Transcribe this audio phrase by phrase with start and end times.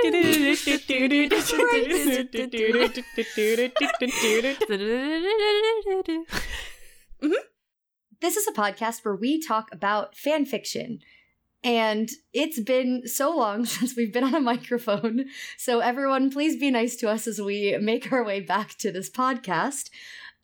[0.00, 0.12] Clique.
[8.20, 11.00] This is a podcast where we talk about fan fiction.
[11.62, 15.26] And it's been so long since we've been on a microphone.
[15.58, 19.10] So, everyone, please be nice to us as we make our way back to this
[19.10, 19.90] podcast.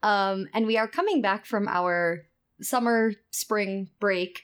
[0.02, 2.22] Um, and we are coming back from our
[2.60, 4.42] summer spring break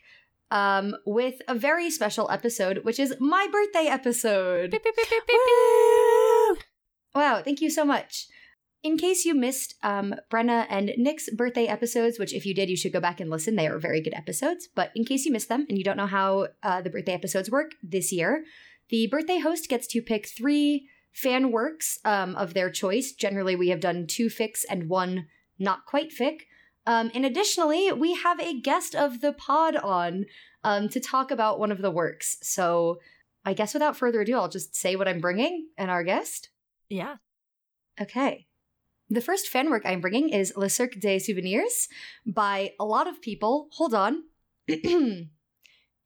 [0.52, 4.78] um, with a very special episode, which is my birthday episode.
[7.15, 8.28] Wow, thank you so much.
[8.83, 12.77] In case you missed um, Brenna and Nick's birthday episodes, which if you did, you
[12.77, 13.56] should go back and listen.
[13.56, 14.69] They are very good episodes.
[14.75, 17.50] But in case you missed them and you don't know how uh, the birthday episodes
[17.50, 18.44] work this year,
[18.91, 23.12] the birthday host gets to pick three fan works um, of their choice.
[23.12, 25.28] Generally, we have done two fics and one
[25.59, 26.41] not quite fic.
[26.86, 30.27] Um, and additionally, we have a guest of the pod on
[30.64, 32.38] um, to talk about one of the works.
[32.42, 32.98] So
[33.44, 36.50] I guess without further ado, I'll just say what I'm bringing and our guest.
[36.88, 37.16] Yeah.
[38.00, 38.47] Okay.
[39.08, 41.88] The first fan work I'm bringing is Le Cirque des Souvenirs
[42.27, 43.69] by a lot of people.
[43.72, 44.22] Hold on.
[44.70, 45.28] Ergiad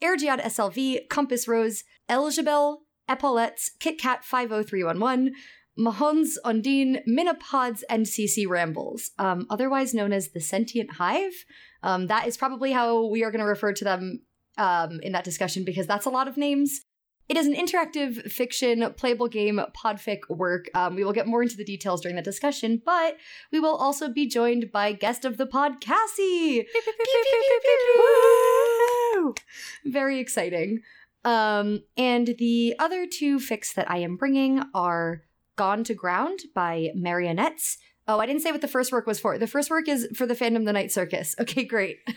[0.02, 5.34] SLV, Compass Rose, Ellejabell, Epaulettes, Kit Kat 50311,
[5.76, 11.44] Mahons Ondine, Minnapods, and Sisi Rambles, um, otherwise known as the Sentient Hive.
[11.82, 14.22] Um, that is probably how we are going to refer to them
[14.58, 16.80] um, in that discussion because that's a lot of names.
[17.28, 20.66] It is an interactive fiction playable game podfic work.
[20.74, 23.16] Um, we will get more into the details during the discussion, but
[23.50, 26.66] we will also be joined by guest of the pod, Cassie.
[29.84, 30.82] Very exciting.
[31.24, 35.22] Um, and the other two fics that I am bringing are
[35.56, 37.78] Gone to Ground by Merionettes.
[38.08, 39.36] Oh, I didn't say what the first work was for.
[39.38, 41.34] The first work is for the fandom The Night Circus.
[41.40, 41.98] Okay, great.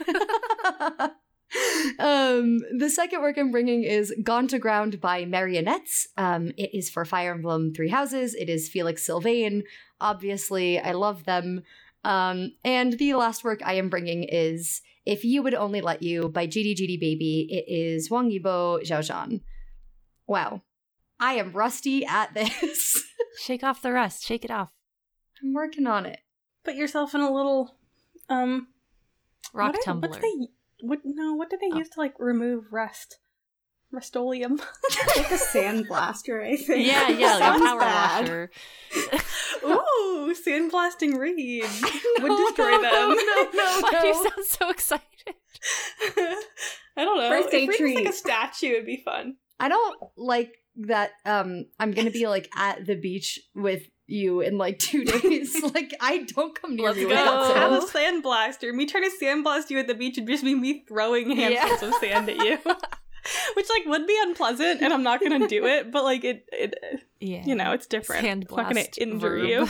[2.00, 6.06] um, the second work I'm bringing is Gone to Ground by Merionettes.
[6.18, 8.36] Um, it is for Fire Emblem Three Houses.
[8.36, 9.64] It is Felix Sylvain.
[10.00, 11.64] Obviously, I love them.
[12.04, 16.30] Um, and the last work I am bringing is If You Would Only Let You
[16.30, 17.48] by GD GD Baby.
[17.50, 19.42] It is Wang Yibo Xiao Zhan.
[20.28, 20.62] Wow.
[21.20, 23.04] I am rusty at this.
[23.42, 24.26] Shake off the rust.
[24.26, 24.70] Shake it off.
[25.44, 26.20] I'm working on it.
[26.64, 27.78] Put yourself in a little
[28.30, 28.68] um
[29.54, 30.10] Rock what are- tumbler.
[30.10, 30.34] What's they
[30.82, 31.78] what no, what do they Oh.
[31.78, 33.20] use to like remove rust?
[33.92, 34.58] Rust-Oleum.
[35.18, 36.86] like a sandblaster, I think.
[36.86, 38.22] Yeah, yeah, like a power bad.
[38.22, 38.52] washer.
[39.66, 41.64] Ooh, sandblasting Reid
[42.22, 43.10] would No, destroy no, them.
[43.10, 45.04] no, no, Why do you sound so excited?
[46.96, 47.30] I don't know.
[47.30, 49.38] Birthday if Reid was like a statue, it'd be fun.
[49.60, 50.54] I don't like
[50.88, 55.56] that um I'm gonna be like at the beach with you in like two days.
[55.74, 57.10] like I don't come near Let's you go.
[57.10, 58.24] without Let's have sand.
[58.24, 58.74] a sandblaster.
[58.74, 61.94] Me trying to sandblast you at the beach would just be me throwing handfuls of
[62.02, 62.58] sand at you.
[63.56, 66.74] Which like would be unpleasant and I'm not gonna do it, but like it it
[67.20, 67.44] Yeah.
[67.46, 68.24] you know, it's different.
[68.24, 69.46] Sand it's not gonna injure verb.
[69.48, 69.70] you.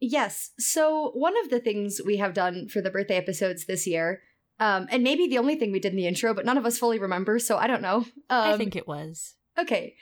[0.00, 0.50] Yes.
[0.58, 4.22] So one of the things we have done for the birthday episodes this year,
[4.62, 6.78] um, and maybe the only thing we did in the intro, but none of us
[6.78, 8.06] fully remember, so I don't know.
[8.30, 9.34] Um, I think it was.
[9.58, 9.94] okay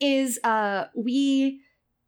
[0.00, 1.60] is uh we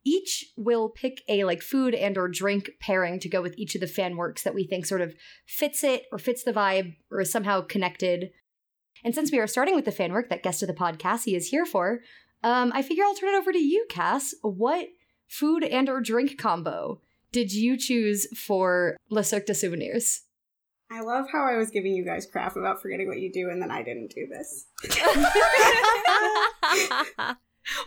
[0.04, 3.80] each will pick a like food and or drink pairing to go with each of
[3.80, 5.14] the fan works that we think sort of
[5.46, 8.30] fits it or fits the vibe or is somehow connected
[9.04, 11.34] and since we are starting with the fan work that guest of the pod cassie
[11.34, 12.00] is here for
[12.42, 14.88] um i figure i'll turn it over to you cass what
[15.28, 17.00] food and or drink combo
[17.32, 20.22] did you choose for le cirque de souvenirs
[20.90, 23.60] I love how I was giving you guys crap about forgetting what you do, and
[23.60, 24.66] then I didn't do this.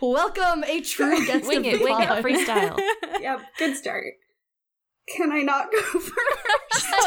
[0.00, 2.22] welcome a true guest wing of it, the wing it, pod.
[2.24, 2.80] freestyle.
[3.20, 4.04] yep, good start.
[5.08, 6.12] Can I not go first?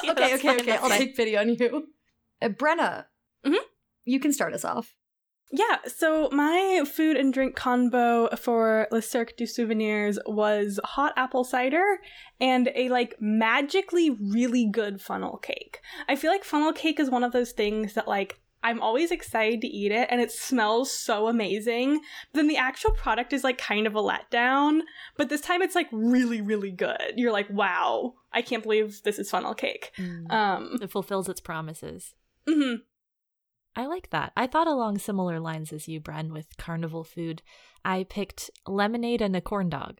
[0.09, 0.65] Okay, okay, okay.
[0.65, 1.87] that's I'll take pity on you.
[2.41, 3.05] Uh, Brenna,
[3.45, 3.55] Mhm.
[4.03, 4.93] you can start us off.
[5.51, 11.43] Yeah, so my food and drink combo for Le Cirque du Souvenirs was hot apple
[11.43, 11.99] cider
[12.41, 15.81] and a like magically really good funnel cake.
[16.09, 19.61] I feel like funnel cake is one of those things that like I'm always excited
[19.61, 21.99] to eat it and it smells so amazing.
[22.33, 24.79] But then the actual product is like kind of a letdown,
[25.15, 27.13] but this time it's like really really good.
[27.15, 30.31] You're like, "Wow, I can't believe this is funnel cake." Mm.
[30.31, 32.15] Um it fulfills its promises.
[32.49, 32.81] mhm.
[33.75, 34.31] I like that.
[34.37, 37.41] I thought along similar lines as you, Bren, with carnival food.
[37.83, 39.99] I picked lemonade and a corn dog.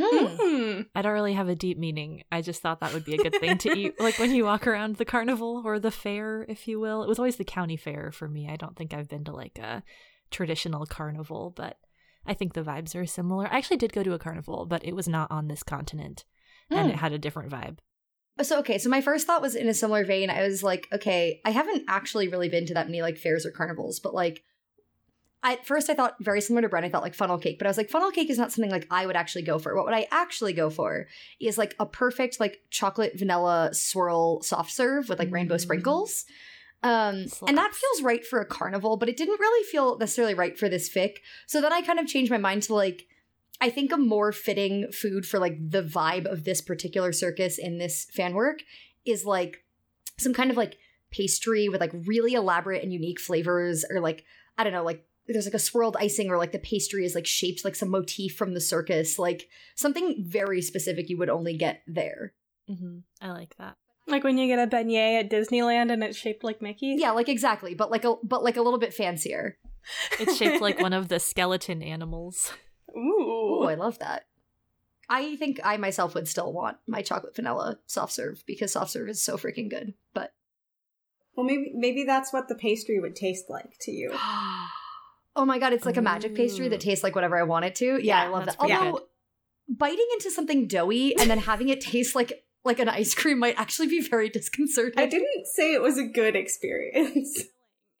[0.00, 0.26] Hmm.
[0.26, 0.86] Mm.
[0.94, 2.22] I don't really have a deep meaning.
[2.32, 4.66] I just thought that would be a good thing to eat, like when you walk
[4.66, 7.02] around the carnival or the fair, if you will.
[7.02, 8.48] It was always the county fair for me.
[8.48, 9.82] I don't think I've been to like a
[10.30, 11.78] traditional carnival, but
[12.26, 13.46] I think the vibes are similar.
[13.52, 16.24] I actually did go to a carnival, but it was not on this continent,
[16.70, 16.94] and Hmm.
[16.94, 17.78] it had a different vibe.
[18.40, 20.30] So okay, so my first thought was in a similar vein.
[20.30, 23.50] I was like, okay, I haven't actually really been to that many like fairs or
[23.50, 24.42] carnivals, but like
[25.44, 27.70] at first I thought very similar to Bren, I thought like funnel cake, but I
[27.70, 29.74] was like, funnel cake is not something like I would actually go for.
[29.74, 31.08] What would I actually go for
[31.40, 35.60] is like a perfect like chocolate vanilla swirl soft serve with like rainbow Mm.
[35.60, 36.24] sprinkles.
[36.84, 40.58] Um, and that feels right for a carnival, but it didn't really feel necessarily right
[40.58, 41.16] for this fic.
[41.46, 43.06] So then I kind of changed my mind to like,
[43.62, 47.78] I think a more fitting food for like the vibe of this particular circus in
[47.78, 48.58] this fan work
[49.06, 49.64] is like
[50.18, 50.78] some kind of like
[51.12, 54.24] pastry with like really elaborate and unique flavors, or like,
[54.58, 57.24] I don't know, like there's like a swirled icing, or like the pastry is like
[57.24, 61.82] shaped like some motif from the circus, like something very specific you would only get
[61.86, 62.34] there.
[62.66, 63.76] hmm I like that.
[64.08, 66.96] Like when you get a beignet at Disneyland and it's shaped like Mickey.
[66.98, 69.56] Yeah, like exactly, but like a but like a little bit fancier.
[70.18, 72.52] It's shaped like one of the skeleton animals.
[72.96, 73.41] Ooh.
[73.62, 74.26] Oh, I love that.
[75.08, 79.08] I think I myself would still want my chocolate vanilla soft serve because soft serve
[79.08, 79.94] is so freaking good.
[80.14, 80.32] But
[81.36, 84.10] Well, maybe maybe that's what the pastry would taste like to you.
[84.14, 87.74] oh my god, it's like a magic pastry that tastes like whatever I want it
[87.76, 87.84] to.
[87.84, 88.56] Yeah, Yeah, I love that.
[88.58, 89.00] Although
[89.68, 93.58] biting into something doughy and then having it taste like like an ice cream might
[93.58, 94.98] actually be very disconcerting.
[94.98, 97.42] I didn't say it was a good experience.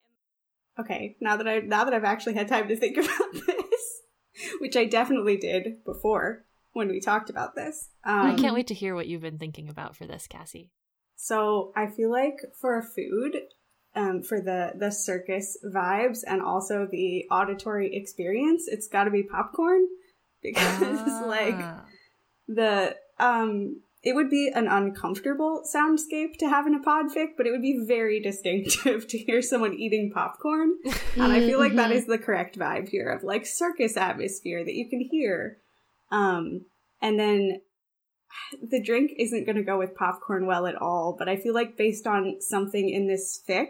[0.80, 3.51] okay, now that I now that I've actually had time to think about this,
[4.60, 7.88] which I definitely did before when we talked about this.
[8.04, 10.70] Um, I can't wait to hear what you've been thinking about for this, Cassie.
[11.16, 13.36] So I feel like for a food,
[13.94, 19.22] um, for the the circus vibes and also the auditory experience, it's got to be
[19.22, 19.86] popcorn
[20.42, 21.84] because like Ah.
[22.48, 27.50] the um it would be an uncomfortable soundscape to have in a podfic, but it
[27.52, 30.72] would be very distinctive to hear someone eating popcorn.
[31.14, 32.06] And I feel like that Mhm.
[32.06, 35.58] the correct vibe here of like circus atmosphere that you can hear.
[36.10, 36.66] Um,
[37.00, 37.60] and then
[38.62, 41.76] the drink isn't going to go with popcorn well at all, but I feel like
[41.76, 43.68] based on something in this fic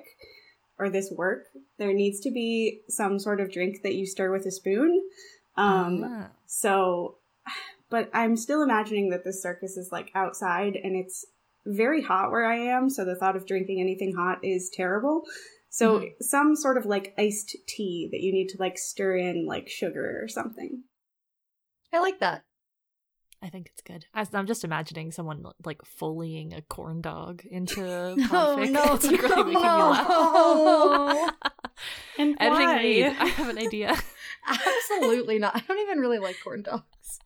[0.79, 1.45] or this work,
[1.79, 5.03] there needs to be some sort of drink that you stir with a spoon.
[5.57, 6.31] Um, Ah.
[6.47, 7.19] so,
[7.93, 11.27] but I'm still imagining that this circus is like outside and it's
[11.67, 12.89] very hot where I am.
[12.89, 15.25] So the thought of drinking anything hot is terrible.
[15.69, 16.07] So mm-hmm.
[16.23, 20.21] some sort of like iced tea that you need to like stir in like sugar
[20.25, 20.85] or something.
[21.93, 22.45] I like that.
[23.43, 24.07] I think it's good.
[24.15, 28.71] As I'm just imagining someone like foleying a corn dog into a No, podfic.
[28.71, 29.91] no, it's like really no, making me no.
[29.91, 31.35] laugh.
[32.19, 32.83] And Editing why?
[32.83, 33.05] lead.
[33.19, 33.95] I have an idea.
[34.49, 35.57] Absolutely not.
[35.57, 37.19] I don't even really like corn dogs.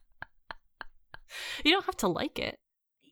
[1.64, 2.58] You don't have to like it.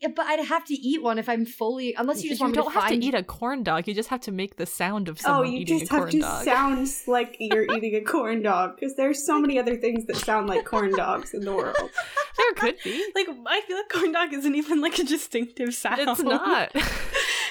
[0.02, 2.52] Yeah, but I'd have to eat one if I'm fully unless you just you want
[2.56, 3.86] me don't to have find to eat a corn dog.
[3.88, 6.00] You just have to make the sound of Oh, someone you eating just a have
[6.02, 6.44] corn to dog.
[6.44, 10.46] sound like you're eating a corn dog because there's so many other things that sound
[10.48, 11.76] like corn dogs in the world.
[12.36, 13.06] there could be.
[13.14, 16.00] Like I feel like corn dog isn't even like a distinctive sound.
[16.00, 16.70] It's not.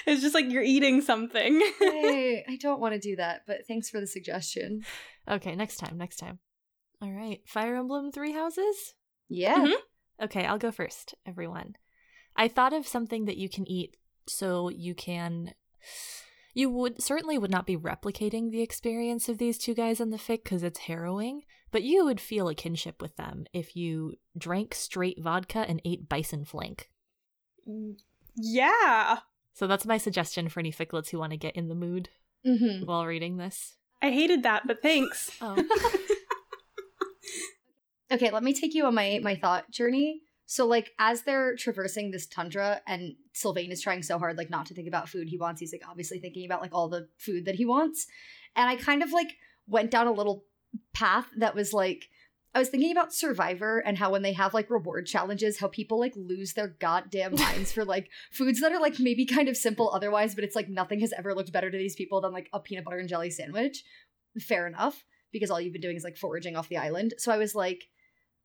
[0.05, 1.59] it's just like you're eating something.
[1.81, 4.83] I, I don't want to do that, but thanks for the suggestion.
[5.27, 5.97] okay, next time.
[5.97, 6.37] Next time.
[7.01, 7.39] All right.
[7.47, 8.93] Fire Emblem Three Houses.
[9.29, 9.57] Yeah.
[9.57, 9.73] Mhm.
[10.21, 11.75] Okay, I'll go first, everyone.
[12.36, 13.96] I thought of something that you can eat
[14.27, 15.53] so you can
[16.53, 20.17] you would certainly would not be replicating the experience of these two guys in the
[20.17, 21.41] fic because it's harrowing,
[21.72, 26.08] but you would feel a kinship with them if you drank straight vodka and ate
[26.08, 26.89] bison flank.
[28.36, 29.20] yeah.
[29.53, 32.10] So that's my suggestion for any ficlets who want to get in the mood
[32.46, 32.86] Mm-hmm.
[32.86, 33.77] while reading this.
[34.01, 35.32] I hated that, but thanks.
[35.41, 35.55] Oh.
[38.12, 40.22] Okay, let me take you on my my thought journey.
[40.45, 44.65] So like as they're traversing this tundra and Sylvain is trying so hard like not
[44.67, 47.45] to think about food he wants, he's like obviously thinking about like all the food
[47.45, 48.05] that he wants.
[48.55, 49.36] And I kind of like
[49.67, 50.45] went down a little
[50.93, 52.10] path that was like
[52.55, 56.00] I was thinking about Survivor and how when they have like reward challenges, how people
[56.00, 59.91] like lose their goddamn minds for like foods that are like maybe kind of simple
[59.91, 62.60] otherwise, but it's like nothing has ever looked better to these people than like a
[62.60, 63.83] peanut butter and jelly sandwich.
[64.39, 67.15] Fair enough, because all you've been doing is like foraging off the island.
[67.17, 67.86] So I was like,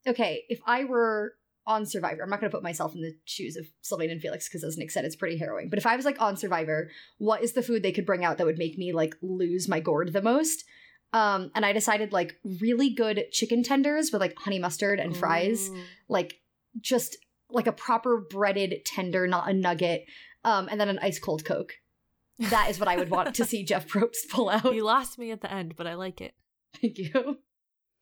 [0.06, 1.34] okay, if I were
[1.66, 4.48] on Survivor, I'm not going to put myself in the shoes of Sylvain and Felix
[4.48, 5.68] because, as Nick said, it's pretty harrowing.
[5.68, 8.38] But if I was like on Survivor, what is the food they could bring out
[8.38, 10.64] that would make me like lose my gourd the most?
[11.12, 15.70] Um, and I decided like really good chicken tenders with like honey mustard and fries,
[15.70, 15.80] Ooh.
[16.08, 16.40] like
[16.80, 17.16] just
[17.50, 20.06] like a proper breaded tender, not a nugget,
[20.44, 21.74] um, and then an ice cold Coke.
[22.38, 24.74] That is what I would want to see Jeff Probst pull out.
[24.74, 26.34] You lost me at the end, but I like it.
[26.80, 27.38] Thank you.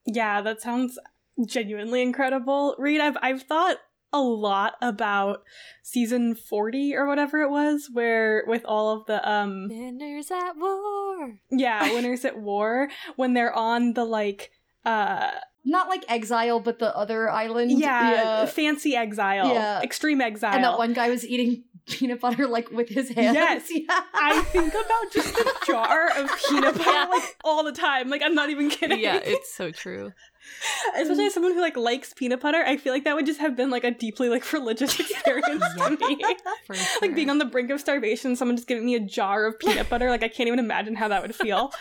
[0.05, 0.99] Yeah, that sounds
[1.45, 2.75] genuinely incredible.
[2.79, 3.79] Reid, I've I've thought
[4.13, 5.43] a lot about
[5.83, 11.39] season 40 or whatever it was where with all of the um Winners at war.
[11.51, 14.53] yeah, winners at war when they're on the like
[14.85, 15.31] uh
[15.65, 17.73] Not like exile, but the other island.
[17.73, 19.83] yeah, fancy exile, Yeah.
[19.83, 20.55] extreme exile.
[20.55, 23.35] And that one guy was eating peanut butter like with his hands.
[23.35, 23.69] Yes.
[23.71, 24.01] Yeah.
[24.15, 27.07] I think about just the jar of peanut butter Yeah.
[27.11, 28.09] like all the time.
[28.09, 29.01] Like I'm not even kidding.
[29.01, 30.13] Yeah, it's so true.
[30.97, 33.57] Especially as someone who like likes peanut butter, I feel like that would just have
[33.57, 36.25] been like a deeply like religious experience to me.
[36.67, 39.59] For Like being on the brink of starvation, someone just giving me a jar of
[39.59, 41.73] peanut butter, like I can't even imagine how that would feel.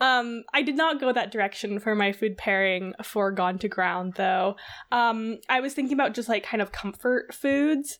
[0.00, 4.14] Um, I did not go that direction for my food pairing for Gone to Ground
[4.16, 4.56] though.
[4.92, 7.98] Um, I was thinking about just like kind of comfort foods.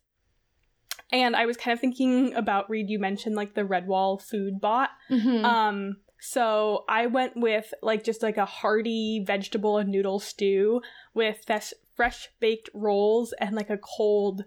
[1.13, 4.91] And I was kind of thinking about Reid, you mentioned like the Redwall food bot.
[5.11, 5.45] Mhm.
[5.45, 10.81] Um, so I went with like just like a hearty vegetable and noodle stew
[11.13, 14.45] with fresh, fresh baked rolls and like a cold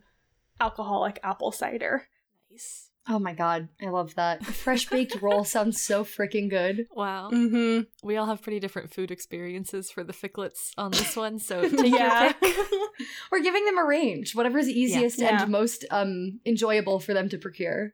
[0.59, 2.07] alcoholic apple cider.
[2.51, 2.89] Nice.
[3.07, 4.43] oh my god, I love that.
[4.43, 6.87] Fresh baked roll sounds so freaking good.
[6.95, 7.29] Wow.
[7.31, 7.81] Mm-hmm.
[8.05, 11.93] We all have pretty different food experiences for the ficlets on this one, so take
[11.93, 12.23] Yeah.
[12.23, 12.57] your pick.
[13.31, 15.43] We're giving them a range, whatever's easiest Yeah.
[15.43, 17.93] and most um enjoyable for them to procure.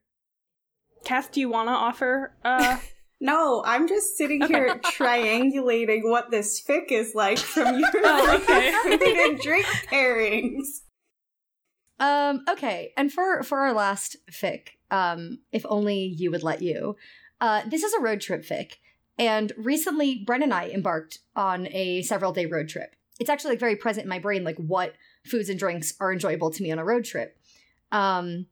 [1.04, 2.34] Cass, do you want to offer?
[2.46, 2.78] Uh,
[3.24, 8.74] No, I'm just sitting here triangulating what this fic is like from your Oh, okay.
[9.26, 10.82] and drink pairings.
[12.02, 16.98] Um, okay, and for for our last fic, um, if only you would let you.
[17.40, 18.74] Uh, this is a road trip fic,
[19.18, 22.94] and recently Bren and I embarked on a several day road trip.
[23.22, 26.52] It's actually like very present in my brain, like what foods and drinks are enjoyable
[26.52, 27.38] to me on a road trip.
[27.90, 28.48] Um,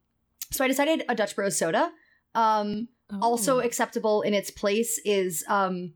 [0.50, 1.92] so I decided a Dutch Bros soda.
[2.36, 2.88] Um,
[3.22, 3.60] also Oh.
[3.60, 5.94] acceptable in its place is um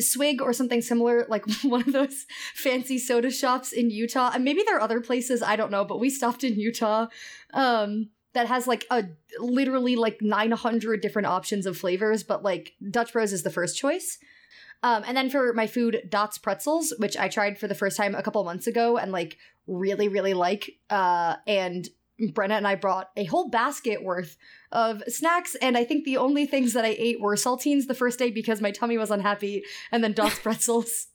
[0.00, 4.62] swig or something similar like one of those fancy soda shops in utah and maybe
[4.64, 7.06] there are other places i don't know but we stopped in utah
[7.52, 9.04] um that has like a
[9.38, 14.18] literally like 900 different options of flavors but like dutch bros is the first choice
[14.84, 18.16] um, and then for my food, Dots pretzels, which I tried for the first time
[18.16, 19.38] a couple months ago and like
[19.68, 20.72] really, really like.
[20.90, 21.88] Uh, and
[22.22, 24.36] Brenna and I brought a whole basket worth
[24.70, 28.18] of snacks, and I think the only things that I ate were saltines the first
[28.18, 31.08] day because my tummy was unhappy, and then Dots pretzels.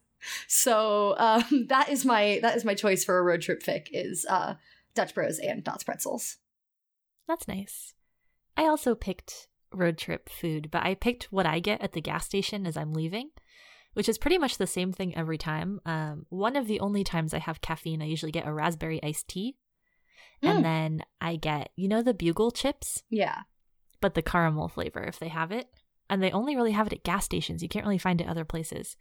[0.47, 4.25] so um, that is my that is my choice for a road trip fic is
[4.29, 4.55] uh,
[4.95, 6.37] Dutch Bros and Dots pretzels.
[7.27, 7.93] That's nice.
[8.55, 12.25] I also picked road trip food, but I picked what I get at the gas
[12.25, 13.29] station as I'm leaving,
[13.93, 15.79] which is pretty much the same thing every time.
[15.85, 19.27] Um, one of the only times I have caffeine, I usually get a raspberry iced
[19.27, 19.55] tea.
[20.43, 20.49] Mm.
[20.49, 23.41] And then I get, you know, the bugle chips, Yeah,
[24.01, 25.67] but the caramel flavor if they have it.
[26.09, 27.61] And they only really have it at gas stations.
[27.61, 28.95] You can't really find it other places.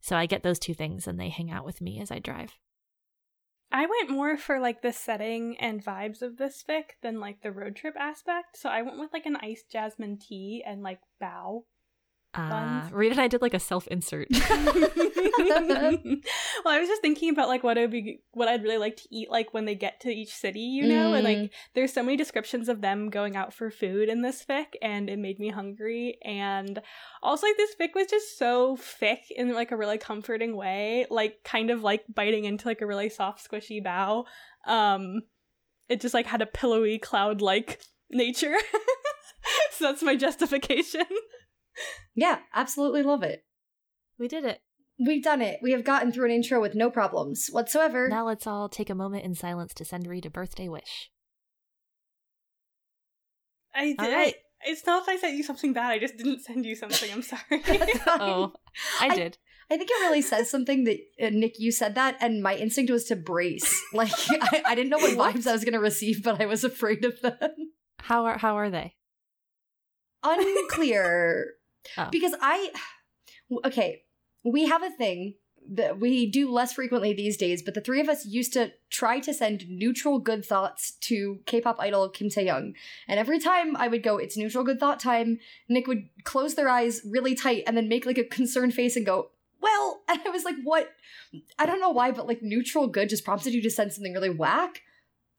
[0.00, 2.58] So I get those two things and they hang out with me as I drive.
[3.72, 7.50] I went more for like the setting and vibes of this fic than like the
[7.50, 8.56] road trip aspect.
[8.56, 11.62] So I went with like an iced jasmine tea and like bao.
[12.34, 14.28] Uh, Reid and I did like a self insert.
[15.44, 19.08] well, I was just thinking about like what I'd be what I'd really like to
[19.10, 21.42] eat like when they get to each city, you know, and Mm.
[21.42, 25.08] like there's so many descriptions of them going out for food in this fic, and
[25.08, 26.18] it made me hungry.
[26.24, 26.80] And
[27.22, 31.38] also, like this fic was just so thick in like a really comforting way, like
[31.44, 34.24] kind of like biting into like a really soft, squishy bao.
[34.66, 35.22] Um,
[35.88, 38.56] it just like had a pillowy cloud like nature.
[39.72, 41.04] so that's my justification.
[42.14, 43.44] Yeah, absolutely love it.
[44.18, 44.60] we did it.
[45.04, 45.58] We've done it.
[45.62, 48.08] We have gotten through an intro with no problems whatsoever.
[48.08, 51.10] Now let's all take a moment in silence to send Reed a birthday wish.
[53.74, 54.00] I did.
[54.00, 54.34] All right.
[54.34, 55.90] I, it's not that I sent you something bad.
[55.90, 57.10] I just didn't send you something.
[57.12, 57.42] I'm sorry.
[58.06, 58.52] Oh,
[59.00, 59.38] I I- did.
[59.70, 62.92] I think it really says something that uh, Nick, you said that, and my instinct
[62.92, 63.74] was to brace.
[63.94, 65.34] Like I, I didn't know what What?
[65.34, 67.38] vibes I was going to receive, but I was afraid of them.
[67.98, 68.94] How are how are they?
[70.22, 71.46] Unclear,
[71.96, 72.08] Oh.
[72.10, 72.70] because I
[73.64, 74.02] okay.
[74.42, 75.34] We have a thing
[75.66, 79.18] that we do less frequently these days, but the three of us used to try
[79.20, 82.74] to send neutral good thoughts to K-pop idol Kim Tae Young,
[83.08, 85.38] and every time I would go, "It's neutral good thought time,"
[85.68, 89.06] Nick would close their eyes really tight and then make like a concerned face and
[89.06, 90.92] go, "Well," and I was like, "What?"
[91.58, 94.30] I don't know why, but like neutral good just prompted you to send something really
[94.30, 94.82] whack.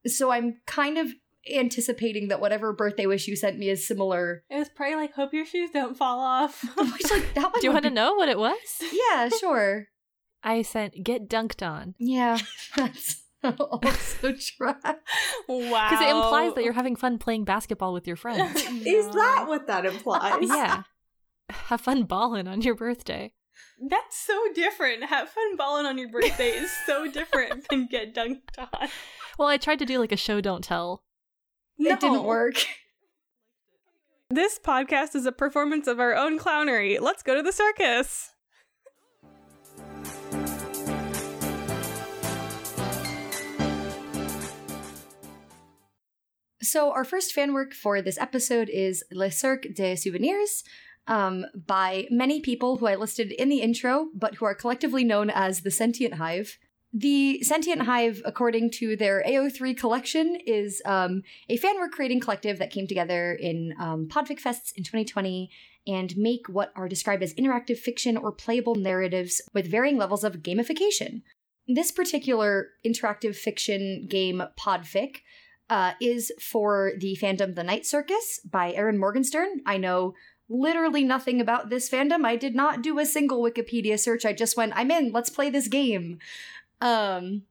[0.07, 1.13] So I'm kind of
[1.53, 4.43] anticipating that whatever birthday wish you sent me is similar.
[4.49, 6.63] it was probably like, hope your shoes don't fall off.
[6.77, 7.53] Which like that one.
[7.61, 8.57] Do you would want to be- know what it was?
[8.91, 9.87] Yeah, sure.
[10.43, 12.37] I sent get dunked on Yeah,
[12.75, 14.73] that's also true.
[15.47, 15.89] wow.
[15.89, 18.61] because it implies that you're having fun playing basketball with your friends.
[18.85, 20.47] Is that what that implies?
[20.47, 20.83] yeah,
[21.49, 23.33] have fun balling on your birthday.
[23.89, 25.03] That's so different.
[25.05, 28.89] Have fun balling on your birthday is so different than get dunked on.
[29.37, 31.03] Well, I tried to do like a show don't tell.
[31.77, 32.55] It didn't work.
[34.29, 36.99] This podcast is a performance of our own clownery.
[36.99, 38.31] Let's go to the circus.
[46.61, 50.63] So, our first fan work for this episode is Le Cirque des Souvenirs
[51.07, 55.29] um, by many people who I listed in the intro, but who are collectively known
[55.29, 56.57] as the Sentient Hive.
[56.97, 62.57] The Sentient Hive, according to their AO3 collection, is um, a fan work creating collective
[62.59, 65.51] that came together in um, Podfic Fests in 2020
[65.85, 70.37] and make what are described as interactive fiction or playable narratives with varying levels of
[70.37, 71.21] gamification.
[71.67, 75.17] This particular interactive fiction game, Podfic,
[75.69, 79.59] uh, is for the fandom The Night Circus by Erin Morgenstern.
[79.65, 80.13] I know
[80.47, 82.23] literally nothing about this fandom.
[82.23, 84.25] I did not do a single Wikipedia search.
[84.25, 86.19] I just went, I'm in, let's play this game.
[86.85, 87.41] Um,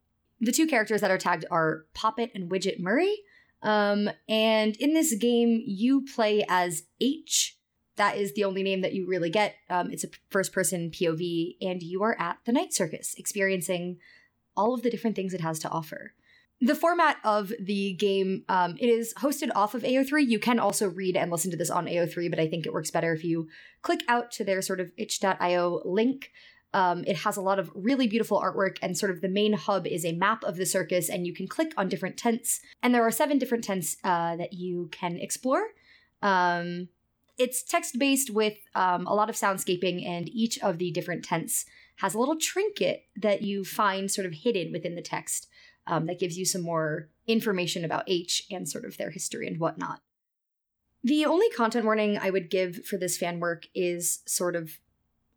[0.41, 3.17] the two characters that are tagged are Poppet and Widget Murray.
[3.63, 7.59] Um, and in this game, you play as H.
[7.97, 9.57] That is the only name that you really get.
[9.69, 13.99] Um, it's a first person POV, and you are at the night circus, experiencing
[14.57, 16.13] all of the different things it has to offer.
[16.61, 20.29] The format of the game, um, it is hosted off of AO3.
[20.29, 22.93] You can also read and listen to this on AO3, but I think it works
[22.93, 23.49] better if you
[23.83, 26.31] click out to their sort of itch.io link.
[26.75, 29.87] Um, it has a lot of really beautiful artwork, and sort of the main hub
[29.87, 32.61] is a map of the circus, and you can click on different tents.
[32.83, 35.69] And there are seven different tents uh, that you can explore.
[36.21, 36.89] Um,
[37.39, 41.65] it's text based with um, a lot of soundscaping, and each of the different tents
[41.99, 45.49] has a little trinket that you find sort of hidden within the text
[45.87, 49.61] um, that gives you some more information about H and sort of their history and
[49.61, 50.01] whatnot.
[51.05, 54.81] The only content warning I would give for this fan work is sort of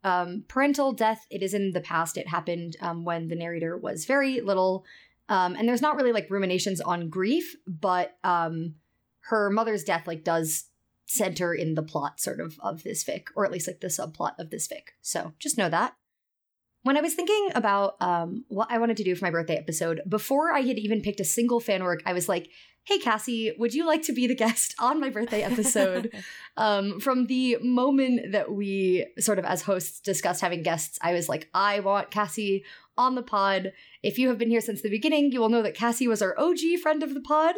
[0.03, 1.25] um, parental death.
[1.29, 2.17] It is in the past.
[2.17, 4.85] It happened um, when the narrator was very little.
[5.29, 8.75] Um, and there's not really like ruminations on grief, but um,
[9.21, 10.65] her mother's death like does
[11.05, 14.33] center in the plot sort of of this fic, or at least like the subplot
[14.39, 14.89] of this fic.
[15.01, 15.95] So just know that.
[16.83, 20.01] When I was thinking about um, what I wanted to do for my birthday episode,
[20.07, 22.49] before I had even picked a single fan work, I was like,
[22.87, 26.09] hey, Cassie, would you like to be the guest on my birthday episode?
[26.57, 31.27] um, from the moment that we sort of, as hosts, discussed having guests, I was
[31.27, 32.63] like, I want Cassie
[32.97, 33.73] on the pod.
[34.03, 36.33] If you have been here since the beginning, you will know that Cassie was our
[36.39, 37.55] OG friend of the pod.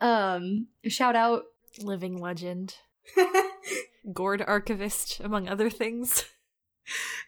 [0.00, 1.44] Um, shout out.
[1.80, 2.74] Living legend.
[4.12, 6.24] Gourd archivist, among other things.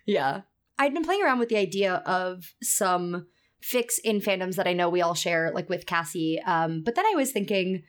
[0.06, 0.42] Yeah.
[0.76, 3.26] I'd been playing around with the idea of some
[3.62, 6.40] fics in fandoms that I know we all share, like with Cassie.
[6.44, 7.82] Um, but then I was thinking,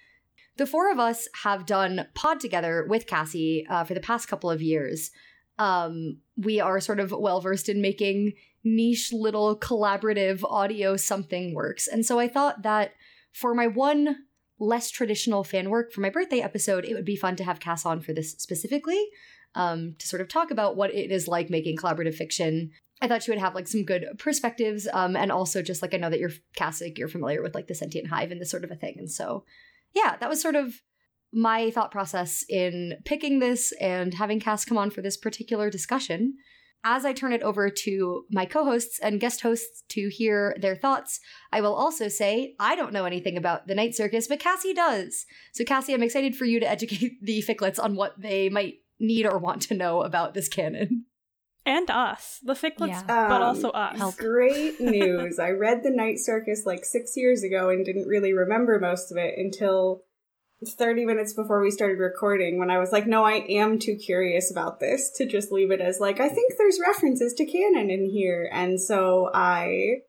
[0.58, 4.49] the four of us have done pod together with Cassie uh, for the past couple
[4.49, 5.12] of years.
[5.58, 11.88] Um, we are sort of well versed in making niche little collaborative audio something works.
[11.88, 12.93] And so I thought that
[13.32, 14.17] for my one
[14.60, 17.86] less traditional fan work for my birthday episode, it would be fun to have Cass
[17.86, 19.08] on for this specifically
[19.55, 22.71] um, to sort of talk about what it is like making collaborative fiction.
[23.01, 25.97] I thought she would have like some good perspectives, um, and also just like I
[25.97, 28.71] know that you're Cassick, you're familiar with like the sentient hive and this sort of
[28.71, 29.45] a thing, and so
[29.93, 30.81] yeah, that was sort of
[31.31, 36.35] my thought process in picking this and having Cass come on for this particular discussion.
[36.83, 40.77] As I turn it over to my co hosts and guest hosts to hear their
[40.77, 41.19] thoughts,
[41.51, 45.25] I will also say I don't know anything about the night circus, but Cassie does.
[45.53, 49.25] So, Cassie, I'm excited for you to educate the ficlets on what they might need
[49.25, 51.05] or want to know about this canon.
[51.65, 53.03] And us, the ficlets, Yeah.
[53.05, 54.15] but Um, also us.
[54.15, 55.39] Great news.
[55.39, 59.17] I read The Night Circus like six years ago and didn't really remember most of
[59.17, 60.03] it until
[60.65, 64.51] 30 minutes before we started recording when I was like, no, I am too curious
[64.51, 68.09] about this to just leave it as like, I think there's references to canon in
[68.09, 68.49] here.
[68.51, 69.99] And so I,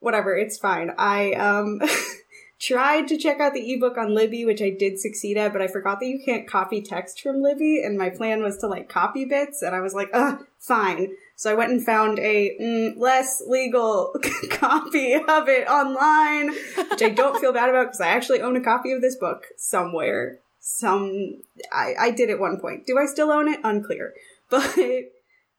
[0.00, 0.90] whatever, it's fine.
[0.98, 1.80] I, um,
[2.64, 5.66] tried to check out the ebook on Libby, which I did succeed at, but I
[5.66, 9.24] forgot that you can't copy text from Libby, and my plan was to like copy
[9.24, 11.14] bits, and I was like, ugh, fine.
[11.36, 14.14] So I went and found a mm, less legal
[14.50, 16.54] copy of it online,
[16.90, 19.46] which I don't feel bad about because I actually own a copy of this book
[19.56, 20.38] somewhere.
[20.60, 22.86] Some I, I did at one point.
[22.86, 23.60] Do I still own it?
[23.62, 24.14] Unclear.
[24.50, 24.78] But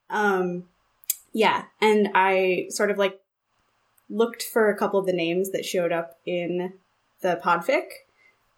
[0.10, 0.66] um
[1.34, 3.20] yeah, and I sort of like
[4.10, 6.74] looked for a couple of the names that showed up in
[7.22, 7.86] the podfic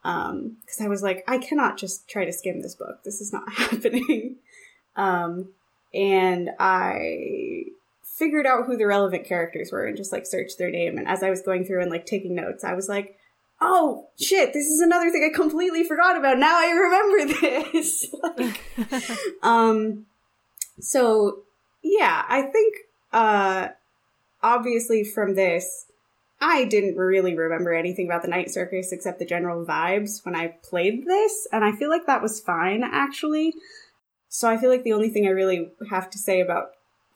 [0.03, 3.03] um because i was like i cannot just try to skim this book.
[3.03, 4.37] This is not happening.
[4.95, 5.49] Um
[5.93, 7.63] and i
[8.03, 10.97] figured out who the relevant characters were and just like searched their name.
[10.97, 13.17] And as i was going through and like taking notes i was like
[13.59, 16.37] oh shit this is another thing i completely forgot about.
[16.37, 17.33] Now i remember
[17.73, 18.13] this.
[18.21, 18.61] Like,
[19.43, 20.05] um
[20.79, 21.39] so
[21.81, 22.75] yeah i think
[23.11, 23.69] uh
[24.43, 25.86] obviously from this
[26.39, 30.55] I didn't really remember anything about the Night Circus except the general vibes when I
[30.63, 33.53] played this, and I feel like that was fine actually.
[34.29, 36.67] So I feel like the only thing I really have to say about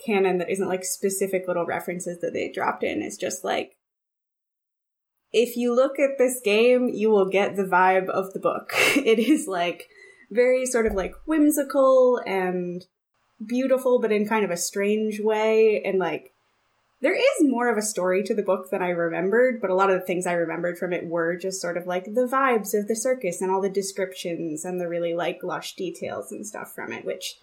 [0.04, 3.76] canon that isn't like specific little references that they dropped in is just like
[5.34, 8.74] if you look at this game, you will get the vibe of the book.
[8.96, 9.88] It is like
[10.30, 12.86] very sort of like whimsical and
[13.46, 15.82] beautiful, but in kind of a strange way.
[15.84, 16.31] And like,
[17.02, 19.90] there is more of a story to the book than I remembered, but a lot
[19.90, 22.88] of the things I remembered from it were just sort of like the vibes of
[22.88, 26.94] the circus and all the descriptions and the really like lush details and stuff from
[26.94, 27.36] it, which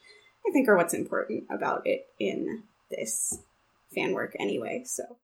[0.48, 3.40] I think are what's important about it in this
[3.92, 4.84] fan work anyway.
[4.86, 5.18] So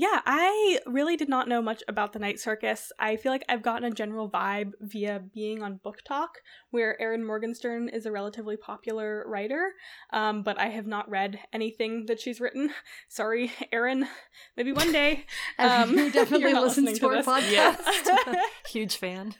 [0.00, 2.90] yeah, I really did not know much about the Night Circus.
[2.98, 6.28] I feel like I've gotten a general vibe via being on BookTok,
[6.70, 9.74] where Erin Morgenstern is a relatively popular writer,
[10.10, 12.70] um, but I have not read anything that she's written.
[13.08, 14.08] Sorry, Erin.
[14.56, 15.26] Maybe one day.
[15.58, 17.78] Um, who definitely listens to, to our podcast.
[18.06, 18.34] Yeah.
[18.66, 19.34] Huge fan.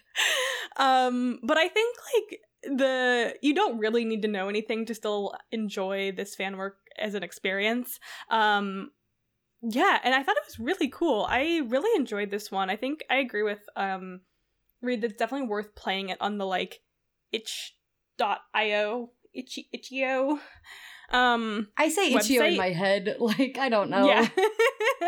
[0.77, 2.41] Um, but I think like
[2.77, 7.15] the you don't really need to know anything to still enjoy this fan work as
[7.15, 7.99] an experience.
[8.29, 8.91] Um,
[9.63, 11.27] yeah, and I thought it was really cool.
[11.29, 12.71] I really enjoyed this one.
[12.71, 14.21] I think I agree with um
[14.83, 16.81] Reid that's definitely worth playing it on the like
[17.33, 20.41] itch.io itchy itch.io
[21.11, 24.07] um I say itch.io in my head like I don't know.
[24.07, 24.29] Yeah.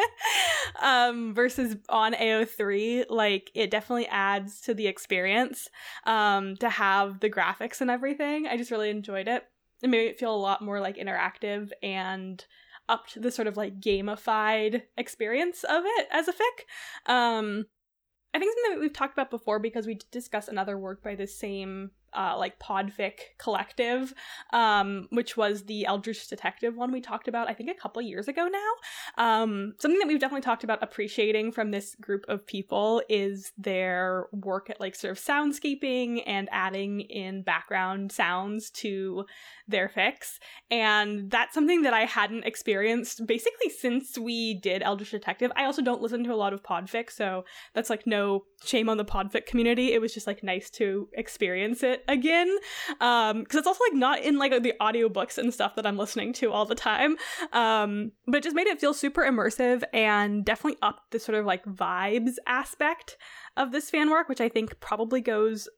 [0.82, 5.68] um versus on AO3 like it definitely adds to the experience
[6.04, 8.46] um to have the graphics and everything.
[8.46, 9.44] I just really enjoyed it.
[9.82, 12.44] It made it feel a lot more like interactive and
[12.88, 17.12] up to the sort of like gamified experience of it as a fic.
[17.12, 17.66] Um,
[18.34, 21.26] I think something that we've talked about before because we discussed another work by the
[21.26, 24.12] same uh, like podfic collective,
[24.52, 28.28] um, which was the Eldritch Detective one we talked about, I think, a couple years
[28.28, 29.22] ago now.
[29.24, 34.26] Um, something that we've definitely talked about appreciating from this group of people is their
[34.32, 39.24] work at like sort of soundscaping and adding in background sounds to
[39.72, 40.38] their fics.
[40.70, 45.50] And that's something that I hadn't experienced basically since we did Eldritch Detective.
[45.56, 48.96] I also don't listen to a lot of podfic, so that's like no shame on
[48.96, 49.92] the podfic community.
[49.92, 52.56] It was just like nice to experience it again.
[53.00, 56.32] Um, because it's also like not in like the audiobooks and stuff that I'm listening
[56.34, 57.16] to all the time.
[57.52, 61.44] Um, but it just made it feel super immersive and definitely up the sort of
[61.44, 63.16] like vibes aspect
[63.56, 65.68] of this fan work, which I think probably goes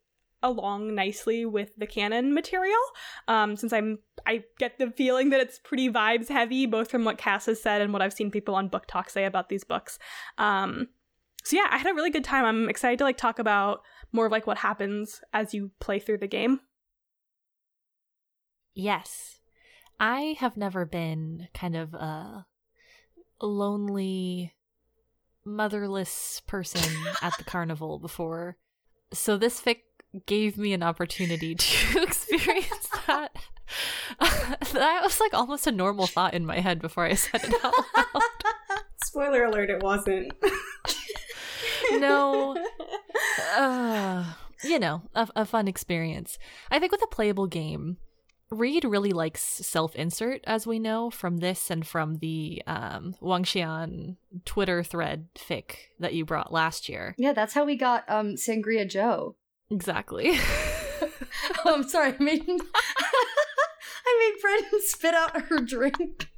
[0.45, 2.79] along nicely with the canon material.
[3.27, 7.19] Um, since I'm, I get the feeling that it's pretty vibes heavy, both from what
[7.19, 9.99] Cass has said and what I've seen people on BookTok say about these books.
[10.39, 10.89] Um,
[11.43, 12.45] so yeah, I had a really good time.
[12.45, 13.81] I'm excited to like talk about
[14.13, 16.61] more of like what happens as you play through the game.
[18.75, 19.41] Yes.
[19.99, 22.47] I have never been kind of a
[23.41, 24.55] lonely
[25.45, 26.83] motherless person
[27.23, 28.57] at the carnival before.
[29.13, 29.83] So this fic
[30.27, 33.37] gave me an opportunity to experience that.
[34.73, 37.75] that was like almost a normal thought in my head before I said it out
[37.97, 38.23] loud.
[39.05, 40.33] Spoiler alert, it wasn't.
[41.93, 42.57] no.
[43.57, 44.25] Uh,
[44.63, 46.39] you know, a, a fun experience.
[46.71, 47.99] I think with a playable game,
[48.51, 53.45] Reid really likes self insert, as we know from this and from the um, Wang
[53.45, 57.15] Xian Twitter thread fic that you brought last year.
[57.19, 59.37] Yeah, that's how we got um, Sangria Joe.
[59.71, 60.33] Exactly.
[61.65, 62.15] oh, I'm sorry.
[62.19, 62.45] I made
[64.07, 66.29] I made Brenna spit out her drink.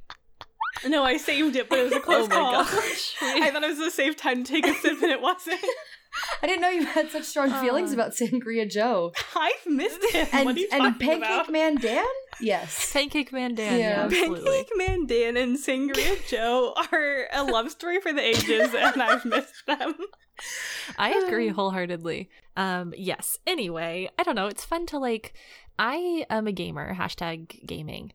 [0.85, 2.51] No, I saved it, but it was a oh close oh call.
[2.63, 3.15] Gosh.
[3.21, 5.59] I thought it was a safe time to take a sip, and it wasn't.
[6.43, 9.11] I didn't know you had such strong uh, feelings about Sangria Joe.
[9.35, 10.29] I've missed it.
[10.33, 11.51] And, and Pancake about?
[11.51, 12.05] Man Dan?
[12.39, 12.91] Yes.
[12.93, 14.07] Pancake Man Dan, yeah.
[14.07, 14.27] yeah.
[14.27, 19.25] Pancake Man Dan and Sangria Joe are a love story for the ages, and I've
[19.25, 19.95] missed them.
[20.97, 22.29] I agree wholeheartedly.
[22.55, 23.39] Um, yes.
[23.47, 24.47] Anyway, I don't know.
[24.47, 25.33] It's fun to like.
[25.79, 26.93] I am a gamer.
[26.93, 28.13] Hashtag gaming.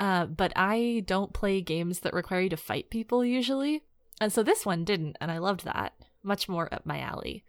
[0.00, 3.82] Uh, but I don't play games that require you to fight people usually.
[4.20, 5.92] And so this one didn't, and I loved that.
[6.22, 7.44] Much more up my alley.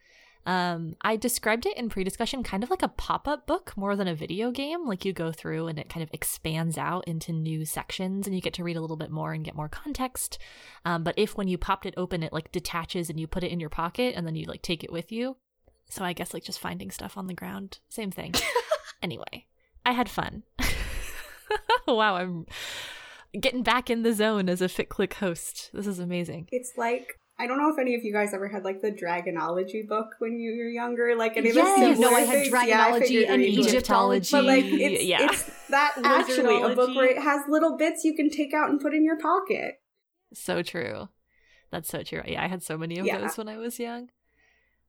[0.46, 3.96] Um, I described it in pre discussion kind of like a pop up book more
[3.96, 4.88] than a video game.
[4.88, 8.42] Like you go through and it kind of expands out into new sections and you
[8.42, 10.40] get to read a little bit more and get more context.
[10.84, 13.52] Um, but if when you popped it open, it like detaches and you put it
[13.52, 15.38] in your pocket and then you like take it with you.
[15.90, 18.34] So I guess like just finding stuff on the ground, same thing.
[19.04, 19.46] anyway,
[19.86, 20.44] I had fun.
[21.88, 22.46] wow, I'm
[23.40, 25.70] getting back in the zone as a Fic Clique host.
[25.74, 26.48] This is amazing.
[26.52, 29.88] It's like I don't know if any of you guys ever had like the Dragonology
[29.88, 33.34] book when you were younger, like any of the yes, no, I had Dragonology yeah,
[33.34, 34.32] and Egyptology.
[34.32, 35.26] But like, it's, yeah.
[35.26, 38.80] it's that actually a book where it has little bits you can take out and
[38.80, 39.82] put in your pocket.
[40.36, 41.10] So true.
[41.72, 42.22] That's so true.
[42.28, 43.18] Yeah, I had so many of Yeah.
[43.18, 44.10] those when I was young.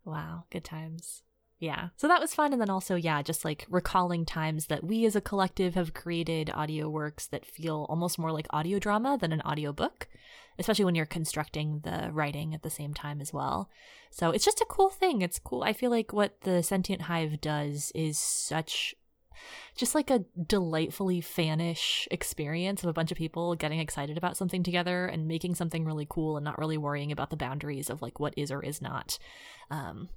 [0.04, 1.22] Wow, good times.
[1.62, 1.90] Yeah.
[1.94, 2.52] So that was fun.
[2.52, 6.50] And then also, yeah, just like recalling times that we as a collective have created
[6.52, 10.08] audio works that feel almost more like audio drama than an audio book,
[10.58, 13.70] especially when you're constructing the writing at the same time as well.
[14.10, 15.22] So it's just a cool thing.
[15.22, 15.62] It's cool.
[15.62, 18.96] I feel like what the Sentient Hive does is such
[19.76, 24.64] just like a delightfully fanish experience of a bunch of people getting excited about something
[24.64, 28.18] together and making something really cool and not really worrying about the boundaries of like
[28.18, 29.16] what is or is not
[29.70, 30.08] um,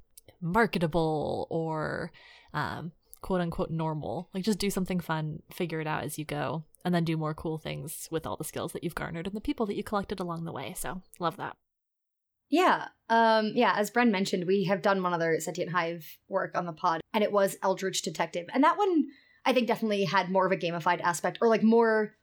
[0.42, 2.12] marketable or
[2.54, 4.30] um, quote unquote normal.
[4.34, 7.34] Like just do something fun, figure it out as you go, and then do more
[7.34, 10.20] cool things with all the skills that you've garnered and the people that you collected
[10.20, 10.74] along the way.
[10.78, 11.56] So love that.
[12.50, 12.88] Yeah.
[13.10, 16.74] Um, yeah, as Bren mentioned, we have done one other Sentient Hive work on the
[16.74, 18.48] pod, and it was Eldritch Detective.
[18.54, 19.06] And that one,
[19.46, 22.14] I think, definitely had more of a gamified aspect or like more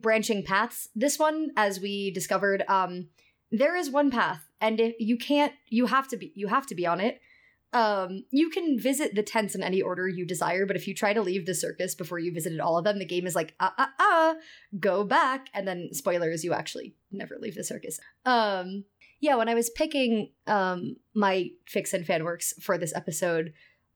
[0.00, 0.88] branching paths.
[0.94, 3.08] This one, as we discovered, um,
[3.50, 6.74] there is one path, and if you can't, you have to be, you have to
[6.74, 7.20] be on it.
[7.72, 11.12] Um, you can visit the tents in any order you desire, but if you try
[11.12, 13.74] to leave the circus before you visited all of them, the game is like, ah,
[13.78, 14.34] ah, ah,
[14.78, 15.48] go back.
[15.54, 18.00] And then, spoilers, you actually never leave the circus.
[18.24, 18.84] Um,
[19.20, 23.52] yeah, when I was picking um my fics and fan works for this episode,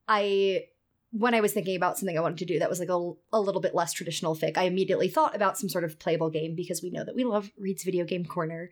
[0.07, 0.67] I
[1.11, 3.41] when I was thinking about something I wanted to do that was like a, a
[3.41, 6.83] little bit less traditional fic, I immediately thought about some sort of playable game because
[6.83, 8.71] we know that we love Reid's Video Game Corner.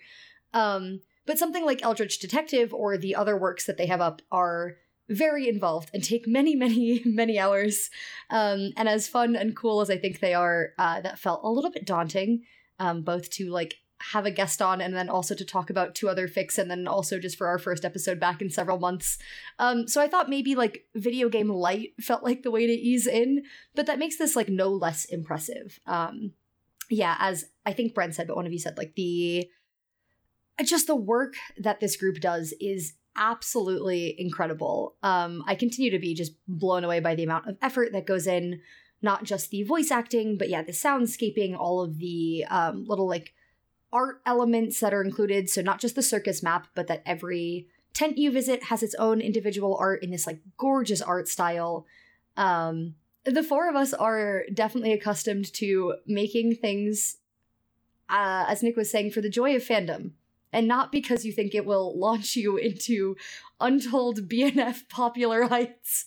[0.52, 4.76] Um, but something like Eldritch Detective or the other works that they have up are
[5.08, 7.90] very involved and take many, many, many hours.
[8.30, 11.50] Um, and as fun and cool as I think they are, uh, that felt a
[11.50, 12.42] little bit daunting,
[12.78, 13.76] um, both to like
[14.10, 16.88] have a guest on and then also to talk about two other fics and then
[16.88, 19.16] also just for our first episode back in several months.
[19.58, 23.06] Um, so I thought maybe like video game light felt like the way to ease
[23.06, 25.78] in, but that makes this like no less impressive.
[25.86, 26.32] Um,
[26.90, 29.48] yeah, as I think Bren said, but one of you said like the
[30.64, 34.96] just the work that this group does is absolutely incredible.
[35.02, 38.26] Um, I continue to be just blown away by the amount of effort that goes
[38.26, 38.60] in,
[39.00, 43.34] not just the voice acting, but yeah, the soundscaping, all of the um, little like
[43.92, 45.50] art elements that are included.
[45.50, 49.20] So not just the circus map, but that every tent you visit has its own
[49.20, 51.86] individual art in this like gorgeous art style.
[52.36, 52.94] Um,
[53.24, 57.18] the four of us are definitely accustomed to making things,
[58.08, 60.12] uh, as Nick was saying, for the joy of fandom
[60.52, 63.16] and not because you think it will launch you into
[63.60, 66.06] untold BNF popular heights.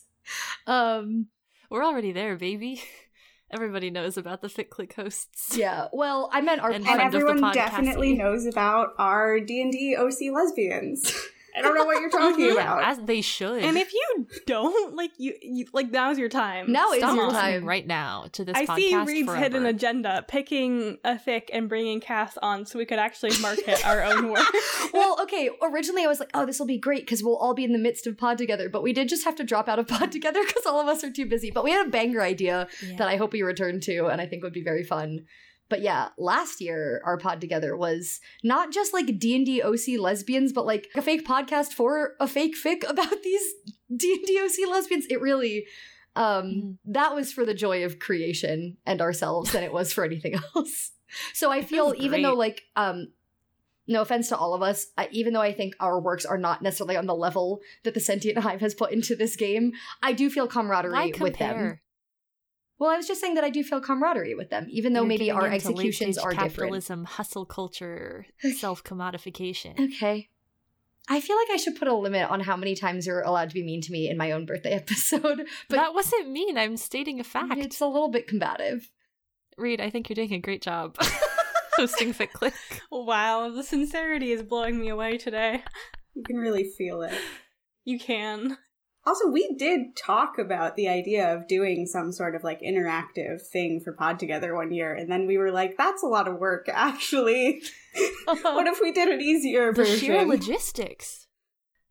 [0.68, 1.28] Um,
[1.70, 2.82] We're already there, baby.
[3.52, 5.56] Everybody knows about the Fic Clique hosts.
[5.56, 9.40] yeah, well, I meant our And and friend of the everyone definitely knows about our
[9.40, 11.14] D&D OC lesbians.
[11.58, 12.84] I don't know what you're talking Yeah, about.
[12.84, 13.64] as they should.
[13.64, 16.72] And if you don't, like you, you like now's your time.
[16.72, 17.66] Now is Stop your listening time.
[17.66, 19.42] right now to this I podcast see Reid's forever.
[19.44, 24.04] hidden agenda, picking a fic and bringing Cass on so we could actually market our
[24.04, 24.46] own work.
[24.94, 27.64] well, okay, originally I was like, oh, this will be great because we'll all be
[27.64, 29.88] in the midst of pod together, but we did just have to drop out of
[29.88, 31.52] pod together because all of us are too busy.
[31.52, 32.98] But we had a banger idea Yeah.
[32.98, 35.26] that I hope we return to and I think would be very fun.
[35.68, 40.66] But yeah, last year our pod together was not just like D&D OC lesbians, but
[40.66, 43.44] like a fake podcast for a fake fic about these
[43.96, 45.06] D&D OC lesbians.
[45.10, 45.66] It really
[46.16, 46.78] um Mhm.
[46.86, 50.92] that was for the joy of creation and ourselves than it was for anything else.
[51.34, 53.08] So I feel even though like um
[53.88, 56.64] no offense to all of us, I, even though I think our works are not
[56.64, 60.28] necessarily on the level that the Sentient Hive has put into this game, I do
[60.32, 61.80] feel camaraderie with them.
[62.78, 62.88] Compare?
[62.88, 65.08] Well, I was just saying that I do feel camaraderie with them, even though You're
[65.08, 66.54] maybe our executions late-stage are different.
[66.56, 68.26] capitalism, hustle culture,
[68.58, 69.80] self commodification.
[69.94, 70.30] Okay.
[71.08, 73.54] I feel like I should put a limit on how many times you're allowed to
[73.54, 76.58] be mean to me in my own birthday episode, but that wasn't mean.
[76.58, 77.54] I'm stating a fact.
[77.58, 78.90] it's a little bit combative.
[79.58, 80.98] Reid, I think you're doing a great job
[81.78, 82.54] hosting Fic Clique.
[82.92, 85.64] wow, the sincerity is blowing me away today.
[86.16, 87.14] You can really feel it.
[87.86, 88.58] You can.
[89.08, 93.80] Also, we did talk about the idea of doing some sort of like interactive thing
[93.80, 96.68] for Pod Together one year, and then we were like, that's a lot of work,
[96.74, 97.62] actually.
[98.26, 100.00] what if we did an easier the version?
[100.00, 101.28] sheer logistics.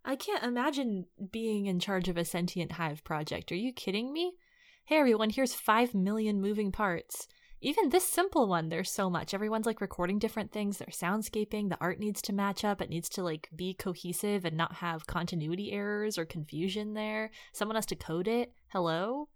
[0.05, 3.53] I can't imagine being in charge of a sentient hive project.
[3.53, 4.35] Are you kidding me?
[4.85, 7.27] Hey everyone, here's five million moving parts.
[7.65, 9.33] Even this simple one, there's so much.
[9.33, 13.09] Everyone's like recording different things, their soundscaping, the art needs to match up, it needs
[13.09, 17.31] to like be cohesive and not have continuity errors or confusion there.
[17.55, 18.53] Someone has to code it.
[18.69, 19.31] Hello?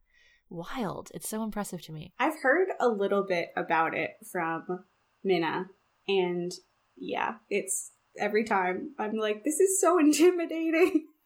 [0.51, 1.11] Wild.
[1.15, 2.13] It's so impressive to me.
[2.19, 4.85] I've heard a little bit about it from
[5.25, 5.71] Minna,
[6.07, 6.53] and
[6.99, 11.07] yeah, it's every time I'm like, this is so intimidating.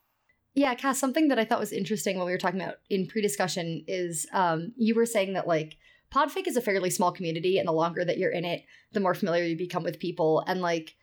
[0.55, 3.85] Yeah, Cass, something that I thought was interesting when we were talking about in pre-discussion
[3.88, 5.79] is um, you were saying that like
[6.12, 9.14] Podfic is a fairly small community, and the longer that you're in it, the more
[9.14, 10.44] familiar you become with people.
[10.46, 10.94] And like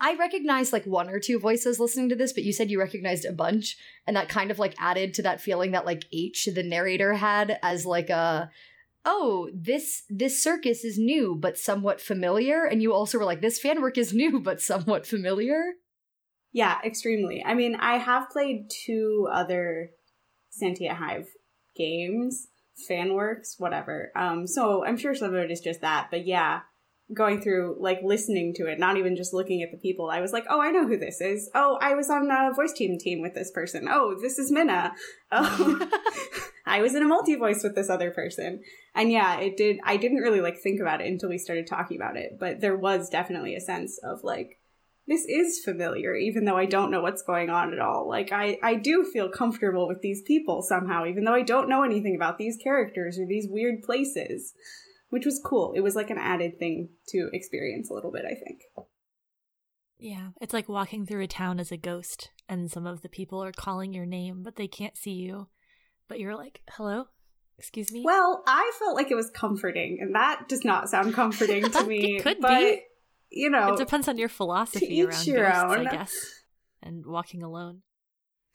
[0.00, 3.24] I recognized like one or two voices listening to this, but you said you recognized
[3.24, 6.62] a bunch, and that kind of like added to that feeling that like H, the
[6.62, 8.50] narrator, had as like a
[9.08, 13.60] oh this this circus is new but somewhat familiar and you also were like this
[13.60, 15.74] fan work is new but somewhat familiar
[16.52, 17.44] Yeah, extremely.
[17.44, 19.90] I mean, I have played two other
[20.48, 21.28] Sentient Hive
[21.76, 22.48] games,
[22.90, 24.12] Fanworks, whatever.
[24.14, 26.60] Um, so I'm sure some of it is just that, but yeah,
[27.14, 30.10] going through like listening to it, not even just looking at the people.
[30.10, 31.48] I was like, oh, I know who this is.
[31.54, 33.88] Oh, I was on a voice team team with this person.
[33.90, 34.92] Oh, this is Minna.
[35.30, 35.88] Oh,
[36.66, 38.62] I was in a multi voice with this other person.
[38.94, 39.78] And yeah, it did.
[39.84, 42.76] I didn't really like think about it until we started talking about it, but there
[42.76, 44.58] was definitely a sense of like,
[45.06, 48.08] this is familiar, even though I don't know what's going on at all.
[48.08, 51.84] Like, I, I do feel comfortable with these people somehow, even though I don't know
[51.84, 54.52] anything about these characters or these weird places,
[55.10, 55.74] which was cool.
[55.76, 58.62] It was like an added thing to experience a little bit, I think.
[59.98, 63.42] Yeah, it's like walking through a town as a ghost, and some of the people
[63.42, 65.48] are calling your name, but they can't see you.
[66.08, 67.06] But you're like, hello?
[67.58, 68.02] Excuse me?
[68.04, 72.16] Well, I felt like it was comforting, and that does not sound comforting to me.
[72.16, 72.82] It could but, be.
[73.30, 75.86] You know, it depends on your philosophy each around ghosts, own.
[75.86, 76.42] I guess.
[76.82, 77.82] And walking alone.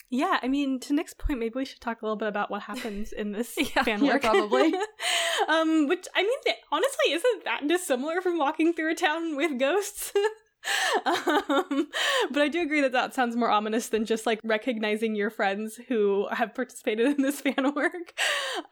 [0.10, 2.64] Yeah, I mean, to Nick's point, maybe we should talk a little bit about what
[2.64, 4.22] happens in this Yeah, fan yeah, work.
[4.24, 4.74] probably.
[5.48, 9.58] um, which I mean, th- honestly, isn't that dissimilar from walking through a town with
[9.58, 10.12] ghosts?
[11.06, 11.88] um,
[12.30, 15.80] but I do agree that that sounds more ominous than just like recognizing your friends
[15.88, 18.14] who have participated in this fan work.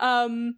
[0.02, 0.56] Um,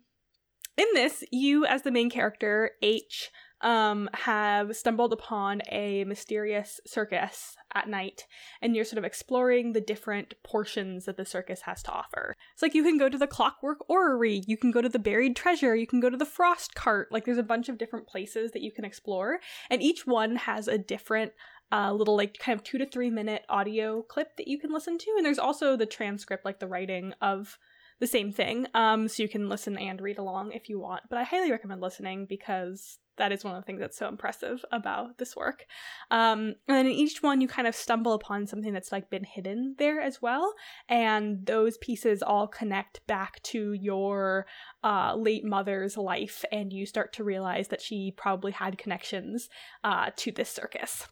[0.78, 3.30] in this, you as the main character, H,
[3.62, 8.26] um, have stumbled upon a mysterious circus at night,
[8.62, 12.36] and you're sort of exploring the different portions that the circus has to offer.
[12.54, 15.36] It's like you can go to the Clockwork Orrery, you can go to the Buried
[15.36, 17.12] Treasure, you can go to the Frost Cart.
[17.12, 20.68] Like there's a bunch of different places that you can explore, and each one has
[20.68, 21.34] a different
[21.72, 24.98] uh, little like kind of two to three minute audio clip that you can listen
[24.98, 27.58] to, and there's also the transcript, like the writing of
[28.02, 28.68] the same thing.
[28.74, 31.04] Um, so you can listen and read along if you want.
[31.10, 34.66] But I highly recommend listening because that is one of the things that's so impressive
[34.72, 35.66] about this work.
[36.10, 39.76] Um, and in each one, you kind of stumble upon something that's like been hidden
[39.78, 40.54] there as well,
[40.90, 44.48] and those pieces all connect back to your
[44.84, 49.50] uh, late mother's life, and you start to realize that she probably had connections
[49.84, 51.08] uh, to this circus.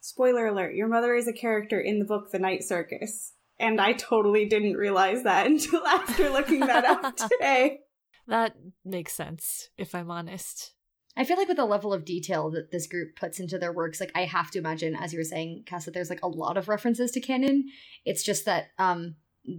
[0.00, 3.33] spoiler alert, your mother is a character in the book The Night Circus.
[3.58, 7.80] And I totally didn't realize that until after looking that up today.
[8.26, 10.72] That makes sense, if I'm honest.
[11.16, 14.00] I feel like with the level of detail that this group puts into their works,
[14.00, 16.56] like I have to imagine, as you were saying, Cass, that there's like a lot
[16.56, 17.66] of references to canon.
[18.04, 19.16] It's just that um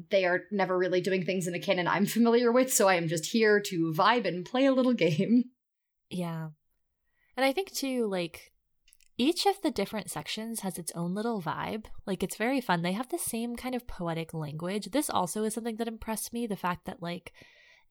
[0.10, 3.08] they are never really doing things in a canon I'm familiar with, so I am
[3.08, 5.46] just here to vibe and play a little game.
[6.10, 6.50] Yeah.
[7.38, 8.52] And I think too, like,
[9.18, 11.86] each of the different sections has its own little vibe.
[12.06, 12.82] Like, it's very fun.
[12.82, 14.92] They have the same kind of poetic language.
[14.92, 17.34] This also is something that impressed me the fact that, like,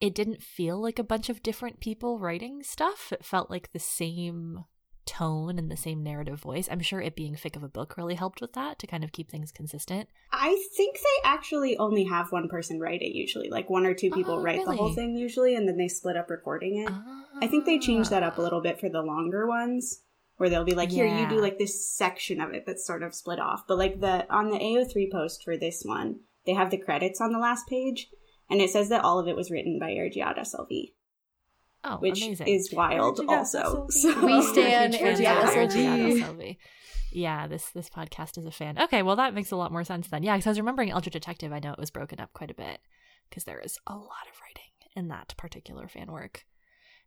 [0.01, 3.13] it didn't feel like a bunch of different people writing stuff.
[3.13, 4.65] It felt like the same
[5.07, 6.69] tone and the same narrative voice.
[6.71, 9.13] I'm sure it being thick of a book really helped with that to kind of
[9.13, 10.09] keep things consistent.
[10.33, 13.49] I think they actually only have one person write it usually.
[13.51, 16.17] Like one or two people Oh, write the whole thing usually, and then they split
[16.17, 16.93] up recording it.
[17.43, 18.45] I think they changed that up a ah.
[18.45, 20.03] little bit for the longer ones,
[20.37, 23.15] where they'll be like, "Here, you do like this section of it that's sort of
[23.15, 26.79] split off." But like the on the AO3 post for this one, they have the
[26.79, 28.09] credits on the last page,
[28.51, 30.93] and it says that all of it was written by Airgiod SLV,
[31.85, 32.49] Oh, which amazing.
[32.49, 33.19] is wild.
[33.19, 36.23] Airgiod Also, so We stan Huge fans of Airgiod Airgiod SLV.
[36.23, 36.57] SLV.
[37.13, 38.77] Yeah, this this podcast is a fan.
[38.79, 40.23] Okay, well that makes a lot more sense then.
[40.25, 41.53] Yeah, because I was remembering Eldritch Detective.
[41.53, 42.81] I know it was broken up quite a bit
[43.31, 46.45] because there is a lot of writing in that particular fan work.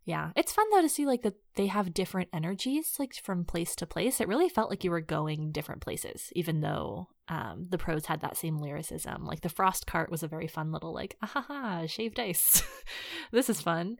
[0.08, 3.76] Yeah, it's fun though to see like that they have different energies like from place
[3.76, 4.22] to place.
[4.22, 8.22] It really felt like you were going different places, even though um, the prose had
[8.22, 9.26] that same lyricism.
[9.26, 12.62] Like the frost cart was a very fun little like ah ha ha shaved ice.
[13.32, 13.98] this is fun.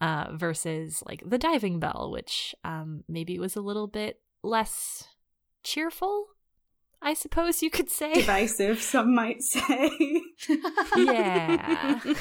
[0.00, 5.08] Uh, versus like the diving bell, which um, maybe was a little bit less
[5.64, 6.28] cheerful,
[7.02, 8.14] I suppose you could say.
[8.14, 8.80] divisive.
[8.80, 9.90] Some might say.
[10.96, 12.00] yeah.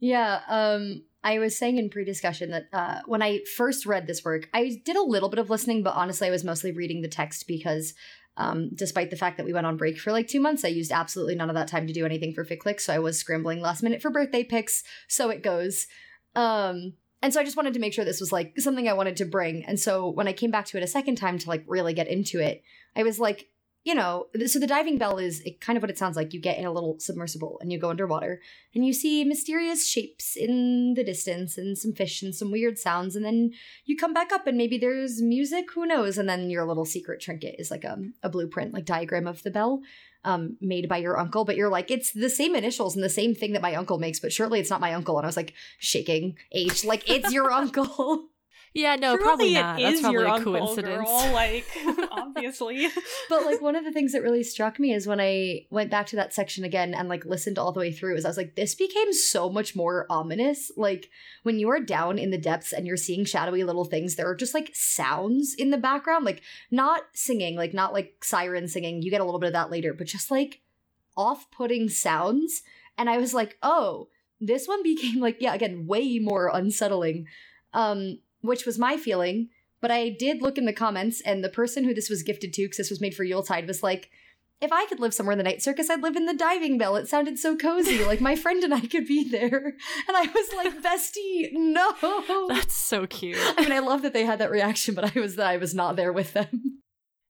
[0.00, 4.50] Yeah, um, I was saying in pre-discussion that uh, when I first read this work,
[4.52, 7.48] I did a little bit of listening, but honestly, I was mostly reading the text
[7.48, 7.94] because,
[8.36, 10.92] um, despite the fact that we went on break for like two months, I used
[10.92, 13.62] absolutely none of that time to do anything for Fic Clique, so I was scrambling
[13.62, 14.82] last minute for birthday picks.
[15.08, 15.86] So it goes.
[16.34, 19.16] Um, and so I just wanted to make sure this was like something I wanted
[19.16, 19.64] to bring.
[19.64, 22.06] And so when I came back to it a second time to like really get
[22.06, 22.62] into it,
[22.94, 23.46] I was like,
[23.84, 26.32] you know, so the diving bell is kind of what it sounds like.
[26.32, 28.40] You get in a little submersible and you go underwater
[28.74, 33.14] and you see mysterious shapes in the distance and some fish and some weird sounds.
[33.14, 33.52] And then
[33.84, 36.16] you come back up and maybe there's music, who knows?
[36.16, 39.50] And then your little secret trinket is like a, a blueprint, like diagram of the
[39.50, 39.82] bell
[40.24, 41.44] um, made by your uncle.
[41.44, 44.18] But you're like, it's the same initials and the same thing that my uncle makes,
[44.18, 45.18] but surely it's not my uncle.
[45.18, 48.28] And I was like, shaking H, like, it's your uncle.
[48.76, 49.78] Yeah, no, Truly probably it not.
[49.80, 51.08] is That's probably your a uncle, coincidence.
[51.08, 51.66] girl, like
[52.10, 52.88] obviously.
[53.28, 56.06] but like one of the things that really struck me is when I went back
[56.08, 58.56] to that section again and like listened all the way through is I was like,
[58.56, 60.72] this became so much more ominous.
[60.76, 61.08] Like
[61.44, 64.34] when you are down in the depths and you're seeing shadowy little things, there are
[64.34, 69.02] just like sounds in the background, like not singing, like not like siren singing.
[69.02, 70.62] You get a little bit of that later, but just like
[71.16, 72.62] off-putting sounds.
[72.98, 74.08] And I was like, oh,
[74.40, 77.26] this one became like, yeah, again, way more unsettling.
[77.72, 79.48] Um, which was my feeling.
[79.80, 82.62] But I did look in the comments, and the person who this was gifted to,
[82.62, 84.10] because this was made for Yuletide, was like,
[84.60, 86.96] if I could live somewhere in the night circus, I'd live in the diving bell.
[86.96, 88.04] It sounded so cozy.
[88.04, 89.74] Like my friend and I could be there.
[90.08, 92.46] And I was like, bestie, no.
[92.48, 93.38] That's so cute.
[93.56, 95.96] I mean, I love that they had that reaction, but I was I was not
[95.96, 96.82] there with them.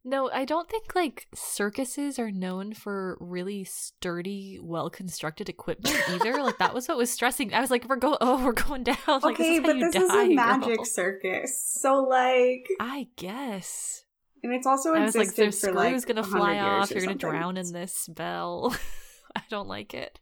[0.06, 6.42] No, I don't think like circuses are known for really sturdy, well constructed equipment either.
[6.42, 7.54] like that was what was stressing.
[7.54, 8.96] I was like, we're going, oh, we're going down.
[9.06, 10.84] Like, okay, this is but you this is die, a magic girl.
[10.84, 14.04] circus, so like, I guess.
[14.42, 16.90] and it's also I was like, there's screws like gonna fly off.
[16.90, 18.76] You're gonna drown in this bell.
[19.36, 20.20] I don't like it.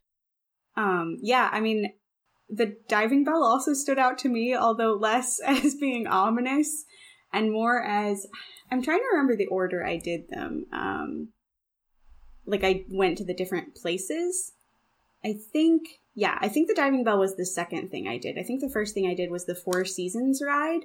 [0.77, 1.93] Um, yeah, I mean,
[2.49, 6.85] the diving bell also stood out to me, although less as being ominous
[7.33, 8.27] and more as
[8.73, 10.65] I'm trying to remember the order I did them.
[10.73, 11.29] Um,
[12.47, 14.53] like I went to the different places.
[15.23, 18.39] I think, yeah, I think the diving bell was the second thing I did.
[18.39, 20.81] I think the first thing I did was the Four Seasons ride,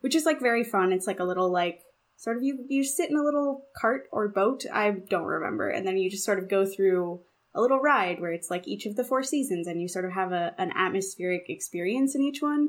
[0.00, 0.92] which is like very fun.
[0.92, 1.82] It's like a little like
[2.16, 4.64] sort of you you sit in a little cart or boat.
[4.72, 7.20] I don't remember, and then you just sort of go through
[7.52, 10.12] a little ride where it's like each of the four seasons and you sort of
[10.12, 12.68] have a, an atmospheric experience in each one.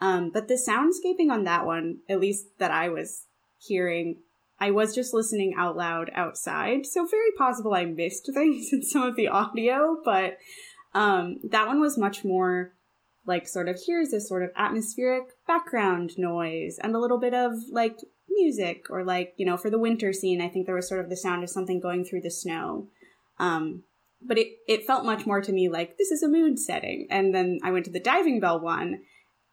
[0.00, 3.26] Um, but the soundscaping on that one, at least that I was
[3.66, 4.18] hearing,
[4.58, 6.86] I was just listening out loud outside.
[6.86, 10.38] So very possible I missed things in some of the audio, but
[10.94, 12.72] um, that one was much more
[13.26, 17.52] like sort of here's this sort of atmospheric background noise and a little bit of
[17.70, 17.96] like
[18.28, 21.10] music or like, you know, for the winter scene, I think there was sort of
[21.10, 22.88] the sound of something going through the snow.
[23.38, 23.84] Um,
[24.24, 27.06] but it, it felt much more to me like this is a mood setting.
[27.10, 29.00] And then I went to the diving bell one,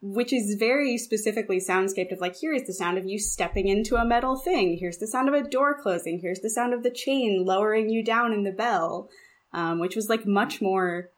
[0.01, 3.95] which is very specifically soundscaped of like, here is the sound of you stepping into
[3.95, 4.77] a metal thing.
[4.79, 6.19] Here's the sound of a door closing.
[6.19, 9.09] Here's the sound of the chain lowering you down in the bell,
[9.51, 11.09] um, which was like much more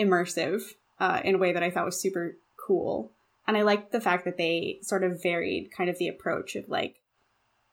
[0.00, 0.62] immersive
[0.98, 3.12] uh, in a way that I thought was super cool.
[3.46, 6.68] And I liked the fact that they sort of varied kind of the approach of
[6.68, 6.96] like,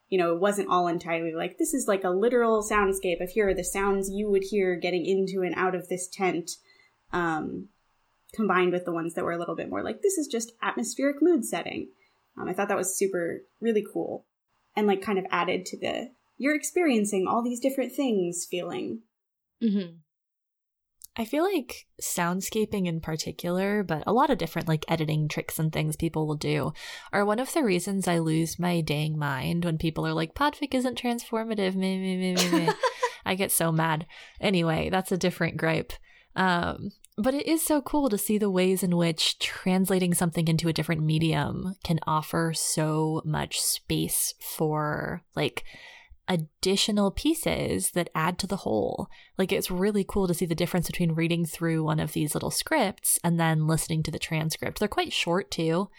[0.09, 3.49] you know, it wasn't all entirely like this is like a literal soundscape of here
[3.49, 6.51] are the sounds you would hear getting into and out of this tent,
[7.11, 7.69] um,
[8.35, 11.17] combined with the ones that were a little bit more like this is just atmospheric
[11.21, 11.89] mood setting.
[12.37, 14.25] Um, I thought that was super, really cool,
[14.75, 19.01] and like kind of added to the you're experiencing all these different things feeling.
[19.63, 19.97] Mm-hmm.
[21.17, 25.71] I feel like soundscaping in particular, but a lot of different like editing tricks and
[25.71, 26.73] things people will do
[27.13, 30.73] are one of the reasons I lose my dang mind when people are like, Podfic
[30.73, 31.73] isn't transformative.
[31.75, 32.73] Meh, meh, meh, meh."
[33.25, 34.05] I get so mad.
[34.41, 35.93] Anyway, that's a different gripe.
[36.35, 40.67] Um, but it is so cool to see the ways in which translating something into
[40.67, 45.63] a different medium can offer so much space for like
[46.27, 49.07] additional pieces that add to the whole.
[49.37, 52.51] Like it's really cool to see the difference between reading through one of these little
[52.51, 54.79] scripts and then listening to the transcript.
[54.79, 55.89] They're quite short too.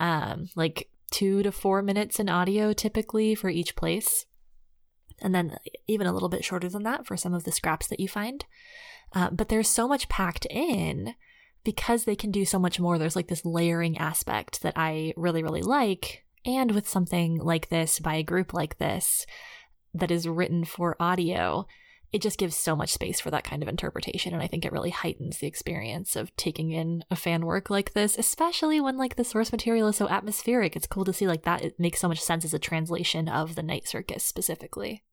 [0.00, 4.26] Um like 2 to 4 minutes in audio typically for each place.
[5.20, 5.56] And then
[5.86, 8.44] even a little bit shorter than that for some of the scraps that you find.
[9.14, 11.14] Uh, but there's so much packed in
[11.64, 12.98] because they can do so much more.
[12.98, 16.24] There's like this layering aspect that I really, really like.
[16.44, 19.26] And with something like this by a group like this
[19.94, 21.66] that is written for audio,
[22.12, 24.32] it just gives so much space for that kind of interpretation.
[24.32, 27.92] And I think it really heightens the experience of taking in a fan work like
[27.92, 30.74] this, especially when like the source material is so atmospheric.
[30.74, 31.62] It's cool to see like that.
[31.62, 35.04] It makes so much sense as a translation of the night circus specifically.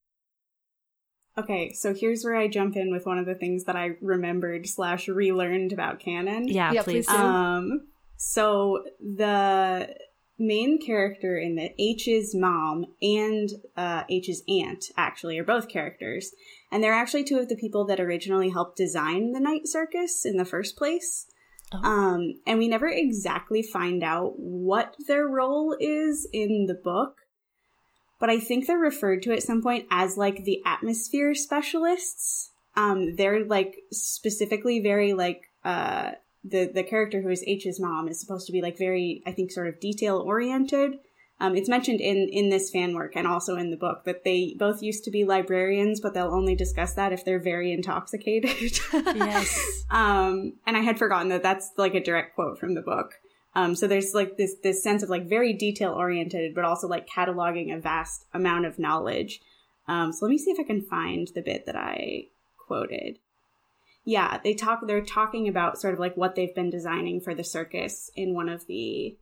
[1.38, 4.68] Okay, so here's where I jump in with one of the things that I remembered
[4.68, 6.48] slash relearned about canon.
[6.48, 7.06] Yeah, Yeah, please.
[7.06, 7.24] please do.
[7.24, 9.96] Um, so the
[10.40, 16.32] main character in the H's mom and uh, H's aunt actually are both characters,
[16.72, 20.38] and they're actually two of the people that originally helped design the night circus in
[20.38, 21.28] the first place.
[21.74, 21.78] Oh.
[21.80, 27.18] Um, and we never exactly find out what their role is in the book.
[28.26, 32.50] But I think they're referred to at some point as like the atmosphere specialists.
[32.76, 36.14] Um, they're like specifically very like uh
[36.44, 39.52] the the character who is H's mom is supposed to be like very I think
[39.52, 40.94] sort of detail oriented.
[41.40, 44.56] Um, it's mentioned in in this fan work and also in the book that they
[44.58, 48.80] both used to be librarians, but they'll only discuss that if they're very intoxicated.
[48.92, 49.84] yes.
[49.92, 53.20] Um, and I had forgotten that that's like a direct quote from the book.
[53.56, 57.08] Um, so there's like this this sense of like very detail oriented, but also like
[57.08, 59.42] cataloging a vast amount of knowledge.
[59.88, 62.26] Um, so let me see if I can find the bit that I
[62.68, 63.20] quoted.
[64.04, 64.82] Yeah, they talk.
[64.86, 68.50] They're talking about sort of like what they've been designing for the circus in one
[68.50, 69.18] of the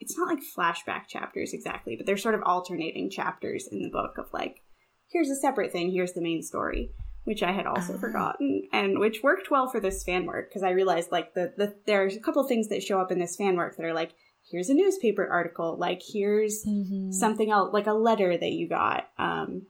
[0.00, 4.18] it's not like flashback chapters exactly, but they're sort of alternating chapters in the book
[4.18, 4.62] of like,
[5.10, 6.90] here's a separate thing, here's the main story,
[7.26, 8.00] which I had also uh-huh.
[8.00, 11.74] forgotten, and which worked well for this fan work because I realized like the, the
[11.84, 14.12] there's a couple things that show up in this fan work that are like,
[14.48, 17.10] here's a newspaper article, like here's mm-hmm.
[17.10, 19.62] something else, like a letter that you got, um,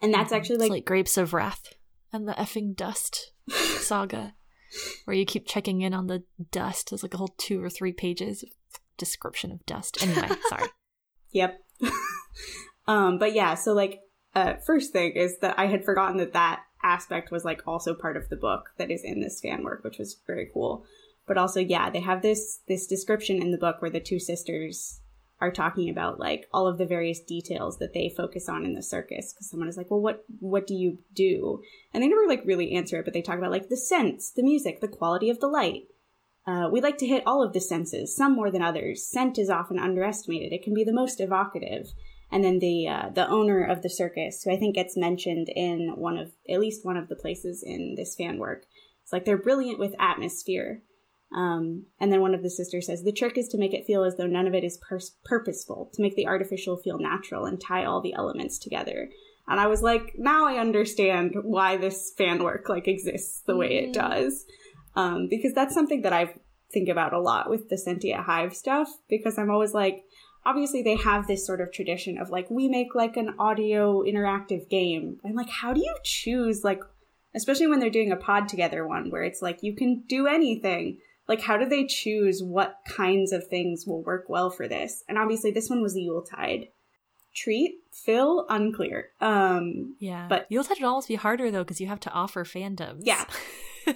[0.00, 0.36] and that's mm-hmm.
[0.36, 1.74] actually like, like Grapes of Wrath
[2.12, 4.34] and the effing dust saga.
[5.06, 6.90] Where you keep checking in on the dust.
[6.90, 8.50] There's like a whole two or three pages of
[8.98, 10.02] description of dust.
[10.02, 10.68] Anyway, sorry.
[11.30, 11.58] Yep.
[12.86, 14.00] um, but yeah, so like,
[14.34, 18.16] uh, first thing is that I had forgotten that that aspect was like also part
[18.16, 20.84] of the book that is in this fan work, which was very cool.
[21.26, 25.00] But also, yeah, they have this this description in the book where the two sisters
[25.40, 28.82] are talking about like all of the various details that they focus on in the
[28.82, 31.62] circus because someone is like well what what do you do
[31.94, 34.42] and they never like really answer it but they talk about like the scents the
[34.42, 35.84] music the quality of the light
[36.48, 39.06] uh, we like to hit all of the senses, some more than others.
[39.06, 40.50] Scent is often underestimated.
[40.50, 41.92] It can be the most evocative.
[42.30, 45.94] And then the uh, the owner of the circus, who I think gets mentioned in
[45.96, 48.64] one of at least one of the places in this fan work,
[49.02, 50.82] it's like they're brilliant with atmosphere.
[51.34, 54.04] Um, and then one of the sisters says the trick is to make it feel
[54.04, 57.60] as though none of it is pers- purposeful, to make the artificial feel natural and
[57.60, 59.10] tie all the elements together.
[59.46, 63.78] And I was like, now I understand why this fan work like exists the way
[63.78, 63.92] it mm.
[63.94, 64.44] does
[64.94, 66.34] um, because that's something that I
[66.72, 70.02] think about a lot with the Sentient Hive stuff because I'm always like,
[70.48, 74.68] obviously they have this sort of tradition of like we make like an audio interactive
[74.68, 75.18] game.
[75.22, 76.80] And like how do you choose like
[77.34, 80.98] especially when they're doing a pod together one where it's like you can do anything
[81.28, 85.04] like how do they choose what kinds of things will work well for this?
[85.08, 86.68] And obviously this one was the yuletide
[87.34, 87.72] treat.
[87.92, 89.10] Fill unclear.
[89.20, 90.26] Um yeah.
[90.28, 93.02] but yuletide would almost be harder though because you have to offer fandoms.
[93.02, 93.24] Yeah.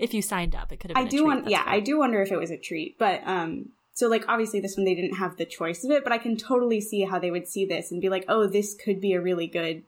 [0.00, 0.96] If you signed up, it could have.
[0.96, 3.70] Been I do want, yeah, I do wonder if it was a treat, but um,
[3.98, 6.36] so like obviously this one they didn't have the choice of it, but I can
[6.36, 9.20] totally see how they would see this and be like, oh, this could be a
[9.20, 9.82] really good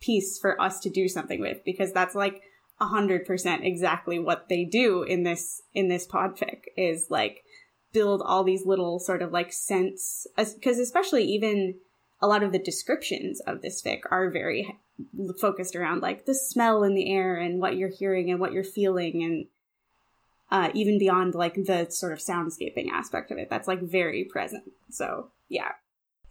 [0.00, 2.40] piece for us to do something with because that's like
[2.80, 7.42] a hundred percent exactly what they do in this in this podfic is like
[7.92, 11.74] build all these little sort of like sense because especially even
[12.22, 14.78] a lot of the descriptions of this fic are very
[15.40, 18.62] focused around like the smell in the air and what you're hearing and what you're
[18.62, 19.46] feeling and
[20.50, 24.64] uh, even beyond like the sort of soundscaping aspect of it that's like very present.
[24.90, 25.72] So yeah.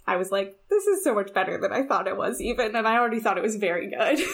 [0.05, 2.87] I was like this is so much better than i thought it was even and
[2.87, 4.19] i already thought it was very good.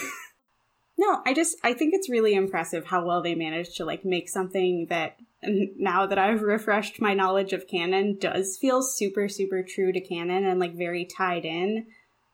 [0.96, 4.28] No i just i think it's really impressive how well they managed to like make
[4.28, 9.90] something that now that i've refreshed my knowledge of canon does feel super super true
[9.92, 11.86] to canon and like very tied in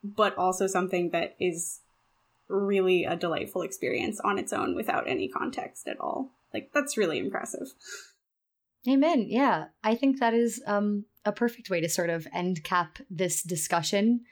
[0.03, 1.81] but also something that is
[2.49, 6.33] really a delightful experience on its own without any context at all.
[6.53, 7.69] Like that's really impressive.
[8.89, 9.27] Amen.
[9.29, 9.67] Yeah.
[9.85, 14.23] I think that is um a perfect way to sort of end cap this discussion.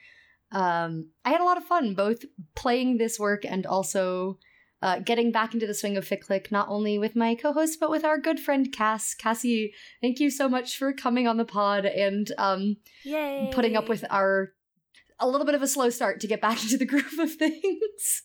[0.51, 4.37] Um I had a lot of fun both playing this work and also
[4.81, 7.89] uh, getting back into the swing of Fic Clique, not only with my co-host but
[7.89, 9.13] with our good friend Cass.
[9.13, 13.49] Cassie, thank you so much for coming on the pod and um, Yay.
[13.51, 14.53] putting up with our
[15.19, 18.23] a little bit of a slow start to get back into the groove of things.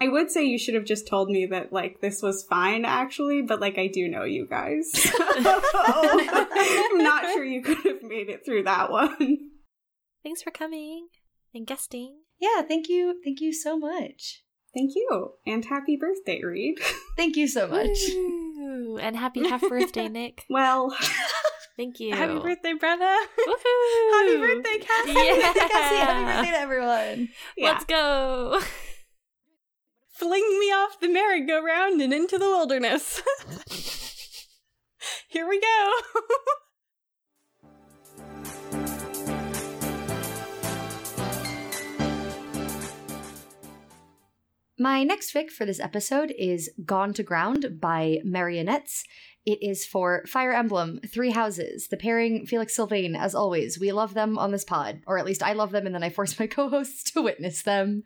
[0.00, 3.42] I would say you should have just told me that like this was fine actually,
[3.42, 4.90] but like I do know you guys.
[5.14, 9.38] I'm not sure you could have made it through that one.
[10.22, 11.08] Thanks for coming
[11.54, 12.16] and guesting.
[12.38, 13.20] Yeah, thank you.
[13.24, 14.42] Thank you so much.
[14.74, 15.32] Thank you.
[15.46, 16.78] And happy birthday, Reid.
[17.16, 17.98] Thank you so much.
[18.10, 20.44] Ooh, and happy half birthday, Nick.
[20.48, 20.94] well,
[21.76, 22.14] Thank you.
[22.14, 23.16] Happy birthday, Brenna.
[23.48, 24.12] Woohoo!
[24.12, 25.12] Happy birthday, Cassie.
[25.12, 25.52] Yeah.
[25.54, 25.96] Cassie.
[25.96, 27.28] Happy birthday to everyone.
[27.56, 27.70] Yeah.
[27.72, 28.60] Let's go.
[30.20, 33.22] Fling me off the merry-go-round and into the wilderness.
[35.28, 35.92] Here we go.
[44.78, 49.04] My next fic for this episode is Gone to Ground by Merionettes.
[49.46, 53.80] It is for Fire Emblem, Three Houses, the pairing Felix Sylvain, as always.
[53.80, 56.10] We love them on this pod, or at least I love them, and then I
[56.10, 58.02] force my co hosts to witness them.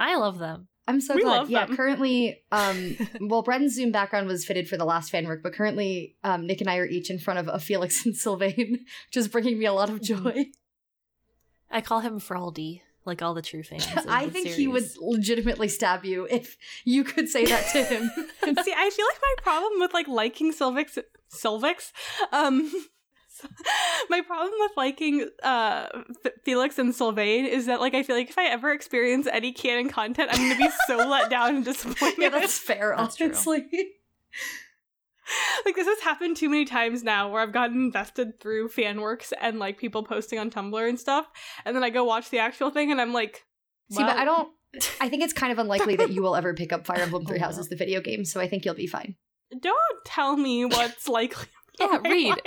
[0.00, 0.66] I love them.
[0.90, 1.36] I'm so We glad.
[1.36, 1.76] love yeah, them.
[1.76, 6.16] currently, um, well, Brenna's Zoom background was fitted for the last fan work, but currently,
[6.24, 8.72] um, Nick and I are each in front of a Felix and Sylvain,
[9.06, 10.46] which is bringing me a lot of joy.
[11.70, 13.86] I call him Fraldy, like all the true fans.
[14.08, 18.10] I the think he would legitimately stab you if you could say that to him.
[18.64, 20.98] See, I feel like my problem with like liking Sylvix,
[21.32, 21.92] Sylvix,
[22.32, 22.70] um,
[24.10, 25.86] my problem with liking uh
[26.24, 29.52] F- Felix and Sylvain is that like I feel like if I ever experience any
[29.52, 32.18] canon content, I'm gonna be so let down and disappointed.
[32.18, 33.66] yeah, that's fair, That's honestly.
[35.64, 39.32] like this has happened too many times now where I've gotten invested through fan works
[39.40, 41.26] and like people posting on Tumblr and stuff,
[41.64, 43.44] and then I go watch the actual thing and I'm like,
[43.90, 44.48] See, but I don't.
[45.00, 47.38] I think it's kind of unlikely that you will ever pick up Fire Emblem Three.
[47.38, 48.24] Houses, the video game.
[48.24, 49.16] So I think you'll be fine.
[49.58, 51.46] Don't tell me what's likely.
[51.80, 52.30] Yeah, Reid.
[52.30, 52.44] Like,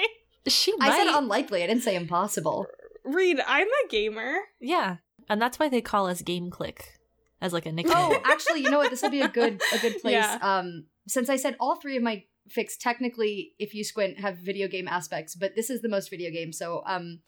[0.47, 0.91] She might.
[0.91, 1.63] I said unlikely.
[1.63, 2.67] I didn't say impossible.
[3.03, 4.35] Reid, I'm a gamer.
[4.59, 4.97] Yeah,
[5.29, 6.99] and that's why they call us Game Clique
[7.41, 7.95] as like a nickname.
[7.95, 8.89] Oh, actually, you know what?
[8.89, 10.13] This will be a good a good place.
[10.13, 10.37] Yeah.
[10.41, 14.67] Um, since I said all three of my fics technically, if you squint, have video
[14.67, 16.51] game aspects, but this is the most video game.
[16.51, 17.19] So, um,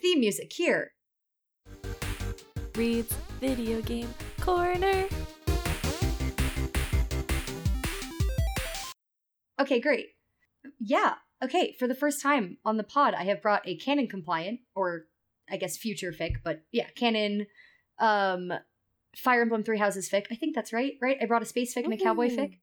[0.00, 0.92] theme music here.
[2.74, 5.06] Reid's video game corner.
[9.60, 10.06] Okay, great.
[10.80, 11.14] Yeah.
[11.42, 15.06] Okay, for the first time on the pod, I have brought a canon compliant, or
[15.50, 17.46] I guess future fic, but yeah, canon.
[17.98, 18.52] Um,
[19.16, 20.26] Fire Emblem Three Houses fic.
[20.30, 20.94] I think that's right.
[21.00, 21.18] Right.
[21.20, 22.58] I brought a space fic and a cowboy fic.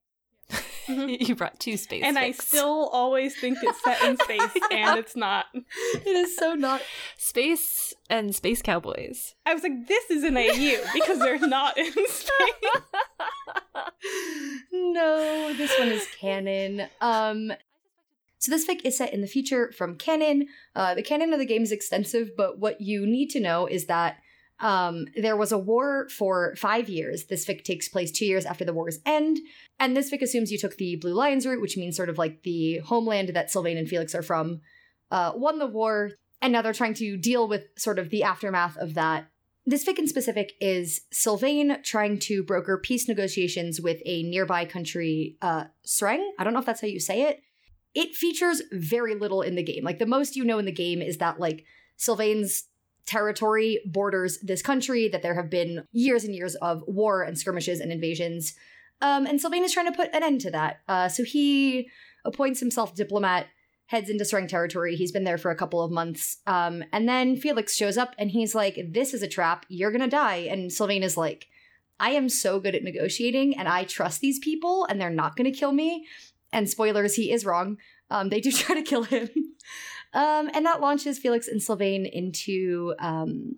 [0.88, 2.02] you brought two space.
[2.04, 5.46] and I still always think it's set in space, and it's not.
[5.54, 6.82] It is so not.
[7.16, 9.34] space and space cowboys.
[9.46, 12.82] I was like, this is an AU because they're not in space.
[14.72, 16.88] no, this one is canon.
[17.00, 17.52] Um,
[18.40, 20.48] so this fic is set in the future from canon.
[20.74, 23.86] Uh, the canon of the game is extensive, but what you need to know is
[23.86, 24.16] that
[24.58, 27.26] um, there was a war for five years.
[27.26, 29.38] This fic takes place two years after the war's end,
[29.78, 32.42] and this fic assumes you took the Blue Lions route, which means sort of like
[32.42, 34.60] the homeland that Sylvain and Felix are from,
[35.10, 36.12] uh, won the war,
[36.42, 39.30] and now they're trying to deal with sort of the aftermath of that
[39.66, 45.36] this fic in specific is Sylvain trying to broker peace negotiations with a nearby country,
[45.42, 46.26] uh, Sreng.
[46.38, 47.42] I don't know if that's how you say it.
[47.94, 49.84] It features very little in the game.
[49.84, 51.64] Like the most you know in the game is that like
[51.96, 52.64] Sylvain's
[53.06, 57.80] territory borders this country, that there have been years and years of war and skirmishes
[57.80, 58.54] and invasions.
[59.02, 60.80] Um, and Sylvain is trying to put an end to that.
[60.86, 61.88] Uh, so he
[62.24, 63.46] appoints himself diplomat
[63.86, 64.94] heads into Sreng territory.
[64.94, 66.36] He's been there for a couple of months.
[66.46, 69.66] Um, and then Felix shows up and he's like, This is a trap.
[69.68, 70.46] You're going to die.
[70.48, 71.48] And Sylvain is like,
[71.98, 75.52] I am so good at negotiating and I trust these people and they're not going
[75.52, 76.06] to kill me.
[76.52, 77.76] And spoilers, he is wrong.
[78.10, 79.28] Um, they do try to kill him.
[80.12, 83.56] Um, and that launches Felix and Sylvain into um,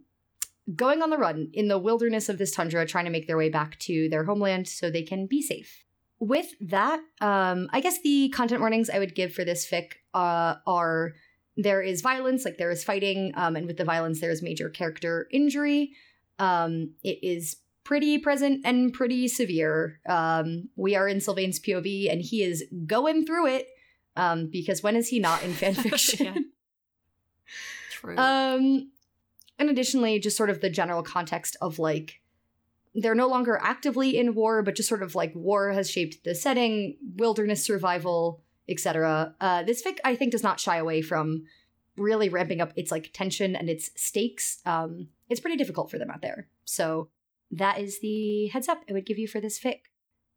[0.74, 3.49] going on the run in the wilderness of this tundra, trying to make their way
[3.49, 5.84] back to their homeland so they can be safe.
[6.18, 10.57] With that, um, I guess the content warnings I would give for this fic uh,
[10.66, 11.12] are
[11.57, 14.68] there is violence, like there is fighting, um, and with the violence, there is major
[14.68, 15.93] character injury.
[16.38, 20.01] Um, it is pretty present and pretty severe.
[20.09, 23.68] Um, we are in Sylvain's POV, and he is going through it
[24.16, 26.20] um, because when is he not in fanfiction?
[26.35, 26.35] Yeah.
[27.91, 28.16] True.
[28.16, 28.91] Um,
[29.59, 32.20] and additionally, just sort of the general context of like
[32.95, 36.35] they're no longer actively in war, but just sort of like war has shaped the
[36.35, 39.35] setting, wilderness survival, etc.
[39.41, 41.45] Uh, this fic, I think, does not shy away from
[41.97, 44.61] really ramping up its like tension and its stakes.
[44.66, 46.49] Um, it's pretty difficult for them out there.
[46.64, 47.09] So
[47.53, 49.80] that is the heads up I would give you for this fic.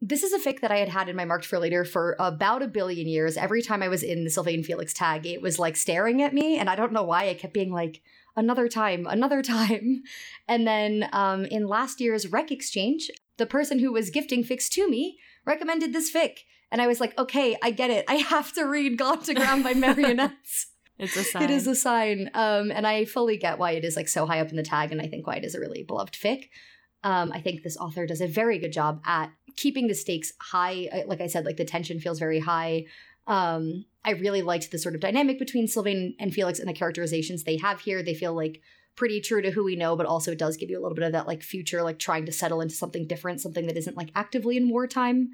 [0.02, 2.62] This is a fic that I had had in my marked for later for about
[2.62, 3.38] a billion years.
[3.38, 6.58] Every time I was in the Sylvain Felix tag, it was like staring at me,
[6.58, 7.30] and I don't know why.
[7.30, 8.02] I kept being like,
[8.36, 10.04] another time, another time.
[10.48, 14.90] And then um, in last year's rec exchange, the person who was gifting fics to
[14.90, 16.40] me recommended this fic.
[16.72, 18.06] And I was like, okay, I get it.
[18.08, 20.66] I have to read Gone to Ground by Merionettes.
[20.98, 21.44] it's a sign.
[21.44, 22.30] It is a sign.
[22.34, 24.92] Um, and I fully get why it is like so high up in the tag,
[24.92, 26.50] and I think why it is a really beloved fic.
[27.06, 30.90] Um, I think this author does a very good job at keeping the stakes high.
[31.06, 32.86] Like I said, like the tension feels very high.
[33.28, 37.44] Um, I really liked the sort of dynamic between Sylvain and Felix and the characterizations
[37.44, 38.02] they have here.
[38.02, 38.60] They feel like
[38.96, 41.04] pretty true to who we know, but also it does give you a little bit
[41.04, 44.10] of that like future, like trying to settle into something different, something that isn't like
[44.16, 45.30] actively in wartime.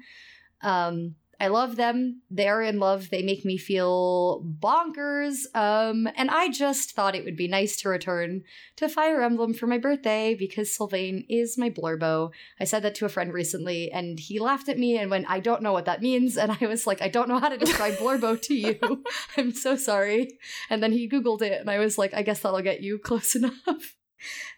[0.60, 2.22] Um, I love them.
[2.30, 3.10] They're in love.
[3.10, 5.40] They make me feel bonkers.
[5.56, 8.44] Um, and I just thought it would be nice to return
[8.76, 12.30] to Fire Emblem for my birthday because Sylvain is my blorbo.
[12.60, 15.40] I said that to a friend recently and he laughed at me and went, I
[15.40, 16.36] don't know what that means.
[16.38, 19.02] And I was like, I don't know how to describe blorbo to you.
[19.36, 20.38] I'm so sorry.
[20.70, 23.34] And then he Googled it and I was like, I guess that'll get you close
[23.34, 23.96] enough.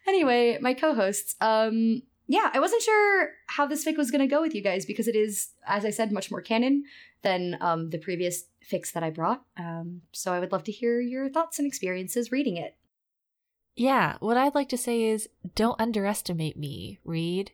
[0.06, 4.40] anyway, my co-hosts, um, yeah, I wasn't sure how this fic was going to go
[4.40, 6.84] with you guys because it is, as I said, much more canon
[7.22, 9.42] than um, the previous fics that I brought.
[9.58, 12.76] Um, so I would love to hear your thoughts and experiences reading it.
[13.76, 17.52] Yeah, what I'd like to say is don't underestimate me, Reid.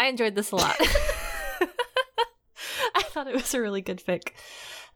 [0.00, 0.76] I enjoyed this a lot.
[2.94, 4.30] I thought it was a really good fic.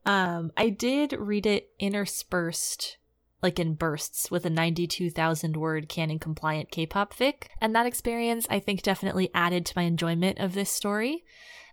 [0.05, 2.97] Um, I did read it interspersed
[3.43, 7.45] like in bursts with a 92,000 word canon compliant K pop fic.
[7.61, 11.25] And that experience, I think, definitely added to my enjoyment of this story.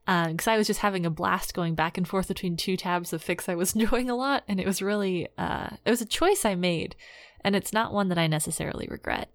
[0.05, 3.13] Because um, I was just having a blast going back and forth between two tabs
[3.13, 4.43] of fics I was enjoying a lot.
[4.47, 6.95] And it was really, uh, it was a choice I made.
[7.41, 9.31] And it's not one that I necessarily regret.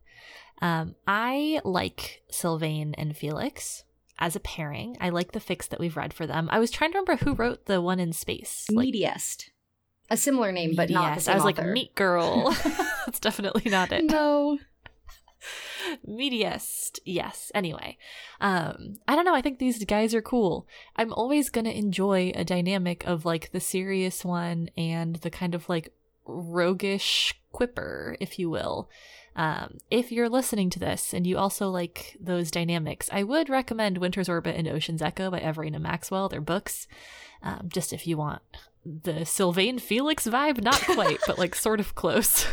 [0.61, 3.85] Um, I like Sylvain and Felix
[4.18, 4.97] as a pairing.
[5.01, 6.49] I like the fics that we've read for them.
[6.51, 8.66] I was trying to remember who wrote the one in space.
[8.70, 9.51] Like, Mediest
[10.11, 11.62] a similar name, but not yes, I was author.
[11.62, 12.50] like Meat Girl.
[13.07, 14.05] That's definitely not it.
[14.05, 14.59] No.
[16.07, 17.00] Mediest.
[17.05, 17.52] Yes.
[17.55, 17.98] Anyway,
[18.40, 19.34] um, I don't know.
[19.34, 20.66] I think these guys are cool.
[20.96, 25.68] I'm always gonna enjoy a dynamic of like the serious one and the kind of
[25.68, 25.92] like
[26.26, 28.88] roguish quipper, if you will.
[29.36, 33.98] Um, if you're listening to this and you also like those dynamics, I would recommend
[33.98, 36.28] Winter's Orbit and Ocean's Echo by Everina Maxwell.
[36.28, 36.86] They're books.
[37.42, 38.42] Um, just if you want
[38.85, 42.47] the Sylvain Felix vibe, not quite, but like sort of close.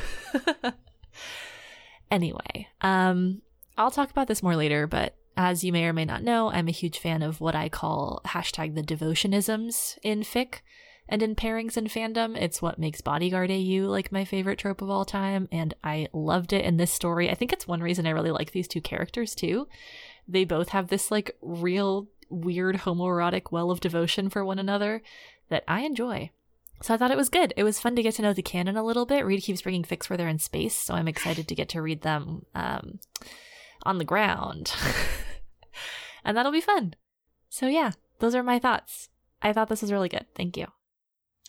[2.11, 3.41] anyway, um,
[3.77, 6.67] I'll talk about this more later, but as you may or may not know, I'm
[6.67, 10.59] a huge fan of what I call hashtag the devotionisms in fic
[11.09, 12.37] and in pairings and fandom.
[12.37, 16.53] It's what makes Bodyguard AU like my favorite trope of all time, and I loved
[16.53, 17.29] it in this story.
[17.29, 19.67] I think it's one reason I really like these two characters too.
[20.27, 25.01] They both have this like real weird homoerotic well of devotion for one another
[25.51, 26.31] that I enjoy.
[26.81, 27.53] So I thought it was good.
[27.55, 29.23] It was fun to get to know the canon a little bit.
[29.23, 32.01] Reid keeps bringing fics where they're in space, so I'm excited to get to read
[32.01, 32.99] them um,
[33.83, 34.73] on the ground.
[36.25, 36.95] and that'll be fun.
[37.49, 39.09] So yeah, those are my thoughts.
[39.43, 40.25] I thought this was really good.
[40.35, 40.67] Thank you.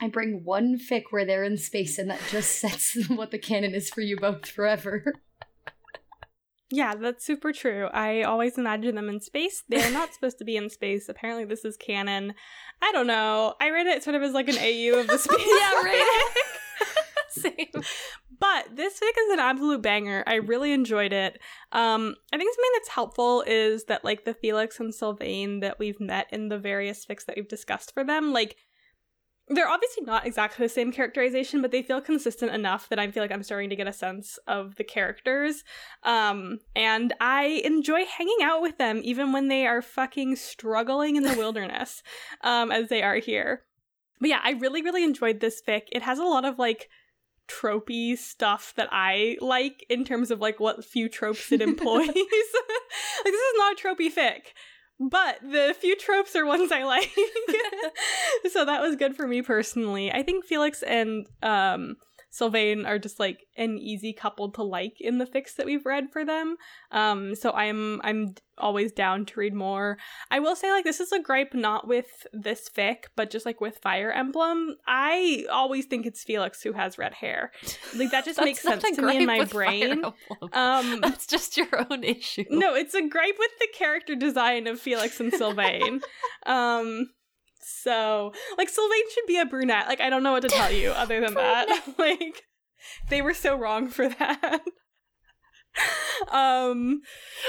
[0.03, 3.75] I bring one fic where they're in space, and that just sets what the canon
[3.75, 5.15] is for you both forever.
[6.71, 7.89] Yeah, that's super true.
[7.93, 9.63] I always imagine them in space.
[9.69, 11.07] They're not supposed to be in space.
[11.07, 12.33] Apparently, this is canon.
[12.83, 13.55] I don't know.
[13.61, 15.39] I read it sort of as like an AU of the space.
[15.47, 16.29] yeah, right.
[17.31, 17.83] Same.
[18.39, 20.25] But this fic is an absolute banger.
[20.27, 21.41] I really enjoyed it.
[21.71, 26.01] Um, I think something that's helpful is that like the Felix and Sylvain that we've
[26.01, 28.57] met in the various fics that we've discussed for them, like
[29.55, 33.23] they're obviously not exactly the same characterization, but they feel consistent enough that I feel
[33.23, 35.65] like I'm starting to get a sense of the characters.
[36.03, 41.23] Um, and I enjoy hanging out with them even when they are fucking struggling in
[41.23, 42.03] the wilderness,
[42.43, 43.63] um, as they are here.
[44.21, 45.83] But yeah, I really, really enjoyed this fic.
[45.91, 46.89] It has a lot of like
[47.49, 52.07] tropey stuff that I like in terms of like what few tropes it employs.
[52.07, 54.53] like this is not a tropey fic
[55.11, 57.11] but the few tropes are ones I like.
[58.53, 60.13] so that was good for me personally.
[60.13, 61.97] I think Felix and um
[62.33, 66.11] Sylvain are just like an easy couple to like in the fics that we've read
[66.11, 66.57] for them.
[66.91, 69.99] Um, so I'm I'm always down to read more.
[70.31, 73.61] I will say like this is a gripe not with this fic, but just like
[73.61, 74.77] with Fire Emblem.
[74.87, 77.53] I always think it's Felix who has red hair.
[77.95, 80.03] Like that just makes sense to me in my brain.
[80.55, 82.45] Um, that's just your own issue.
[82.49, 86.01] No, it's a gripe with the character design of Felix and Sylvain.
[86.47, 87.11] um,
[87.63, 89.89] so like Sylvain should be a brunette.
[89.89, 91.83] Like I don't know what to tell you other than that.
[91.99, 92.45] like
[93.09, 94.61] they were so wrong for that.
[96.33, 97.01] um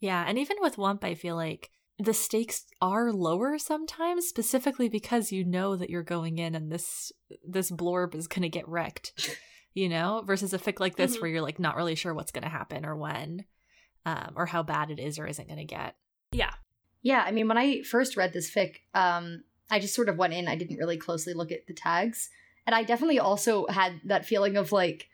[0.00, 1.70] Yeah, and even with Whump, I feel like
[2.04, 7.12] the stakes are lower sometimes, specifically because you know that you're going in and this
[7.46, 9.36] this blorb is gonna get wrecked,
[9.74, 11.20] you know, versus a fic like this Mhm.
[11.20, 13.44] where you're like not really sure what's gonna happen or when,
[14.06, 15.96] um, or how bad it is or isn't gonna get.
[16.32, 16.54] Yeah.
[17.02, 20.34] Yeah, I mean, when I first read this fic, um, I just sort of went
[20.34, 20.46] in.
[20.48, 22.30] I didn't really closely look at the tags,
[22.66, 25.08] and I definitely also had that feeling of like,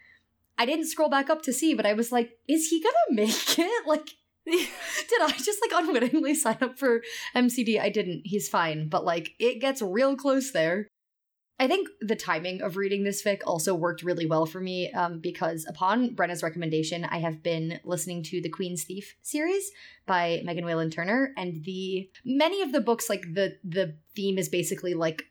[0.58, 3.58] I didn't scroll back up to see, but I was like, is he gonna make
[3.58, 3.86] it?
[3.86, 4.08] Like,
[5.08, 7.02] did I just like unwittingly sign up for
[7.34, 7.80] MCD?
[7.80, 8.22] I didn't.
[8.24, 10.88] He's fine, but like, it gets real close there.
[11.60, 15.18] I think the timing of reading this fic also worked really well for me um,
[15.18, 19.72] because upon Brenna's recommendation, I have been listening to the Queen's Thief series
[20.06, 24.48] by Megan Whalen Turner, and the many of the books like the the theme is
[24.48, 25.24] basically like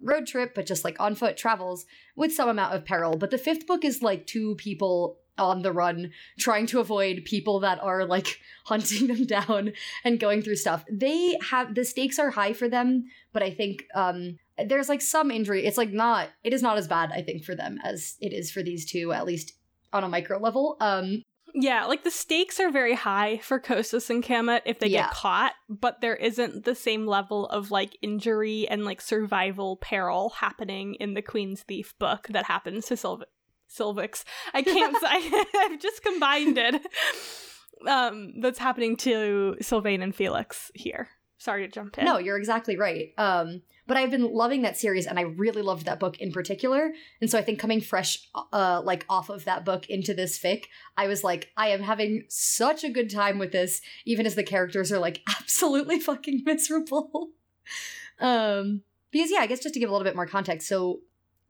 [0.00, 1.84] road trip, but just like on foot travels
[2.16, 3.18] with some amount of peril.
[3.18, 7.60] But the fifth book is like two people on the run trying to avoid people
[7.60, 9.72] that are like hunting them down
[10.04, 10.84] and going through stuff.
[10.90, 15.30] They have the stakes are high for them, but I think um there's like some
[15.30, 15.64] injury.
[15.66, 18.50] It's like not it is not as bad I think for them as it is
[18.50, 19.54] for these two at least
[19.92, 20.76] on a micro level.
[20.80, 21.22] Um
[21.54, 25.04] Yeah, like the stakes are very high for Costis and Kamet if they Yeah.
[25.04, 30.28] get caught, but there isn't the same level of like injury and like survival peril
[30.30, 33.22] happening in the Queen's Thief book that happens to Sylv-
[33.68, 34.24] Sylvix.
[34.54, 36.80] I can't say I've just combined it.
[37.86, 41.08] Um, that's happening to Sylvain and Felix here.
[41.38, 42.04] Sorry to jump in.
[42.04, 43.12] No, you're exactly right.
[43.16, 46.92] Um, but I've been loving that series, and I really loved that book in particular.
[47.20, 50.64] And so I think coming fresh, uh, like off of that book into this fic,
[50.96, 54.42] I was like, I am having such a good time with this, even as the
[54.42, 57.30] characters are like absolutely fucking miserable.
[58.18, 61.00] um, because yeah, I guess just to give a little bit more context, so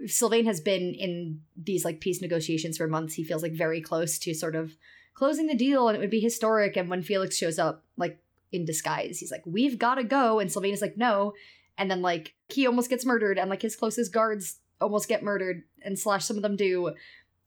[0.07, 3.15] Sylvain has been in these like peace negotiations for months.
[3.15, 4.77] He feels like very close to sort of
[5.15, 6.77] closing the deal, and it would be historic.
[6.77, 8.19] And when Felix shows up, like
[8.53, 9.19] in disguise.
[9.19, 11.35] He's like, "We've got to go," and Sylvain is like, "No,"
[11.77, 15.65] and then like he almost gets murdered, and like his closest guards almost get murdered,
[15.83, 16.95] and slash some of them do.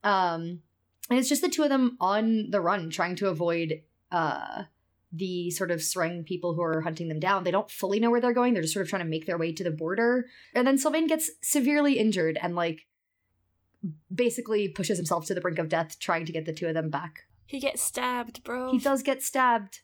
[0.03, 0.61] Um,
[1.09, 3.81] and it's just the two of them on the run, trying to avoid
[4.11, 4.63] uh
[5.11, 7.43] the sort of Sreng people who are hunting them down.
[7.43, 8.53] They don't fully know where they're going.
[8.53, 10.27] They're just sort of trying to make their way to the border.
[10.55, 12.87] And then Sylvain gets severely injured and like
[14.13, 16.89] basically pushes himself to the brink of death trying to get the two of them
[16.89, 18.71] back He gets stabbed, bro.
[18.71, 19.79] he does get stabbed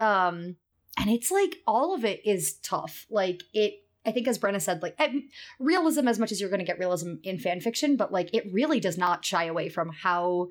[0.00, 0.56] um
[0.98, 3.74] and it's like all of it is tough like it
[4.06, 4.96] i think as brenna said like
[5.58, 8.44] realism as much as you're going to get realism in fan fiction but like it
[8.52, 10.48] really does not shy away from how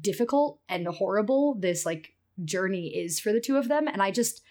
[0.00, 3.88] difficult and horrible this like journey is for the two of them.
[3.88, 4.42] And i just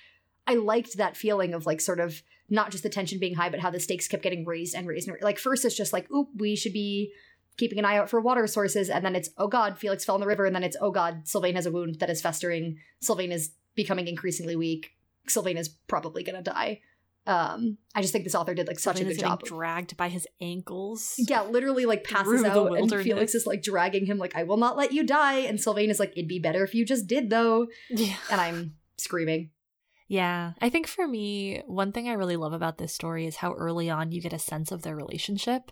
[0.45, 3.59] i liked that feeling of like sort of not just the tension being high but
[3.59, 6.09] how the stakes kept getting raised and raised and ra- like first it's just like
[6.11, 7.11] oop we should be
[7.57, 8.89] keeping an eye out for water sources.
[8.89, 10.45] And then it's oh god felix fell in the river.
[10.45, 12.77] And then it's oh god sylvain has a wound that is festering.
[13.01, 14.91] Sylvain is becoming increasingly weak.
[15.27, 16.81] Sylvain is probably gonna die
[17.28, 20.25] um i just think this author did like such a good job dragged by his
[20.41, 21.13] ankles.
[21.17, 24.75] yeah literally like passes out and felix is like dragging him like i will not
[24.78, 27.67] let you die and sylvain is like it'd be better if you just did though
[27.89, 28.15] Yeah.
[28.32, 29.51] and i'm screaming
[30.09, 33.51] Yeah, I think for me, one thing I really love about this story is how
[33.53, 35.69] early on you get a sense of their relationship.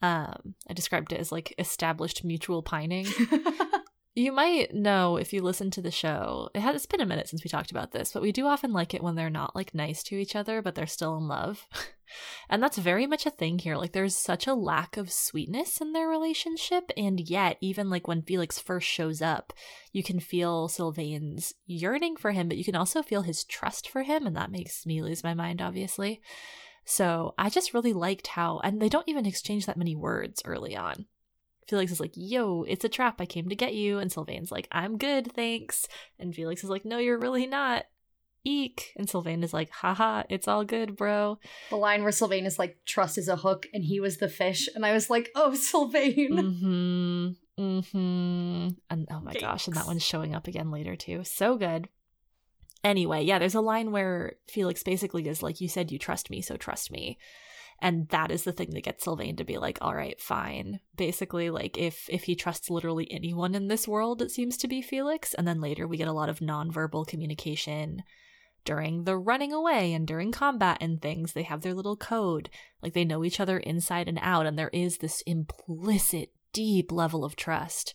[0.00, 3.06] Um, I described it as like established mutual pining.
[4.14, 6.50] You might know if you listen to the show.
[6.54, 8.70] It has it's been a minute since we talked about this, but we do often
[8.70, 11.66] like it when they're not like nice to each other, but they're still in love.
[12.50, 13.74] and that's very much a thing here.
[13.74, 18.20] Like there's such a lack of sweetness in their relationship, and yet even like when
[18.20, 19.54] Felix first shows up,
[19.92, 24.02] you can feel Sylvain's yearning for him, but you can also feel his trust for
[24.02, 26.20] him, and that makes me lose my mind, obviously.
[26.84, 30.76] So I just really liked how, and they don't even exchange that many words early
[30.76, 31.06] on.
[31.68, 33.20] Felix is like, yo, it's a trap.
[33.20, 33.98] I came to get you.
[33.98, 35.86] And Sylvain's like, I'm good, thanks.
[36.18, 37.84] And Felix is like, no, you're really not.
[38.44, 38.92] Eek.
[38.96, 41.38] And Sylvain is like, haha, it's all good, bro.
[41.70, 44.68] The line where Sylvain is like, trust is a hook and he was the fish.
[44.74, 46.30] And I was like, oh, Sylvain.
[46.30, 47.62] Mm-hmm.
[47.62, 48.68] Mm-hmm.
[48.90, 51.22] And oh my gosh, and that one's showing up again later too.
[51.24, 51.88] So good.
[52.82, 56.40] Anyway, yeah, there's a line where Felix basically is like, You said you trust me,
[56.40, 57.18] so trust me.
[57.82, 60.78] And that is the thing that gets Sylvain to be like, all right, fine.
[60.96, 64.80] Basically, like if if he trusts literally anyone in this world, it seems to be
[64.80, 65.34] Felix.
[65.34, 68.04] And then later we get a lot of nonverbal communication
[68.64, 71.32] during the running away and during combat and things.
[71.32, 72.50] They have their little code.
[72.84, 77.24] Like they know each other inside and out, and there is this implicit, deep level
[77.24, 77.94] of trust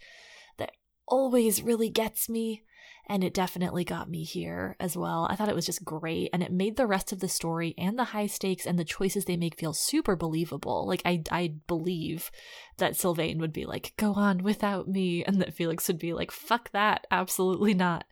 [0.57, 0.71] that
[1.07, 2.63] always really gets me.
[3.09, 5.27] And it definitely got me here as well.
[5.29, 6.29] I thought it was just great.
[6.33, 9.23] And it made the rest of the story and the high stakes and the choices
[9.23, 10.85] they make feel super believable.
[10.85, 12.29] Like, I, I believe
[12.79, 15.23] that Sylvain would be like, go on without me.
[15.23, 17.07] And that Felix would be like, fuck that.
[17.09, 18.03] Absolutely not.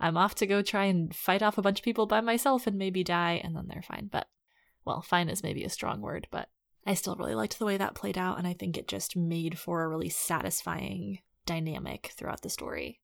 [0.00, 2.78] I'm off to go try and fight off a bunch of people by myself and
[2.78, 3.38] maybe die.
[3.44, 4.08] And then they're fine.
[4.10, 4.28] But,
[4.86, 6.48] well, fine is maybe a strong word, but
[6.86, 8.38] I still really liked the way that played out.
[8.38, 13.01] And I think it just made for a really satisfying dynamic throughout the story.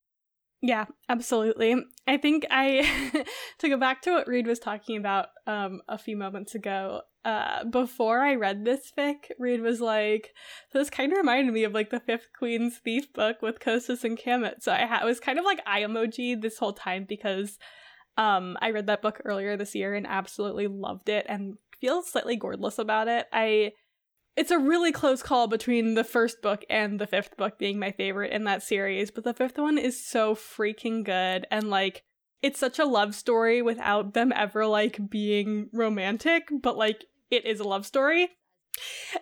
[0.61, 1.77] Yeah, absolutely.
[2.09, 3.25] I think I
[3.59, 7.03] to go back to what Reid was talking about um a few moments ago.
[7.25, 10.35] Uh before I read this fic, Reid was like,
[10.73, 14.19] this kind of reminded me of like the Fifth Queen's Thief book with Costis and
[14.19, 14.63] Kamet.
[14.63, 17.57] So I ha- was kind of like eye emoji this whole time because
[18.17, 22.37] um I read that book earlier this year and absolutely loved it and feel slightly
[22.37, 23.27] gourdless about it.
[23.33, 23.73] I
[24.39, 27.91] it's a really close call between the first book and the fifth book being my
[27.91, 32.05] favorite in that series, but the fifth one is so freaking good and like
[32.41, 37.59] it's such a love story without them ever like being romantic, but like it is
[37.59, 38.28] a love story.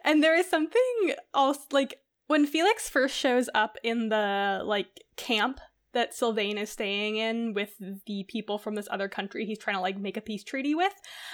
[0.05, 5.61] And there is something also like when Felix first shows up in the like camp
[5.95, 7.73] that Sylvain is staying in with
[8.07, 10.93] the people from this other country he's trying to like make a peace treaty with.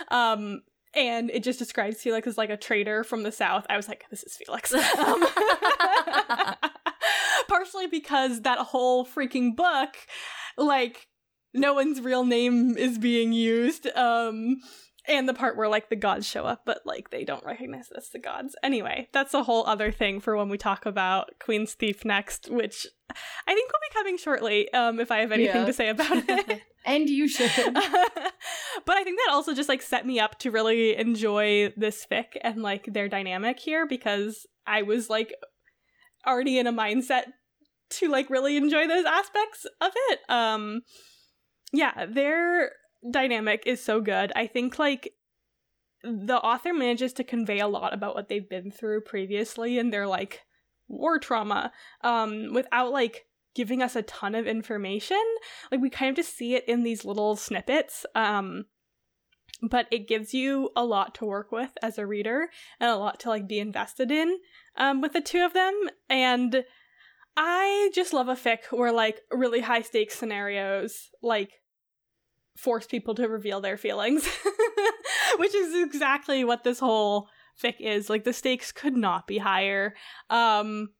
[0.08, 0.62] Um
[0.94, 3.66] and it just describes Felix as like a traitor from the south.
[3.70, 4.72] I was like, this is Felix.
[4.98, 5.24] Um,
[7.48, 9.96] partially because that whole freaking book,
[10.56, 11.06] like,
[11.54, 13.86] no one's real name is being used.
[13.96, 14.56] Um,
[15.08, 18.08] and the part where like the gods show up, but like they don't recognize us
[18.10, 18.54] the gods.
[18.62, 22.86] Anyway, that's a whole other thing for when we talk about Queen's Thief next, which
[23.10, 24.72] I think will be coming shortly.
[24.72, 25.66] Um, if I have anything Yeah.
[25.66, 26.62] to say about it.
[26.84, 27.50] and you should.
[27.74, 32.36] but I think that also just like set me up to really enjoy this fic
[32.42, 35.34] and like their dynamic here because I was like
[36.26, 37.24] already in a mindset
[37.90, 40.20] to like really enjoy those aspects of it.
[40.28, 40.82] Um
[41.72, 42.72] yeah, their
[43.10, 44.32] dynamic is so good.
[44.36, 45.12] I think like
[46.02, 50.06] the author manages to convey a lot about what they've been through previously and their
[50.06, 50.40] like
[50.88, 51.72] war trauma
[52.02, 53.24] um without like
[53.54, 55.22] giving us a ton of information.
[55.70, 58.64] Like we kind of just see it in these little snippets um
[59.64, 62.48] but it gives you a lot to work with as a reader
[62.80, 64.38] and a lot to like be invested in
[64.76, 65.88] um with the two of them.
[66.08, 66.64] And
[67.34, 71.50] i just love a fic where like really high stakes scenarios like
[72.58, 74.28] force people to reveal their feelings
[75.38, 77.28] which is exactly what this whole
[77.60, 78.10] fic is.
[78.10, 79.94] Like the stakes could not be higher.
[80.30, 80.90] Um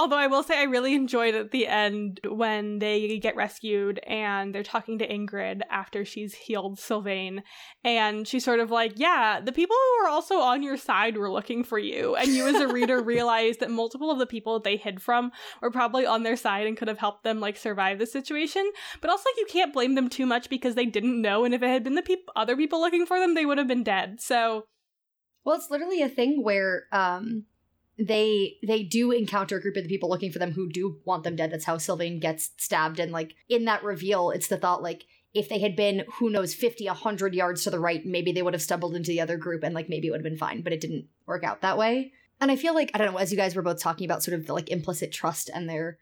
[0.00, 4.54] Although I will say I really enjoyed at the end when they get rescued and
[4.54, 7.42] they're talking to Ingrid after she's healed Sylvain.
[7.84, 11.30] And she's sort of like, Yeah, the people who were also on your side were
[11.30, 12.16] looking for you.
[12.16, 15.32] And you, as a reader, realize that multiple of the people that they hid from
[15.60, 18.70] were probably on their side and could have helped them, like, survive the situation.
[19.02, 21.44] But also, like, you can't blame them too much because they didn't know.
[21.44, 23.68] And if it had been the peop- other people looking for them, they would have
[23.68, 24.22] been dead.
[24.22, 24.64] So,
[25.44, 27.44] Well, it's literally a thing where um
[28.00, 31.22] they they do encounter a group of the people looking for them who do want
[31.22, 31.52] them dead.
[31.52, 32.98] That's how Sylvain gets stabbed.
[32.98, 36.54] And like in that reveal, it's the thought like if they had been, who knows,
[36.54, 39.62] 50, 100 yards to the right, maybe they would have stumbled into the other group
[39.62, 42.12] and like maybe it would have been fine, but it didn't work out that way.
[42.40, 44.38] And I feel like, I don't know, as you guys were both talking about sort
[44.38, 45.98] of the like implicit trust and their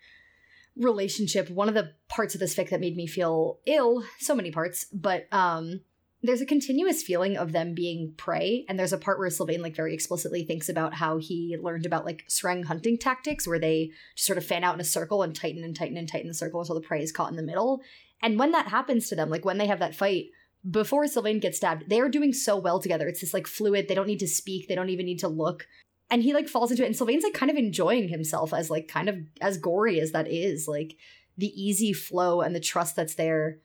[0.76, 4.50] relationship, one of the parts of this fic that made me feel ill, so many
[4.50, 5.80] parts, but um
[6.22, 9.76] there's a continuous feeling of them being prey and there's a part where sylvain like
[9.76, 14.26] very explicitly thinks about how he learned about like sreng hunting tactics where they just
[14.26, 16.60] sort of fan out in a circle and tighten and tighten and tighten the circle
[16.60, 17.80] until the prey is caught in the middle.
[18.20, 20.26] And when that happens to them like when they have that fight
[20.68, 23.06] before sylvain gets stabbed they are doing so well together.
[23.06, 25.66] It's this like fluid they don't need to speak they don't even need to look.
[26.10, 28.88] And he like falls into it and sylvain's like kind of enjoying himself as like
[28.88, 30.96] kind of as gory as that is like
[31.36, 33.58] the easy flow and the trust that's there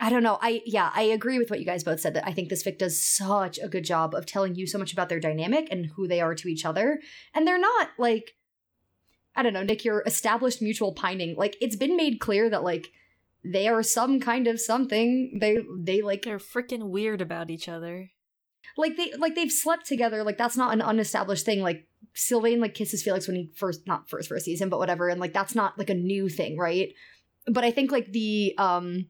[0.00, 0.38] I don't know.
[0.40, 2.78] I yeah, I agree with what you guys both said that I think this fic
[2.78, 6.08] does such a good job of telling you so much about their dynamic and who
[6.08, 7.00] they are to each other.
[7.34, 8.34] And they're not like
[9.34, 11.36] I don't know, Nick, your established mutual pining.
[11.36, 12.88] Like it's been made clear that like
[13.44, 15.38] they are some kind of something.
[15.40, 18.10] They they like They're freaking weird about each other.
[18.76, 20.24] like they like they've slept together.
[20.24, 21.60] Like that's not an unestablished thing.
[21.62, 25.08] Like Sylvain like kisses Felix when he first not first first season, but whatever.
[25.08, 26.92] And like that's not like a new thing, right?
[27.46, 29.06] But I think like the um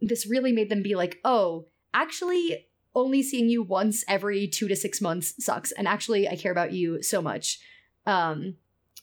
[0.00, 4.76] this really made them be like, oh, actually only seeing you once every two to
[4.76, 5.72] six months sucks.
[5.72, 7.60] And actually I care about you so much.
[8.06, 8.56] Um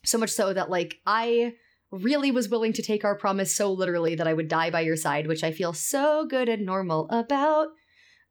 [0.04, 1.54] so much so that like I
[1.92, 4.96] really was willing to take our promise so literally that I would die by your
[4.96, 7.70] side, which I feel so good and normal about.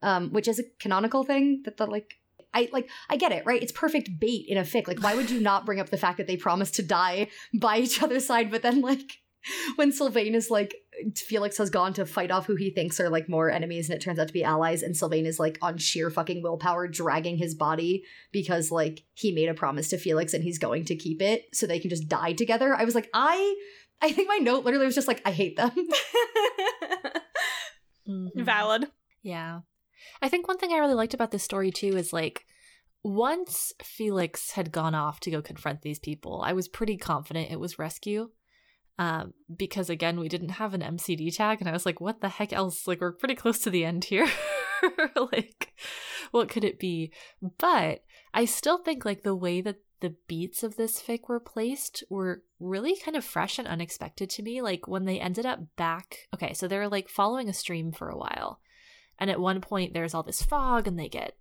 [0.03, 2.15] Um, which is a canonical thing that the like
[2.53, 3.63] I like I get it, right?
[3.63, 4.87] It's perfect bait in a fic.
[4.87, 7.79] Like, why would you not bring up the fact that they promised to die by
[7.79, 9.19] each other's side, but then like
[9.77, 10.75] when Sylvain is like
[11.17, 14.03] Felix has gone to fight off who he thinks are like more enemies and it
[14.03, 17.55] turns out to be allies, and Sylvain is like on sheer fucking willpower dragging his
[17.55, 21.45] body because like he made a promise to Felix and he's going to keep it
[21.53, 22.75] so they can just die together.
[22.75, 23.55] I was like, I
[24.03, 25.73] I think my note literally was just like, I hate them.
[28.09, 28.45] Mhm.
[28.45, 28.87] Valid.
[29.23, 29.61] Yeah.
[30.23, 32.45] I think one thing I really liked about this story too is like
[33.03, 37.61] once Felix had gone off to go confront these people, I was pretty confident it
[37.61, 38.31] was rescue.
[38.99, 42.31] Um, because again, we didn't have an MCD tag, and I was like, what the
[42.31, 42.87] heck else?
[42.87, 44.29] Like, we're pretty close to the end here.
[45.17, 45.75] like,
[46.31, 47.13] what could it be?
[47.59, 52.05] But I still think like the way that the beats of this fic were placed
[52.11, 54.61] were really kind of fresh and unexpected to me.
[54.61, 58.17] Like when they ended up back, okay, so they're like following a stream for a
[58.17, 58.61] while.
[59.19, 61.37] And at one point, there's all this fog, and they get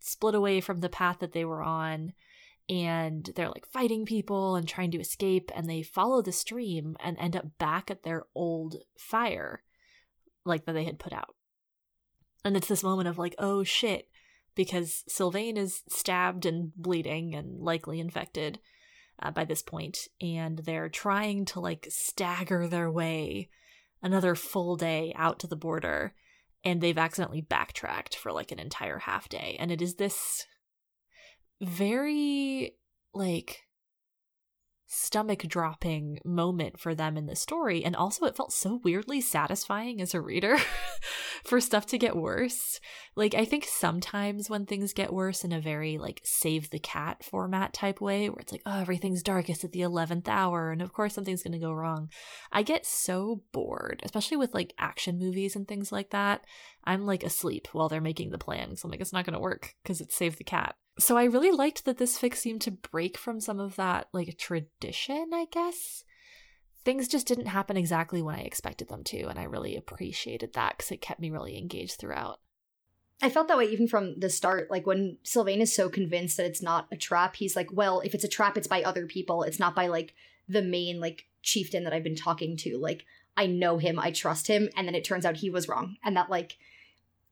[0.00, 2.12] split away from the path that they were on.
[2.72, 5.50] And they're like fighting people and trying to escape.
[5.54, 9.62] And they follow the stream and end up back at their old fire,
[10.44, 11.34] like that they had put out.
[12.44, 14.08] And it's this moment of like, oh shit,
[14.54, 18.58] because Sylvain is stabbed and bleeding and likely infected
[19.22, 23.50] uh, by this point, and they're trying to like stagger their way
[24.02, 26.14] another full day out to the border
[26.64, 30.46] and they've accidentally backtracked for like an entire half day and it is this
[31.62, 32.74] very
[33.14, 33.62] like
[34.94, 40.02] stomach dropping moment for them in the story and also it felt so weirdly satisfying
[40.02, 40.58] as a reader
[41.44, 42.78] for stuff to get worse.
[43.16, 47.24] Like i think sometimes when things get worse in a very like save the cat
[47.24, 50.92] format type way where it's like oh everything's darkest at the 11th hour and of
[50.92, 52.10] course something's going to go wrong
[52.52, 56.44] i get so bored especially with like action movies and things like that
[56.84, 59.40] i'm like asleep while they're making the plan so i'm like it's not going to
[59.40, 62.70] work because it's save the cat so I really liked that this fic seemed to
[62.70, 66.04] break from some of that like tradition, I guess.
[66.84, 70.76] Things just didn't happen exactly when I expected them to, and I really appreciated that
[70.76, 72.40] because it kept me really engaged throughout.
[73.22, 74.70] I felt that way even from the start.
[74.70, 78.14] Like when Sylvain is so convinced that it's not a trap, he's like, well, if
[78.14, 79.44] it's a trap, it's by other people.
[79.44, 80.12] It's not by like
[80.48, 82.76] the main like chieftain that I've been talking to.
[82.78, 83.04] Like
[83.36, 84.68] I know him, I trust him.
[84.76, 85.96] And then it turns out he was wrong.
[86.04, 86.58] And that like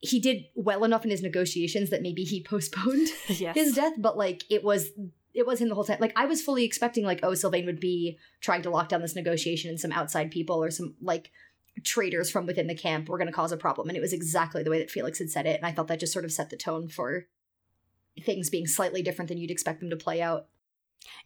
[0.01, 3.55] he did well enough in his negotiations that maybe he postponed yes.
[3.55, 4.90] his death, but like it was
[5.32, 5.98] it was him the whole time.
[6.01, 9.16] Like I was fully expecting like oh Sylvain would be trying to lock down this
[9.16, 11.30] negotiation and some outside people or some like
[11.84, 14.62] traitors from within the camp were going to cause a problem and it was exactly
[14.62, 16.51] the way that Felix had said it and I thought that just sort of set
[16.51, 17.26] the tone for
[18.22, 20.48] things being slightly different than you'd expect them to play out.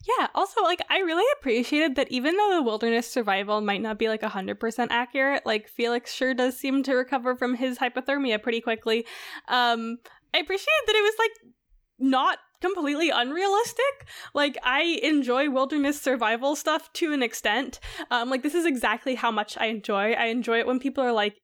[0.06, 4.08] Yeah, also like I really appreciated that even though the wilderness survival might not be
[4.08, 9.06] like 100% accurate, like Felix sure does seem to recover from his hypothermia pretty quickly.
[9.48, 9.98] Um
[10.34, 11.54] I appreciated that it was like
[11.98, 14.06] not completely unrealistic.
[14.34, 17.80] Like I enjoy wilderness survival stuff to an extent.
[18.10, 20.12] Um like this is exactly how much I enjoy.
[20.12, 21.36] I enjoy it when people are like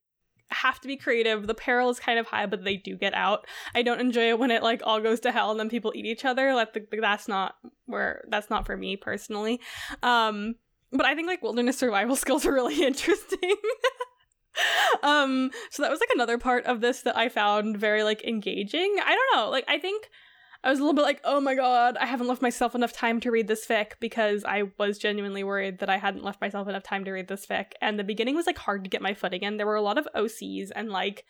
[0.50, 1.46] have to be creative.
[1.46, 3.46] The peril is kind of high, but they do get out.
[3.74, 6.06] I don't enjoy it when it like all goes to hell and then people eat
[6.06, 6.54] each other.
[6.54, 9.60] Like the, that's not where that's not for me personally.
[10.02, 10.56] Um,
[10.92, 13.56] but I think like wilderness survival skills are really interesting.
[15.02, 18.96] um, so that was like another part of this that I found very like engaging.
[19.04, 20.10] I don't know, like I think
[20.62, 23.18] I was a little bit like, oh my god, I haven't left myself enough time
[23.20, 26.82] to read this fic because I was genuinely worried that I hadn't left myself enough
[26.82, 27.72] time to read this fic.
[27.80, 29.56] And the beginning was like hard to get my footing in.
[29.56, 31.24] There were a lot of OCs and like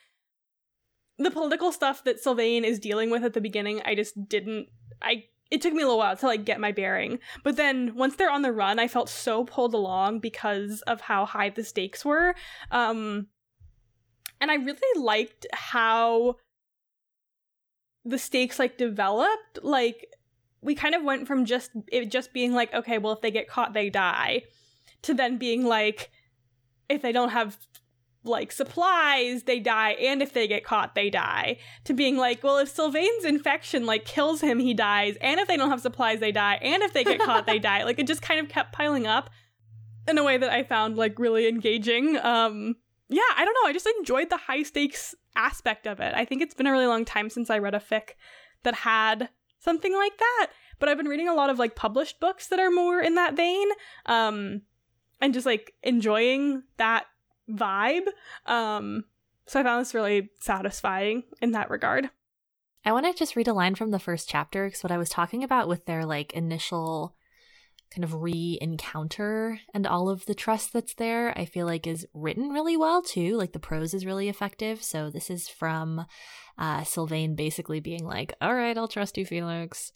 [1.21, 4.69] the political stuff that Sylvain is dealing with at the beginning, I just didn't
[5.01, 7.19] I it took me a little while to like get my bearing.
[7.45, 11.25] But then once they're on the run, I felt so pulled along because of how
[11.25, 12.35] high the stakes were.
[12.71, 13.29] Um
[14.41, 16.37] and I really liked how
[18.05, 20.07] the stakes like developed like
[20.63, 23.49] we kind of went from just it just being like okay well if they get
[23.49, 24.43] caught they die
[25.03, 26.11] to then being like
[26.89, 27.57] if they don't have
[28.25, 31.57] like supplies, they die, and if they get caught, they die.
[31.85, 35.57] To being like, well, if Sylvain's infection like kills him, he dies, and if they
[35.57, 37.85] don't have supplies, they die, and if they get caught, they die.
[37.85, 39.31] Like it just kind of kept piling up
[40.07, 42.19] in a way that I found like really engaging.
[42.19, 42.77] Um
[43.11, 46.15] yeah, I don't know, I just enjoyed the high stakes aspect of it.
[46.15, 48.11] I think it's been a really long time since I read a fic
[48.63, 49.29] that had
[49.59, 50.49] something like that.
[50.79, 53.37] But I've been reading a lot of like published books that are more in that
[53.37, 53.69] vein.
[54.07, 54.63] Um
[55.21, 57.05] and just like enjoying that
[57.49, 58.07] vibe.
[58.47, 59.05] Um,
[59.47, 62.11] so I found this really satisfying in that regard.
[62.85, 65.11] I want to just read a line from the first chapter because what I was
[65.11, 67.15] talking about with their like initial
[67.95, 72.07] kind of re encounter and all of the trust that's there, I feel like is
[72.15, 73.37] written really well too.
[73.37, 74.83] Like the prose is really effective.
[74.83, 76.07] So this is from
[76.59, 79.93] uh, Sylvain basically being like, All right, I'll trust you, Felix.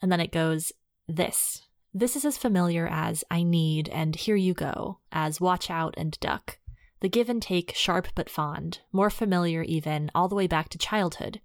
[0.00, 0.72] And then it goes,
[1.08, 1.62] This.
[1.94, 6.18] This is as familiar as I need and here you go, as watch out and
[6.20, 6.58] duck.
[7.00, 10.78] The give and take, sharp but fond, more familiar even, all the way back to
[10.78, 11.40] childhood.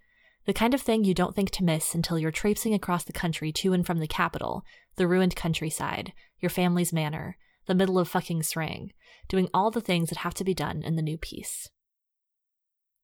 [0.47, 3.51] The kind of thing you don't think to miss until you're traipsing across the country
[3.51, 4.63] to and from the capital,
[4.95, 7.37] the ruined countryside, your family's manor,
[7.67, 8.91] the middle of fucking Sreng,
[9.27, 11.69] doing all the things that have to be done in the new piece.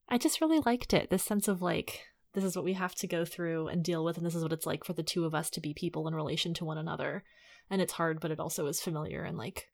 [0.10, 2.00] I just really liked it, this sense of like,
[2.34, 4.54] this is what we have to go through and deal with and this is what
[4.54, 7.24] it's like for the two of us to be people in relation to one another
[7.70, 9.68] and it's hard but it also is familiar and like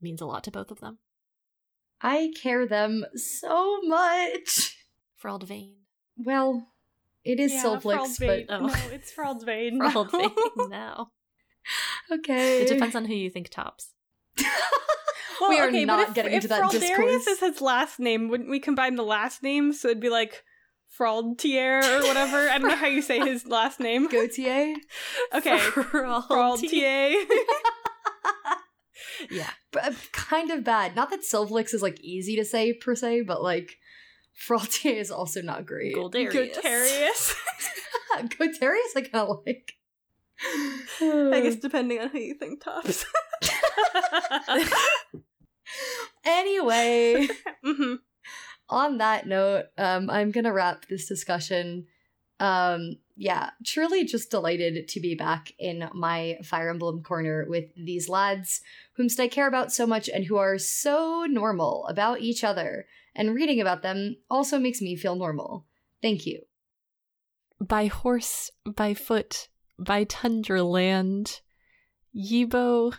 [0.00, 0.98] means a lot to both of them
[2.00, 4.76] I care them so much.
[5.22, 5.74] Fraldvain.
[6.18, 6.68] Well,
[7.26, 8.66] it is Yeah, Solflix, but Oh.
[8.66, 9.78] No, it's Fraldvain.
[9.92, 10.32] Fraldvain
[10.70, 11.10] now
[12.12, 12.62] okay.
[12.62, 13.92] it depends on who you think tops
[15.40, 17.26] Well, We are okay, not if, getting if into that discourse.
[17.26, 20.44] is his last name, wouldn't we combine the last name so it'd be like
[20.98, 22.48] Fraldtier or whatever?
[22.48, 24.08] I don't know how you say his last name.
[24.08, 24.76] Gautier.
[25.34, 27.16] Okay, Fraltier.
[29.30, 30.96] Yeah But uh, kind of bad.
[30.96, 33.76] Not that Solflix is like easy to say per se, but like
[34.36, 35.96] Fraltier is also not great.
[35.96, 37.34] Goldarius.
[38.12, 39.72] Gotarius I kind of like.
[41.00, 43.06] I guess depending on who you think tops.
[46.24, 47.26] anyway,
[47.64, 47.94] hmm
[48.68, 51.86] on that note, um, I'm gonna wrap this discussion.
[52.38, 58.08] Um, yeah, truly just delighted to be back in my Fire Emblem corner with these
[58.08, 58.60] lads,
[58.98, 62.86] whomst I care about so much and who are so normal about each other.
[63.16, 65.66] And reading about them also makes me feel normal.
[66.02, 66.42] Thank you.
[67.58, 69.48] by horse by foot
[69.78, 71.40] by tundra land
[72.14, 72.92] yibo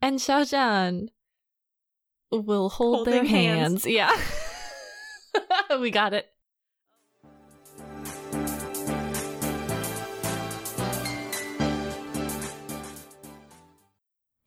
[0.00, 1.08] and xiaozhan
[2.32, 3.84] will hold their Holding hands.
[3.84, 4.16] hands yeah
[5.80, 6.26] we got it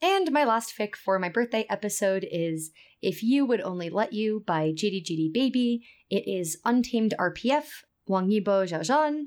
[0.02, 2.70] And my last fic for my birthday episode is
[3.02, 5.86] If You Would Only Let You by GDGD Baby.
[6.08, 7.66] It is Untamed RPF,
[8.06, 9.24] Wang Yibo Xiao Zhan.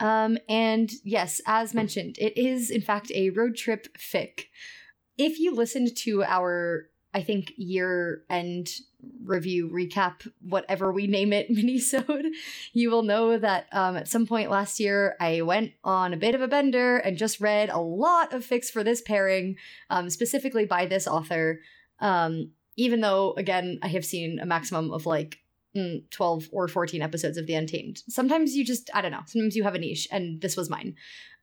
[0.00, 4.46] Um, and yes, as mentioned, it is in fact a road trip fic.
[5.18, 8.70] If you listened to our, I think, year end
[9.24, 12.30] review recap, whatever we name it, minisode,
[12.72, 16.34] you will know that um, at some point last year I went on a bit
[16.34, 19.56] of a bender and just read a lot of fics for this pairing
[19.90, 21.60] um, specifically by this author.
[22.00, 25.38] Um, even though, again, I have seen a maximum of like
[25.76, 28.02] mm, 12 or 14 episodes of The Untamed.
[28.08, 30.96] Sometimes you just, I don't know, sometimes you have a niche, and this was mine.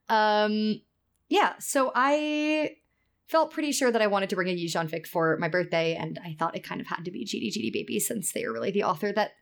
[0.08, 0.80] Um,
[1.28, 2.76] yeah, so I
[3.32, 6.20] felt pretty sure that I wanted to bring a Yizhan fic for my birthday, and
[6.22, 8.70] I thought it kind of had to be GD GD Baby since they are really
[8.70, 9.32] the author that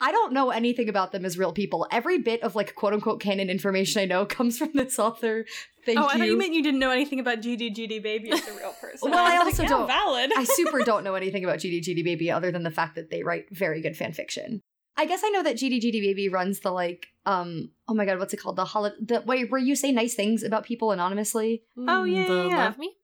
[0.00, 1.86] I don't know anything about them as real people.
[1.90, 5.44] Every bit of like quote unquote canon information I know comes from this author.
[5.84, 6.08] Thank oh, you.
[6.08, 9.10] I thought you meant you didn't know anything about GDGD Baby as a real person.
[9.10, 10.30] Well, I was also like, don't- valid.
[10.36, 13.24] I super don't know anything about GD GD Baby other than the fact that they
[13.24, 14.62] write very good fan fiction.
[14.96, 18.18] I guess I know that GD GD Baby runs the like um oh my god
[18.18, 21.62] what's it called the holiday the way where you say nice things about people anonymously.
[21.76, 22.64] Oh, yeah, Mm, the yeah, yeah.
[22.64, 22.96] love me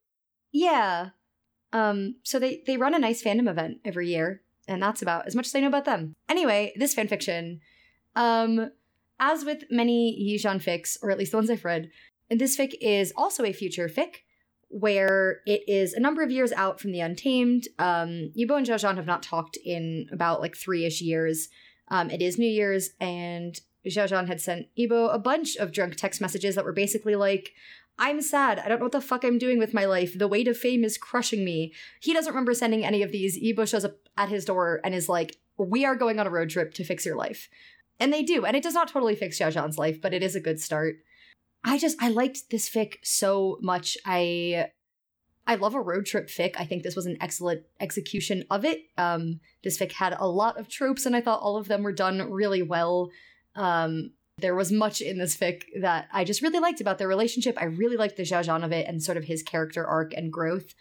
[0.53, 1.09] Yeah.
[1.73, 5.35] Um so they they run a nice fandom event every year and that's about as
[5.35, 6.15] much as I know about them.
[6.29, 7.61] Anyway, this fan fiction
[8.17, 8.71] um
[9.21, 11.91] as with many Yizhan fics or at least the ones I've read,
[12.31, 14.17] this fic is also a future fic
[14.71, 17.69] where it is a number of years out from the Untamed.
[17.79, 21.49] Um, Yibo and Xiao Zhan have not talked in about like three ish years.
[21.91, 25.97] Um, it is New Year's, and Xiao Zhan had sent Yibo a bunch of drunk
[25.97, 27.53] text messages that were basically like,
[27.99, 28.61] I'm sad.
[28.61, 30.17] I don't know what the fuck I'm doing with my life.
[30.17, 31.73] The weight of fame is crushing me.
[32.01, 33.41] He doesn't remember sending any of these.
[33.41, 36.51] Yibo shows up at his door and is like, We are going on a road
[36.51, 37.49] trip to fix your life.
[37.99, 38.45] And they do.
[38.45, 40.99] And it does not totally fix Xiao Zhan's life, but it is a good start.
[41.65, 43.99] I just I liked this fic so much.
[44.07, 44.71] I
[45.49, 46.55] I love a road trip fic.
[46.59, 48.83] I think this was an excellent execution of it.
[48.99, 51.93] Um, this fic had a lot of tropes, and I thought all of them were
[51.93, 53.11] done really well.
[53.57, 57.57] Um, there was much in this fic that I just really liked about their relationship.
[57.59, 60.75] I really liked the Xiaozhan of it and sort of his character arc and growth,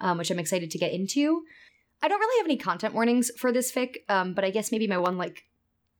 [0.00, 1.44] um, which I'm excited to get into.
[2.02, 4.86] I don't really have any content warnings for this fic, um, but I guess maybe
[4.86, 5.44] my one like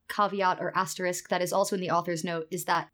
[0.09, 2.89] caveat or asterisk that is also in the author's note is that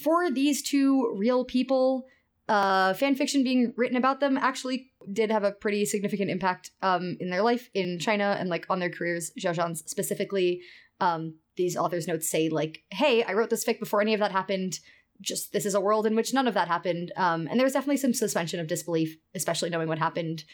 [0.00, 2.06] for these two real people,
[2.48, 7.16] uh, fan fiction being written about them actually did have a pretty significant impact um,
[7.20, 9.30] in their life in China and like on their careers.
[9.38, 10.62] Xiaozhan's specifically,
[11.00, 14.32] um, these authors' notes say like, "Hey, I wrote this fic before any of that
[14.32, 14.80] happened.
[15.20, 17.98] Just this is a world in which none of that happened." Um, and there's definitely
[17.98, 20.44] some suspension of disbelief, especially knowing what happened.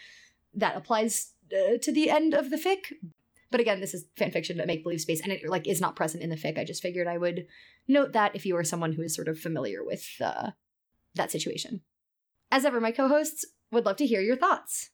[0.53, 2.93] That applies uh, to the end of the fic.
[3.51, 5.95] But again, this is fan fiction that make believe space, and it like is not
[5.95, 6.59] present in the fic.
[6.59, 7.47] I just figured I would
[7.87, 10.51] note that if you are someone who is sort of familiar with uh,
[11.15, 11.83] that situation.
[12.51, 14.91] As ever, my co-hosts would love to hear your thoughts.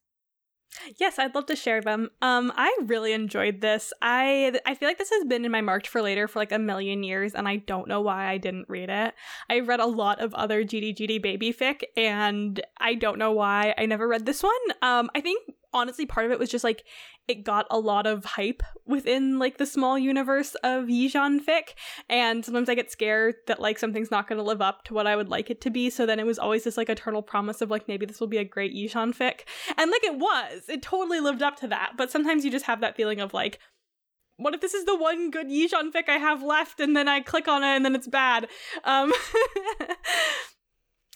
[0.98, 2.10] Yes, I'd love to share them.
[2.22, 3.92] Um, I really enjoyed this.
[4.00, 6.58] I I feel like this has been in my marked for later for like a
[6.58, 9.14] million years, and I don't know why I didn't read it.
[9.48, 13.86] I read a lot of other GD baby fic, and I don't know why I
[13.86, 14.52] never read this one.
[14.80, 15.42] Um, I think
[15.72, 16.84] honestly part of it was just like
[17.28, 21.74] it got a lot of hype within like the small universe of Yizhan fic.
[22.08, 25.06] And sometimes I get scared that like something's not going to live up to what
[25.06, 25.90] I would like it to be.
[25.90, 28.38] So then it was always this like eternal promise of like maybe this will be
[28.38, 29.42] a great Yizhan fic.
[29.76, 30.62] And like it was.
[30.68, 31.92] It totally lived up to that.
[31.96, 33.60] But sometimes you just have that feeling of like
[34.36, 37.20] what if this is the one good Yizhan fic I have left and then I
[37.20, 38.48] click on it and then it's bad?
[38.84, 39.12] Um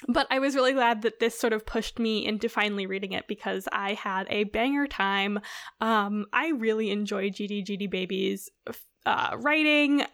[0.09, 3.27] but I was really glad that this sort of pushed me into finally reading it
[3.29, 5.41] because I had a banger time.
[5.81, 8.51] Um, I really enjoy GD GD Babies
[9.07, 10.05] uh, writing.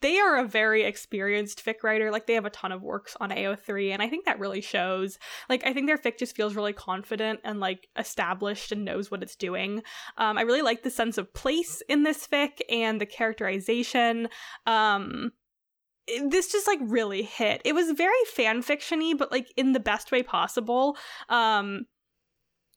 [0.00, 2.10] They are a very experienced fic writer.
[2.10, 5.18] Like they have a ton of works on AO3, and I think that really shows.
[5.48, 9.22] Like I think their fic just feels really confident and like established and knows what
[9.22, 9.82] it's doing.
[10.18, 14.28] Um, I really like the sense of place in this fic and the characterization.
[14.66, 15.32] Um,
[16.26, 17.62] this just like really hit.
[17.64, 20.96] It was very fan fictiony, but like in the best way possible.
[21.28, 21.86] Um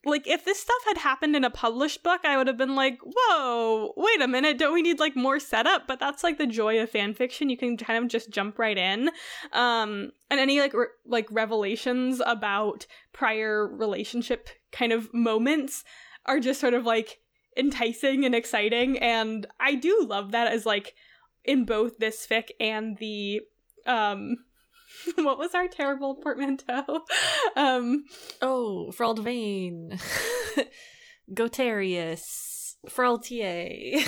[0.06, 3.00] like if this stuff had happened in a published book, I would have been like,
[3.04, 6.80] "Whoa, wait a minute, don't we need like more setup?" But that's like the joy
[6.82, 7.50] of fan fiction.
[7.50, 9.10] You can kind of just jump right in.
[9.52, 15.84] Um and any like re- like revelations about prior relationship kind of moments
[16.26, 17.20] are just sort of like
[17.58, 20.94] enticing and exciting and I do love that as like
[21.48, 23.42] in both this fic and the
[23.86, 24.38] um
[25.16, 27.02] what was our terrible portmanteau?
[27.56, 28.04] Um
[28.42, 30.00] oh, Fraldvain.
[31.34, 32.76] Gotarius.
[32.88, 34.02] Fraltier.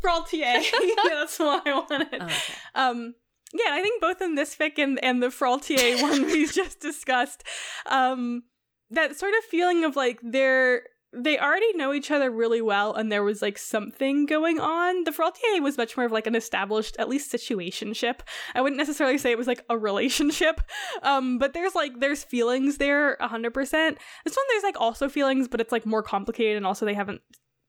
[0.00, 0.60] Fraltier.
[0.60, 2.08] yeah, that's what I wanted.
[2.20, 2.34] Oh, okay.
[2.74, 3.14] Um
[3.52, 7.44] yeah, I think both in this fic and, and the Fraltier one we just discussed,
[7.86, 8.44] um,
[8.90, 10.84] that sort of feeling of like they're
[11.14, 15.04] they already know each other really well and there was like something going on.
[15.04, 18.20] The Fraltier was much more of like an established, at least situationship.
[18.54, 20.60] I wouldn't necessarily say it was like a relationship.
[21.02, 23.98] Um, but there's like there's feelings there hundred percent.
[24.24, 27.22] This one there's like also feelings, but it's like more complicated and also they haven't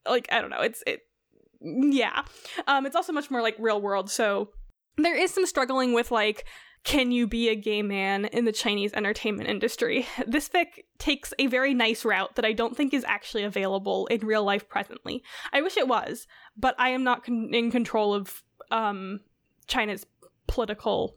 [0.07, 1.01] like I don't know, it's it
[1.61, 2.23] yeah.
[2.67, 4.49] Um it's also much more like real world, so
[4.97, 6.45] there is some struggling with like
[6.83, 10.05] can you be a gay man in the Chinese entertainment industry?
[10.27, 14.25] This fic takes a very nice route that I don't think is actually available in
[14.25, 15.23] real life presently.
[15.53, 16.27] I wish it was,
[16.57, 19.21] but I am not con- in control of um,
[19.67, 20.05] China's
[20.47, 21.15] political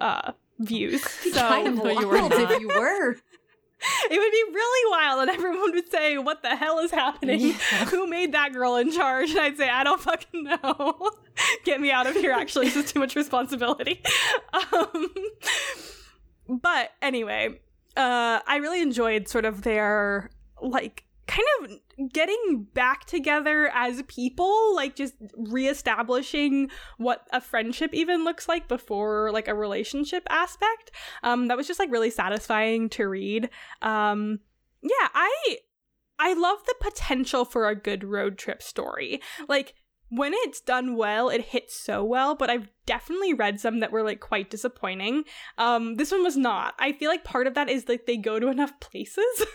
[0.00, 1.02] uh, views.
[1.30, 3.16] So kind of wild if you were
[4.10, 7.40] it would be really wild and everyone would say what the hell is happening?
[7.40, 7.84] Yeah.
[7.86, 9.30] who made that girl in charge?
[9.30, 11.10] And i'd say i don't fucking know.
[11.64, 12.66] Get me out of here actually.
[12.66, 14.02] This is too much responsibility.
[14.72, 15.12] Um,
[16.48, 17.60] but anyway
[17.96, 20.30] uh, i really enjoyed sort of their
[20.60, 21.70] like kind of
[22.12, 29.30] getting back together as people, like just reestablishing what a friendship even looks like before
[29.32, 30.90] like a relationship aspect.
[31.22, 33.50] Um, that was just like really satisfying to read.
[33.82, 34.40] Um,
[34.82, 35.58] yeah, I
[36.18, 39.20] I love the potential for a good road trip story.
[39.48, 39.74] Like
[40.10, 44.02] when it's done well, it hits so well, but I've definitely read some that were
[44.02, 45.24] like quite disappointing.
[45.56, 46.74] Um, this one was not.
[46.78, 49.46] I feel like part of that is like they go to enough places.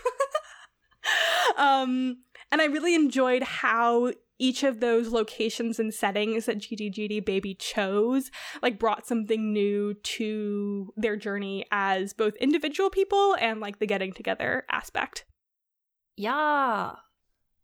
[1.56, 2.18] um,
[2.50, 8.30] and I really enjoyed how each of those locations and settings that GDGD Baby chose
[8.62, 14.12] like brought something new to their journey as both individual people and like the getting
[14.12, 15.24] together aspect.
[16.16, 16.92] Yeah.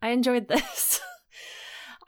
[0.00, 1.00] I enjoyed this.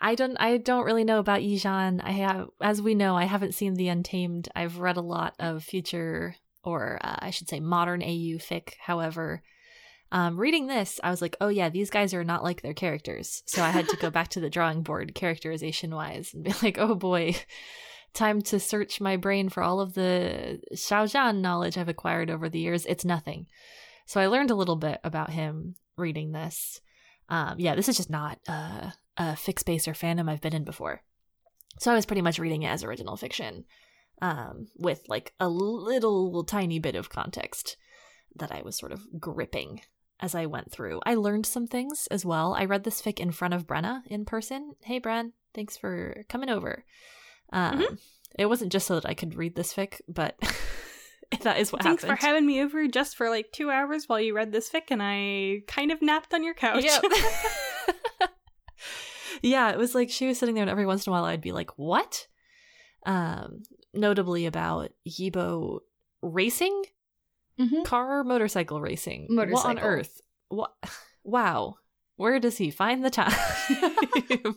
[0.00, 2.00] I don't I don't really know about Yizhan.
[2.02, 4.48] I have as we know, I haven't seen The Untamed.
[4.54, 9.42] I've read a lot of future or uh, I should say modern AU fic, however.
[10.12, 13.42] Um, reading this, I was like, oh yeah, these guys are not like their characters.
[13.46, 16.78] So I had to go back to the drawing board characterization wise and be like,
[16.78, 17.34] oh boy,
[18.12, 22.60] time to search my brain for all of the Xiaozhan knowledge I've acquired over the
[22.60, 22.86] years.
[22.86, 23.46] It's nothing.
[24.06, 26.80] So I learned a little bit about him reading this.
[27.28, 30.64] Um, yeah, this is just not uh, a fic base or fandom I've been in
[30.64, 31.02] before.
[31.78, 33.64] So I was pretty much reading it as original fiction
[34.22, 37.76] um, with like a little tiny bit of context
[38.36, 39.80] that I was sort of gripping
[40.20, 41.00] as I went through.
[41.04, 42.54] I learned some things as well.
[42.54, 44.74] I read this fic in front of Brenna in person.
[44.82, 46.84] Hey, Bren, thanks for coming over.
[47.52, 47.94] Um, mm-hmm.
[48.38, 50.36] It wasn't just so that I could read this fic, but
[51.42, 52.18] that is what thanks happened.
[52.18, 54.90] Thanks for having me over just for like two hours while you read this fic,
[54.90, 56.84] and I kind of napped on your couch.
[56.84, 57.04] Yep.
[59.42, 61.40] yeah, it was like she was sitting there, and every once in a while I'd
[61.40, 62.26] be like, "What?"
[63.06, 63.62] Um,
[63.92, 65.80] notably about Yibo
[66.22, 66.84] racing
[67.58, 67.82] mm-hmm.
[67.82, 69.26] car motorcycle racing.
[69.30, 69.68] Motorcycle.
[69.68, 70.20] What on earth?
[70.48, 70.72] What?
[71.26, 71.76] Wow.
[72.16, 73.32] Where does he find the time?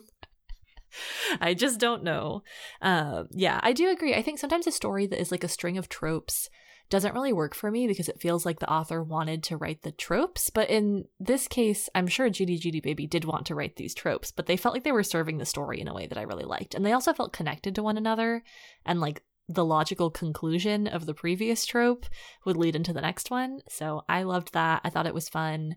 [1.40, 2.42] I just don't know.
[2.82, 4.14] Uh, yeah, I do agree.
[4.14, 6.50] I think sometimes a story that is like a string of tropes
[6.90, 9.92] doesn't really work for me because it feels like the author wanted to write the
[9.92, 10.48] tropes.
[10.50, 14.30] But in this case, I'm sure GD GD Baby did want to write these tropes,
[14.30, 16.44] but they felt like they were serving the story in a way that I really
[16.44, 16.74] liked.
[16.74, 18.42] And they also felt connected to one another
[18.86, 22.06] and like the logical conclusion of the previous trope
[22.44, 23.60] would lead into the next one.
[23.68, 24.82] So I loved that.
[24.84, 25.76] I thought it was fun.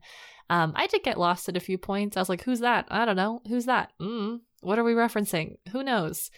[0.50, 2.18] Um, I did get lost at a few points.
[2.18, 2.86] I was like, who's that?
[2.90, 3.42] I don't know.
[3.48, 3.94] Who's that?
[4.02, 5.56] Mm, what are we referencing?
[5.72, 6.30] Who knows?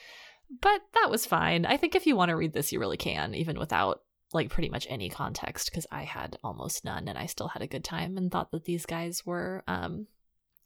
[0.62, 1.66] But that was fine.
[1.66, 4.02] I think if you want to read this, you really can, even without
[4.32, 7.68] like pretty much any context, because I had almost none and I still had a
[7.68, 10.06] good time and thought that these guys were um,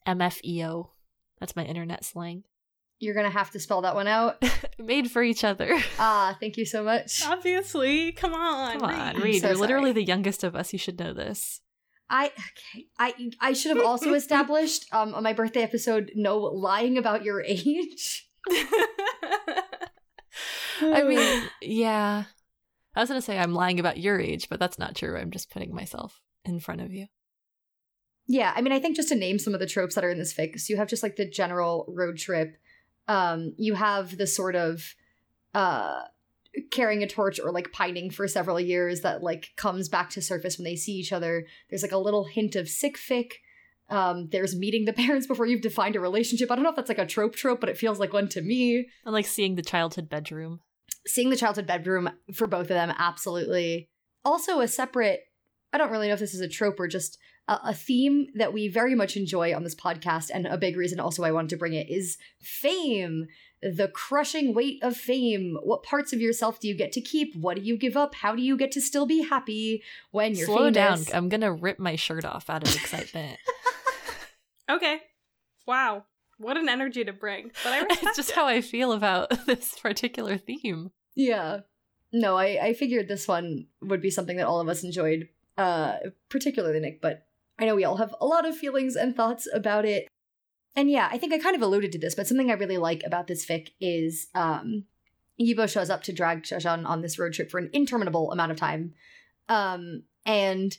[0.06, 0.90] MFEO.
[1.40, 2.44] That's my internet slang.
[3.00, 4.44] You're gonna have to spell that one out.
[4.80, 5.78] Made for each other.
[6.00, 7.24] Ah, thank you so much.
[7.26, 9.42] Obviously, come on, come on, read.
[9.42, 9.68] So You're sorry.
[9.68, 10.74] literally the youngest of us.
[10.74, 11.62] You should know this.
[12.10, 12.86] I okay.
[12.98, 17.42] I I should have also established um on my birthday episode no lying about your
[17.42, 18.30] age.
[20.80, 22.24] I mean, yeah.
[22.96, 25.18] I was gonna say I'm lying about your age, but that's not true.
[25.18, 27.08] I'm just putting myself in front of you.
[28.28, 30.20] Yeah, I mean, I think just to name some of the tropes that are in
[30.20, 32.58] this fic, so you have just like the general road trip
[33.08, 34.96] um, you have the sort of
[35.54, 36.02] uh,
[36.72, 40.58] carrying a torch or like pining for several years that like comes back to surface
[40.58, 41.46] when they see each other.
[41.70, 43.34] There's like a little hint of sick fic.
[43.90, 46.52] Um, there's meeting the parents before you've defined a relationship.
[46.52, 48.42] I don't know if that's like a trope trope, but it feels like one to
[48.42, 48.88] me.
[49.06, 50.60] And like seeing the childhood bedroom.
[51.06, 53.90] Seeing the childhood bedroom for both of them, absolutely.
[54.26, 55.22] Also, a separate,
[55.72, 57.18] I don't really know if this is a trope or just
[57.48, 61.24] a theme that we very much enjoy on this podcast, and a big reason also
[61.24, 63.28] I wanted to bring it is fame.
[63.64, 65.58] The crushing weight of fame.
[65.64, 67.36] What parts of yourself do you get to keep?
[67.36, 68.14] What do you give up?
[68.14, 71.06] How do you get to still be happy when you're Slow famous?
[71.06, 71.18] down.
[71.18, 73.40] I'm gonna rip my shirt off out of excitement.
[74.70, 75.02] okay.
[75.66, 76.06] Wow.
[76.38, 77.52] What an energy to bring.
[77.64, 78.36] But I it's just it.
[78.36, 80.92] how I feel about this particular theme.
[81.16, 81.62] Yeah.
[82.14, 85.98] No, I, I figured this one would be something that all of us enjoyed, uh,
[86.30, 87.27] particularly Nick, but
[87.60, 90.08] I know we all have a lot of feelings and thoughts about it.
[90.76, 93.02] And yeah, I think I kind of alluded to this, but something I really like
[93.06, 94.86] about this fic is um
[95.40, 98.58] Yibo shows up to drag Xiaozhan on this road trip for an interminable amount of
[98.58, 98.94] time.
[99.50, 100.78] Um and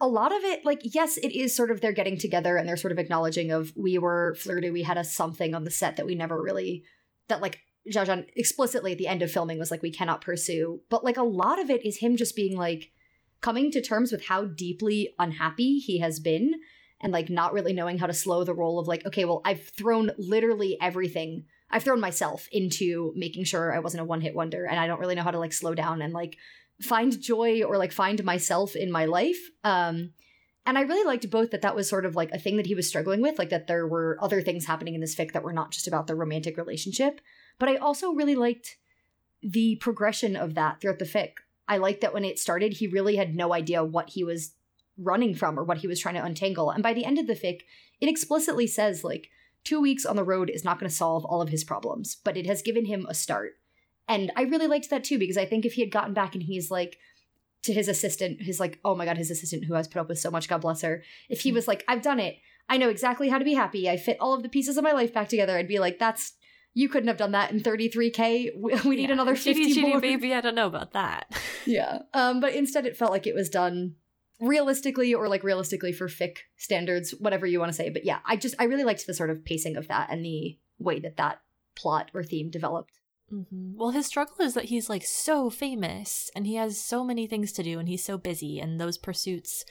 [0.00, 2.76] a lot of it, like, yes, it is sort of they're getting together and they're
[2.76, 6.06] sort of acknowledging of we were flirty, we had a something on the set that
[6.06, 6.84] we never really
[7.28, 7.60] that like
[7.90, 10.80] Xiaozhan explicitly at the end of filming was like, we cannot pursue.
[10.88, 12.90] But like a lot of it is him just being like,
[13.44, 16.54] coming to terms with how deeply unhappy he has been
[17.02, 19.68] and like not really knowing how to slow the roll of like okay well i've
[19.68, 21.44] thrown literally everything.
[21.70, 24.98] I've thrown myself into making sure i wasn't a one hit wonder and i don't
[24.98, 26.38] really know how to like slow down and like
[26.80, 29.42] find joy or like find myself in my life.
[29.62, 30.12] Um
[30.64, 32.74] and i really liked both that that was sort of like a thing that he
[32.74, 35.52] was struggling with like that there were other things happening in this fic that were
[35.52, 37.20] not just about the romantic relationship.
[37.58, 38.78] But i also really liked
[39.42, 43.16] the progression of that throughout the fic I like that when it started, he really
[43.16, 44.52] had no idea what he was
[44.98, 46.70] running from or what he was trying to untangle.
[46.70, 47.62] And by the end of the fic,
[48.00, 49.30] it explicitly says, like,
[49.64, 52.36] two weeks on the road is not going to solve all of his problems, but
[52.36, 53.54] it has given him a start.
[54.06, 56.42] And I really liked that too, because I think if he had gotten back and
[56.42, 56.98] he's like,
[57.62, 60.18] to his assistant, his like, oh my god, his assistant who has put up with
[60.18, 61.02] so much, God bless her.
[61.30, 61.54] If he hmm.
[61.54, 62.36] was like, I've done it,
[62.68, 64.92] I know exactly how to be happy, I fit all of the pieces of my
[64.92, 66.34] life back together, I'd be like, that's
[66.74, 68.50] you couldn't have done that in 33k.
[68.56, 70.00] We, we need another 50 more.
[70.00, 71.32] baby, I don't know about that.
[71.64, 72.00] yeah.
[72.12, 73.94] Um, but instead it felt like it was done
[74.40, 77.88] realistically or like realistically for fic standards, whatever you want to say.
[77.88, 80.58] But yeah, I just I really liked the sort of pacing of that and the
[80.78, 81.40] way that that
[81.76, 82.98] plot or theme developed.
[83.32, 83.76] Mm-hmm.
[83.76, 87.52] Well, his struggle is that he's like so famous and he has so many things
[87.52, 89.64] to do and he's so busy and those pursuits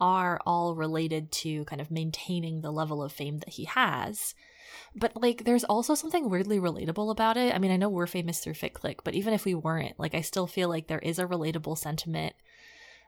[0.00, 4.34] are all related to kind of maintaining the level of fame that he has.
[4.94, 7.54] But like there's also something weirdly relatable about it.
[7.54, 10.14] I mean, I know we're famous through Fic Clique, but even if we weren't, like
[10.14, 12.34] I still feel like there is a relatable sentiment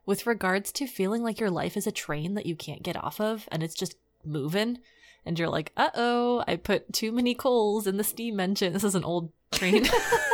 [0.06, 3.20] with regards to feeling like your life is a train that you can't get off
[3.20, 4.78] of and it's just moving
[5.26, 8.94] and you're like, "Uh-oh, I put too many coals in the steam engine." This is
[8.94, 9.86] an old train.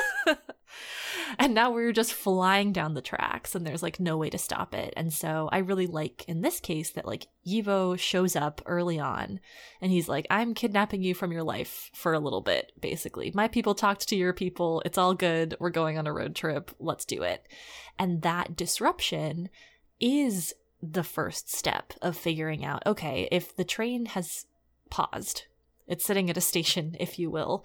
[1.40, 4.74] and now we're just flying down the tracks and there's like no way to stop
[4.74, 4.92] it.
[4.94, 9.40] And so I really like in this case that like Yibo shows up early on
[9.80, 13.32] and he's like, I'm kidnapping you from your life for a little bit, basically.
[13.34, 14.82] My people talked to your people.
[14.84, 15.56] It's all good.
[15.58, 16.72] We're going on a road trip.
[16.78, 17.48] Let's do it.
[17.98, 19.48] And that disruption
[19.98, 24.44] is the first step of figuring out okay, if the train has
[24.90, 25.44] paused,
[25.88, 27.64] it's sitting at a station, if you will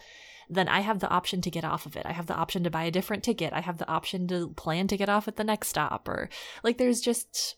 [0.50, 2.06] then I have the option to get off of it.
[2.06, 3.54] I have the option to buy a different ticket.
[3.54, 6.30] I have the option to plan to get off at the next stop or
[6.64, 7.56] like there's just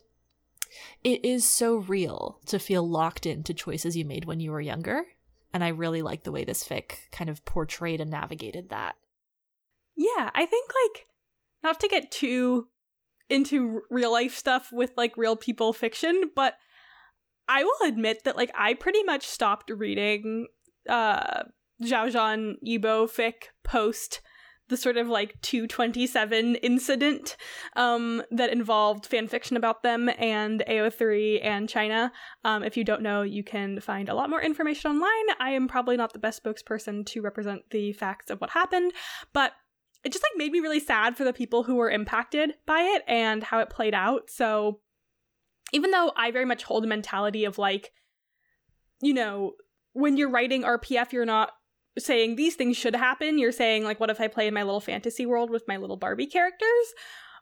[1.03, 5.05] it is so real to feel locked into choices you made when you were younger.
[5.53, 8.95] And I really like the way this fic kind of portrayed and navigated that.
[9.95, 11.07] Yeah, I think like
[11.63, 12.67] not to get too
[13.29, 16.55] into real life stuff with like real people fiction, but
[17.47, 20.47] I will admit that like I pretty much stopped reading
[20.87, 21.43] uh
[21.81, 24.21] Xiaozhan Yibo fic post
[24.69, 27.37] the sort of like 227 incident
[27.75, 32.11] um, that involved fan fiction about them and AO3 and China.
[32.43, 35.35] Um, if you don't know, you can find a lot more information online.
[35.39, 38.91] I am probably not the best spokesperson to represent the facts of what happened,
[39.33, 39.53] but
[40.03, 43.03] it just like made me really sad for the people who were impacted by it
[43.07, 44.29] and how it played out.
[44.29, 44.81] So
[45.73, 47.91] even though I very much hold a mentality of like,
[49.01, 49.53] you know,
[49.93, 51.51] when you're writing RPF, you're not
[51.97, 53.37] saying these things should happen.
[53.37, 55.97] You're saying, like, what if I play in my little fantasy world with my little
[55.97, 56.93] Barbie characters?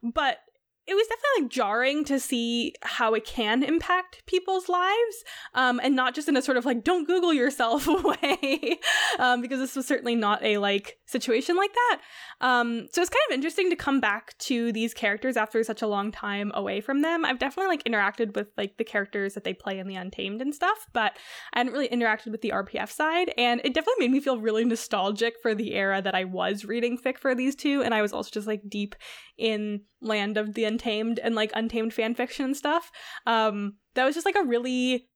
[0.03, 0.39] But
[0.87, 5.95] it was definitely like jarring to see how it can impact people's lives um, and
[5.95, 8.79] not just in a sort of like don't google yourself way
[9.19, 12.01] um, because this was certainly not a like situation like that.
[12.41, 15.87] Um, so it's kind of interesting to come back to these characters after such a
[15.87, 17.25] long time away from them.
[17.25, 20.53] I've definitely like interacted with like the characters that they play in the untamed and
[20.53, 21.13] stuff but
[21.53, 24.65] i hadn't really interacted with the rpf side and it definitely made me feel really
[24.65, 28.13] nostalgic for the era that i was reading fic for these two and i was
[28.13, 28.95] also just like deep
[29.37, 32.91] in land of the untamed and like untamed fan fiction and stuff.
[33.25, 35.07] Um that was just like a really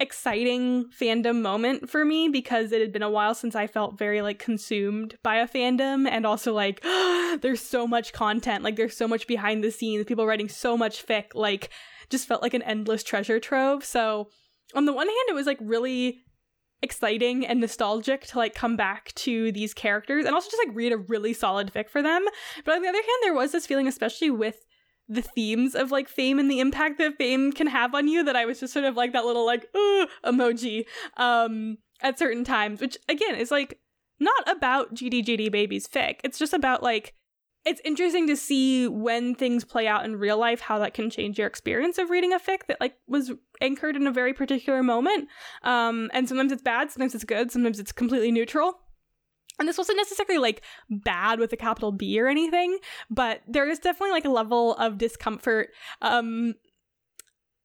[0.00, 4.22] exciting fandom moment for me because it had been a while since I felt very
[4.22, 6.80] like consumed by a fandom and also like
[7.40, 8.62] there's so much content.
[8.62, 11.70] Like there's so much behind the scenes people writing so much fic like
[12.10, 13.84] just felt like an endless treasure trove.
[13.84, 14.28] So
[14.74, 16.20] on the one hand it was like really
[16.82, 20.92] exciting and nostalgic to like come back to these characters and also just like read
[20.92, 22.24] a really solid fic for them.
[22.64, 24.64] But on the other hand, there was this feeling, especially with
[25.08, 28.36] the themes of like fame and the impact that fame can have on you, that
[28.36, 29.66] I was just sort of like that little like
[30.24, 30.84] emoji
[31.16, 33.80] um at certain times, which again is like
[34.20, 36.16] not about GDGD babies fic.
[36.24, 37.14] It's just about like
[37.64, 41.38] it's interesting to see when things play out in real life how that can change
[41.38, 45.28] your experience of reading a fic that like was anchored in a very particular moment.
[45.62, 48.78] Um and sometimes it's bad sometimes it's good sometimes it's completely neutral.
[49.58, 52.78] And this wasn't necessarily like bad with a capital B or anything,
[53.10, 55.70] but there is definitely like a level of discomfort
[56.00, 56.54] um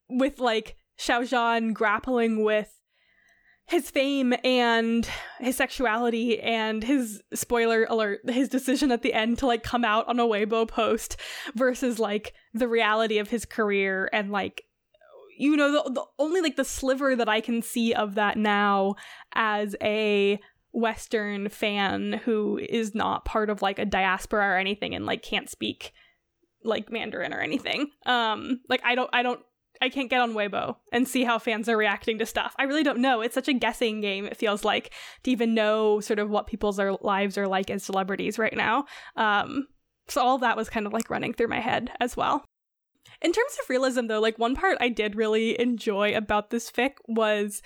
[0.10, 2.80] with like Xiaozhan grappling with
[3.68, 5.08] his fame and
[5.40, 10.08] his sexuality and his spoiler alert his decision at the end to like come out
[10.08, 11.18] on a weibo post
[11.56, 14.64] versus like the reality of his career and like
[15.38, 18.96] you know the, the only like the sliver that i can see of that now
[19.34, 20.40] as a
[20.74, 25.50] western fan who is not part of like a diaspora or anything and like can't
[25.50, 25.94] speak
[26.64, 27.92] like mandarin or anything.
[28.06, 29.42] Um like i don't i don't
[29.84, 32.56] I can't get on Weibo and see how fans are reacting to stuff.
[32.58, 33.20] I really don't know.
[33.20, 34.26] It's such a guessing game.
[34.26, 34.94] It feels like
[35.24, 38.86] to even know sort of what people's lives are like as celebrities right now.
[39.18, 39.68] Um,
[40.08, 42.46] so all that was kind of like running through my head as well.
[43.22, 46.94] In terms of realism, though, like one part I did really enjoy about this fic
[47.06, 47.62] was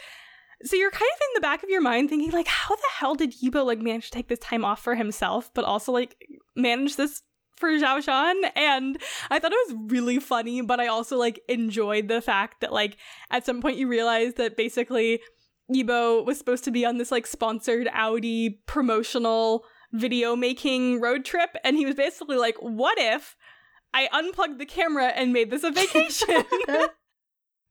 [0.64, 3.14] so you're kind of in the back of your mind thinking like how the hell
[3.14, 6.16] did Yibo like manage to take this time off for himself but also like
[6.56, 7.22] manage this
[7.58, 8.52] for Xiao Zhan.
[8.56, 8.98] and
[9.30, 12.98] I thought it was really funny, but I also like enjoyed the fact that like
[13.30, 15.20] at some point you realize that basically
[15.74, 21.56] Yibo was supposed to be on this like sponsored Audi promotional video making road trip
[21.64, 23.36] and he was basically like, "What if
[23.94, 26.44] I unplugged the camera and made this a vacation?"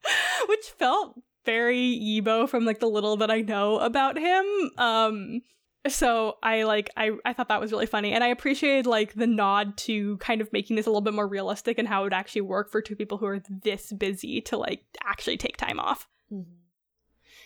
[0.49, 4.45] Which felt very Yibo from like the little that I know about him.
[4.77, 5.43] Um
[5.89, 9.27] so I like I I thought that was really funny, and I appreciated like the
[9.27, 12.13] nod to kind of making this a little bit more realistic and how it would
[12.13, 16.09] actually work for two people who are this busy to like actually take time off.
[16.33, 16.51] Mm-hmm.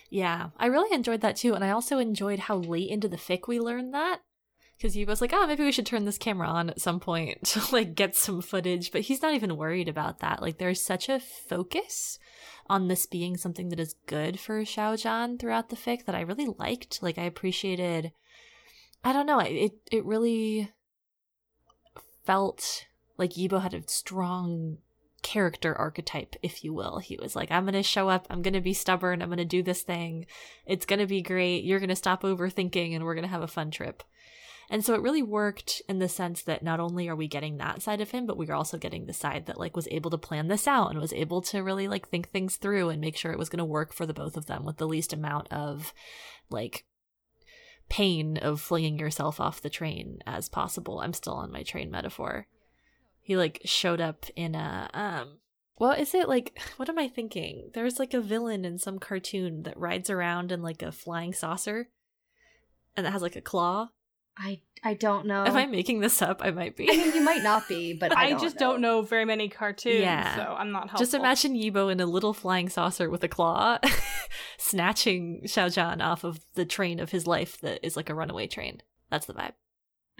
[0.09, 3.47] Yeah, I really enjoyed that too, and I also enjoyed how late into the fic
[3.47, 4.19] we learned that
[4.77, 7.43] because he was like, "Oh, maybe we should turn this camera on at some point
[7.45, 10.41] to like get some footage," but he's not even worried about that.
[10.41, 12.19] Like, there's such a focus
[12.67, 16.47] on this being something that is good for Xiaozhan throughout the fic that I really
[16.57, 17.01] liked.
[17.01, 18.11] Like, I appreciated
[19.03, 19.39] I don't know.
[19.39, 20.71] It it really
[22.25, 22.85] felt
[23.17, 24.77] like Yibo had a strong
[25.21, 26.99] character archetype, if you will.
[26.99, 28.27] He was like, I'm going to show up.
[28.29, 29.21] I'm going to be stubborn.
[29.21, 30.25] I'm going to do this thing.
[30.65, 31.63] It's going to be great.
[31.63, 34.03] You're going to stop overthinking and we're going to have a fun trip.
[34.69, 37.81] And so it really worked in the sense that not only are we getting that
[37.81, 40.17] side of him, but we are also getting the side that like was able to
[40.17, 43.33] plan this out and was able to really like think things through and make sure
[43.33, 45.93] it was going to work for the both of them with the least amount of
[46.49, 46.85] like
[47.91, 51.01] pain of flinging yourself off the train as possible.
[51.01, 52.47] I'm still on my train metaphor.
[53.19, 55.39] He like showed up in a um
[55.75, 57.69] what is it like what am I thinking?
[57.73, 61.89] There's like a villain in some cartoon that rides around in like a flying saucer
[62.95, 63.89] and that has like a claw.
[64.41, 65.45] I I don't know.
[65.45, 66.41] Am I making this up?
[66.43, 66.89] I might be.
[66.89, 68.71] I mean, you might not be, but I, I don't just know.
[68.71, 70.35] don't know very many cartoons, Yeah.
[70.35, 70.99] so I'm not helpful.
[70.99, 73.77] Just imagine Yibo in a little flying saucer with a claw,
[74.57, 78.47] snatching Xiao Zhan off of the train of his life that is like a runaway
[78.47, 78.81] train.
[79.09, 79.53] That's the vibe.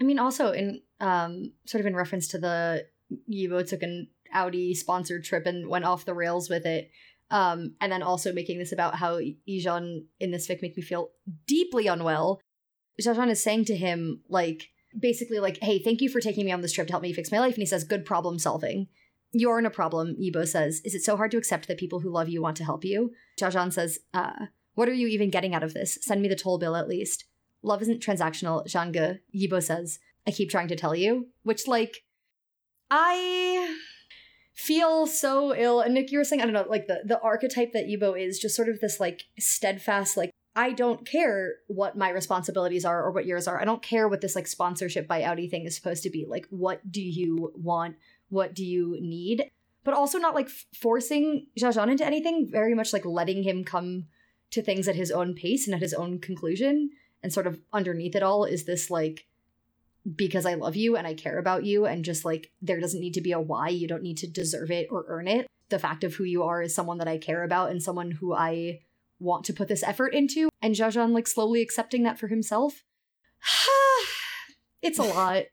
[0.00, 2.86] I mean, also in um, sort of in reference to the
[3.30, 6.90] Yibo took an Audi sponsored trip and went off the rails with it.
[7.30, 9.18] Um, and then also making this about how
[9.48, 11.10] Yizhan in this fic make me feel
[11.46, 12.40] deeply unwell.
[13.00, 16.60] Jajan is saying to him, like, basically, like, hey, thank you for taking me on
[16.60, 17.54] this trip to help me fix my life.
[17.54, 18.88] And he says, good problem solving.
[19.32, 20.82] You're in a problem, Yibo says.
[20.84, 23.12] Is it so hard to accept that people who love you want to help you?
[23.40, 25.98] Jajan says, uh, what are you even getting out of this?
[26.02, 27.24] Send me the toll bill at least.
[27.62, 29.98] Love isn't transactional, Zhan-ge, Yibo says.
[30.26, 31.28] I keep trying to tell you.
[31.44, 32.04] Which, like,
[32.90, 33.78] I
[34.52, 35.80] feel so ill.
[35.80, 38.38] And Nick, you were saying, I don't know, like the, the archetype that Yibo is
[38.38, 43.10] just sort of this like steadfast, like, I don't care what my responsibilities are or
[43.10, 43.60] what yours are.
[43.60, 46.26] I don't care what this like sponsorship by Audi thing is supposed to be.
[46.28, 47.96] Like, what do you want?
[48.28, 49.50] What do you need?
[49.84, 54.06] But also not like forcing Jajan into anything, very much like letting him come
[54.50, 56.90] to things at his own pace and at his own conclusion.
[57.22, 59.26] And sort of underneath it all is this like,
[60.16, 63.14] because I love you and I care about you, and just like there doesn't need
[63.14, 63.68] to be a why.
[63.68, 65.46] You don't need to deserve it or earn it.
[65.68, 68.34] The fact of who you are is someone that I care about and someone who
[68.34, 68.80] I
[69.22, 70.48] want to put this effort into.
[70.60, 72.84] And Jajan like slowly accepting that for himself.
[74.82, 75.44] it's a lot.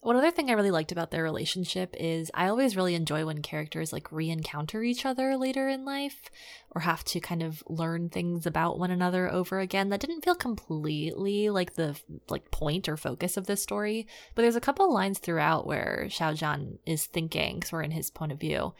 [0.00, 3.42] One other thing I really liked about their relationship is I always really enjoy when
[3.42, 6.30] characters like re encounter each other later in life
[6.70, 9.88] or have to kind of learn things about one another over again.
[9.88, 14.06] That didn't feel completely like the like point or focus of this story,
[14.36, 18.08] but there's a couple lines throughout where Xiao Zhan is thinking, because we're in his
[18.08, 18.74] point of view,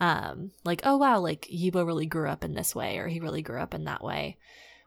[0.00, 3.42] um, like, oh wow, like Yibo really grew up in this way or he really
[3.42, 4.38] grew up in that way,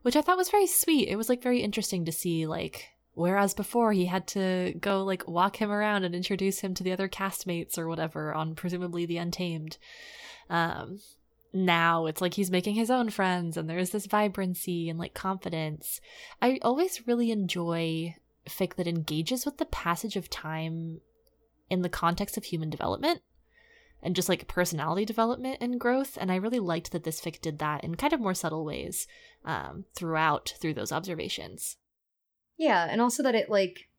[0.01, 1.07] which I thought was very sweet.
[1.07, 5.27] It was like very interesting to see like Whereas before he had to go like
[5.27, 9.17] walk him around and introduce him to the other castmates or whatever on presumably the
[9.17, 9.79] Untamed.
[10.51, 10.99] Um,
[11.51, 15.99] now it's like he's making his own friends and there's this vibrancy and like confidence.
[16.43, 18.13] I always really enjoy
[18.47, 21.01] fic that engages with the passage of time
[21.71, 23.21] in the context of human development
[24.07, 26.17] and just like personality development and growth.
[26.19, 29.05] And I really liked that this fic did that in kind of more subtle ways
[29.43, 31.75] um, throughout through those observations.
[32.57, 33.89] Yeah, and also that it like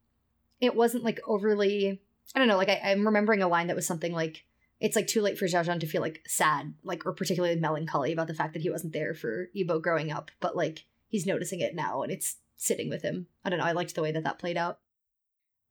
[0.62, 2.01] it wasn't like overly
[2.35, 4.47] I don't know, like I, I'm remembering a line that was something like
[4.80, 8.28] it's like too late for Jajan to feel like sad, like or particularly melancholy about
[8.28, 11.74] the fact that he wasn't there for Yibo growing up, but like he's noticing it
[11.74, 13.26] now and it's sitting with him.
[13.44, 14.78] I don't know, I liked the way that that played out.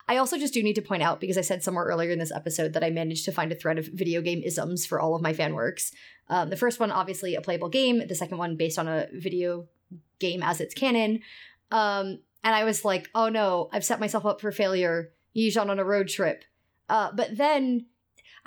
[0.08, 2.32] I also just do need to point out because I said somewhere earlier in this
[2.32, 5.22] episode that I managed to find a thread of video game isms for all of
[5.22, 5.92] my fan works.
[6.30, 8.08] Um, the first one, obviously, a playable game.
[8.08, 9.68] The second one, based on a video
[10.20, 11.22] game as its canon.
[11.72, 15.12] Um, and I was like, oh no, I've set myself up for failure.
[15.36, 16.44] Yizhan on a road trip.
[16.90, 17.88] Uh, but then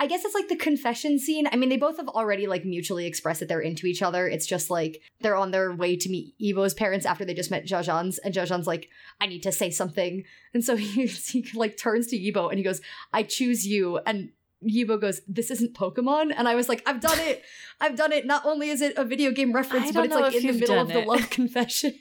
[0.00, 1.46] I guess it's like the confession scene.
[1.52, 4.26] I mean, they both have already like mutually expressed that they're into each other.
[4.26, 7.66] It's just like they're on their way to meet Yibo's parents after they just met
[7.66, 8.88] Jajan's, and Jajan's like,
[9.20, 10.24] I need to say something.
[10.54, 12.80] And so he, he like turns to Yibo and he goes,
[13.12, 13.98] I choose you.
[13.98, 14.30] And
[14.64, 16.32] Yibo goes, This isn't Pokemon?
[16.34, 17.44] And I was like, I've done it.
[17.78, 18.24] I've done it.
[18.24, 20.88] Not only is it a video game reference, but it's like in the middle of
[20.88, 21.94] done the love confession.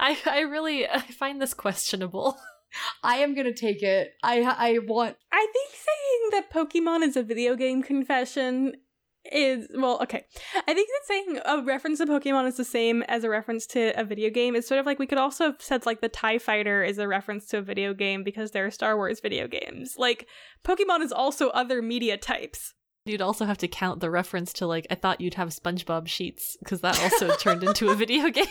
[0.00, 2.36] I I really I find this questionable.
[3.02, 4.12] I am gonna take it.
[4.22, 8.74] I I want I think saying that Pokemon is a video game confession
[9.32, 10.24] is well, okay.
[10.54, 13.98] I think that saying a reference to Pokemon is the same as a reference to
[13.98, 14.54] a video game.
[14.54, 17.08] It's sort of like we could also have said like the TIE fighter is a
[17.08, 19.94] reference to a video game because there are Star Wars video games.
[19.98, 20.26] Like
[20.64, 22.74] Pokemon is also other media types.
[23.04, 26.56] You'd also have to count the reference to like I thought you'd have SpongeBob sheets
[26.58, 28.46] because that also turned into a video game.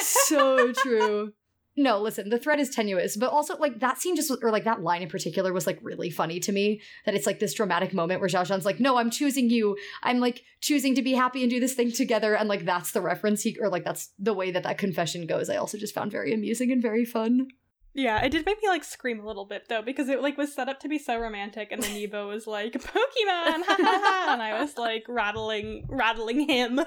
[0.00, 1.32] so true.
[1.74, 4.82] No, listen, the thread is tenuous, but also like that scene just or like that
[4.82, 6.82] line in particular was like really funny to me.
[7.06, 9.76] That it's like this dramatic moment where Xiao Zhan's like, "No, I'm choosing you.
[10.02, 13.00] I'm like choosing to be happy and do this thing together," and like that's the
[13.00, 15.48] reference he or like that's the way that that confession goes.
[15.48, 17.48] I also just found very amusing and very fun.
[17.94, 20.54] Yeah, it did make me like scream a little bit though because it like was
[20.54, 24.76] set up to be so romantic, and then Yibo was like Pokemon, and I was
[24.76, 26.80] like rattling, rattling him.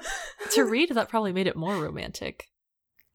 [0.52, 2.50] to read, that probably made it more romantic.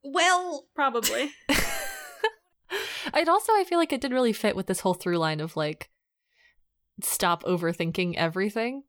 [0.03, 1.32] Well, probably.
[3.14, 5.57] I'd also I feel like it did really fit with this whole through line of
[5.57, 5.90] like
[7.02, 8.84] stop overthinking everything.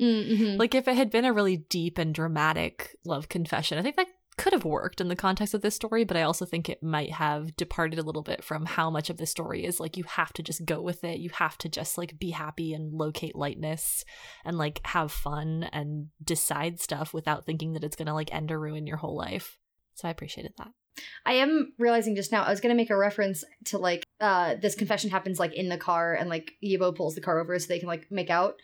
[0.00, 0.56] mm-hmm.
[0.58, 4.08] Like if it had been a really deep and dramatic love confession, I think that
[4.40, 7.12] could have worked in the context of this story, but I also think it might
[7.12, 10.32] have departed a little bit from how much of the story is like you have
[10.34, 11.18] to just go with it.
[11.18, 14.02] You have to just like be happy and locate lightness
[14.44, 18.50] and like have fun and decide stuff without thinking that it's going to like end
[18.50, 19.58] or ruin your whole life.
[20.00, 20.68] So I appreciated that.
[21.26, 24.74] I am realizing just now I was gonna make a reference to like uh this
[24.74, 27.78] confession happens like in the car and like Yibo pulls the car over so they
[27.78, 28.54] can like make out.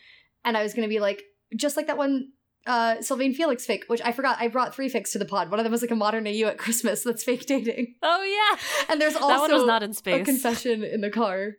[0.44, 1.22] And I was gonna be like,
[1.54, 2.32] just like that one
[2.66, 5.50] uh Sylvain Felix fic, which I forgot I brought three fics to the pod.
[5.50, 7.96] One of them was like a modern AU at Christmas that's fake dating.
[8.02, 8.58] Oh yeah.
[8.88, 10.22] And there's also that one was not in space.
[10.22, 11.52] a confession in the car.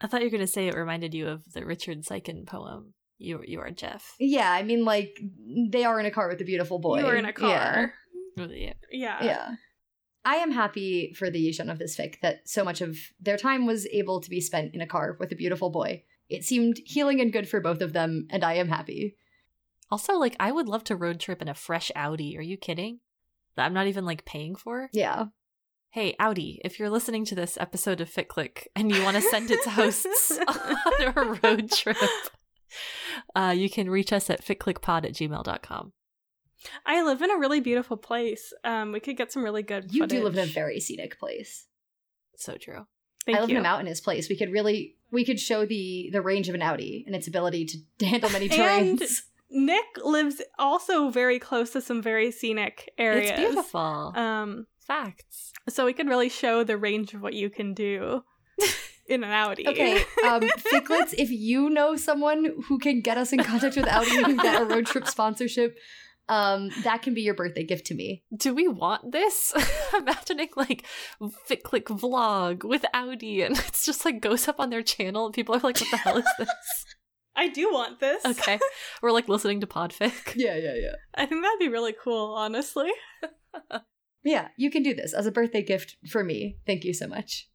[0.00, 2.94] I thought you were gonna say it reminded you of the Richard Siken poem.
[3.18, 4.14] You you are Jeff.
[4.18, 5.18] Yeah, I mean like
[5.70, 7.00] they are in a car with a beautiful boy.
[7.00, 7.48] You were in a car.
[7.50, 7.86] Yeah.
[8.38, 8.72] Yeah.
[8.90, 9.24] Yeah.
[9.24, 9.50] yeah.
[10.24, 13.66] I am happy for the Yizhan of this fic that so much of their time
[13.66, 16.04] was able to be spent in a car with a beautiful boy.
[16.28, 19.16] It seemed healing and good for both of them, and I am happy.
[19.90, 22.36] Also, like, I would love to road trip in a fresh Audi.
[22.36, 23.00] Are you kidding?
[23.56, 24.90] That I'm not even like paying for?
[24.92, 25.26] Yeah.
[25.90, 29.22] Hey, Audi, if you're listening to this episode of Fic Clique and you want to
[29.22, 31.96] send its hosts on a road trip,
[33.34, 35.92] uh, you can reach us at ficcliquepod at gmail.com.
[36.84, 38.52] I live in a really beautiful place.
[38.64, 39.92] Um, we could get some really good.
[39.92, 40.18] You footage.
[40.18, 41.66] do live in a very scenic place.
[42.36, 42.86] So true.
[43.26, 43.56] Thank I live you.
[43.56, 44.28] in a mountainous place.
[44.28, 47.66] We could really we could show the the range of an Audi and its ability
[47.98, 49.02] to handle many And-
[49.50, 53.30] Nick lives also very close to some very scenic areas.
[53.30, 54.12] It's beautiful.
[54.14, 55.52] Um, Facts.
[55.70, 58.24] so we could really show the range of what you can do
[59.08, 59.66] in an Audi.
[59.66, 60.40] Okay, um,
[60.72, 64.60] Ficlets, if you know someone who can get us in contact with Audi and get
[64.60, 65.78] a road trip sponsorship,
[66.28, 68.22] um, that can be your birthday gift to me.
[68.36, 69.54] Do we want this?
[69.96, 70.84] Imagining like
[71.20, 75.34] Fic Clique vlog with Audi and it's just like goes up on their channel and
[75.34, 76.48] people are like, what the hell is this?
[77.36, 78.24] I do want this.
[78.24, 78.58] Okay.
[79.00, 80.34] We're like listening to podfic.
[80.34, 80.94] Yeah, yeah, yeah.
[81.14, 82.90] I think that'd be really cool, honestly.
[84.24, 86.58] Yeah, you can do this as a birthday gift for me.
[86.66, 87.48] Thank you so much.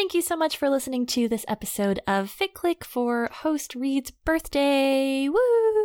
[0.00, 4.10] Thank you so much for listening to this episode of Fic Clique for host Reid's
[4.10, 5.28] birthday.
[5.28, 5.38] Woo!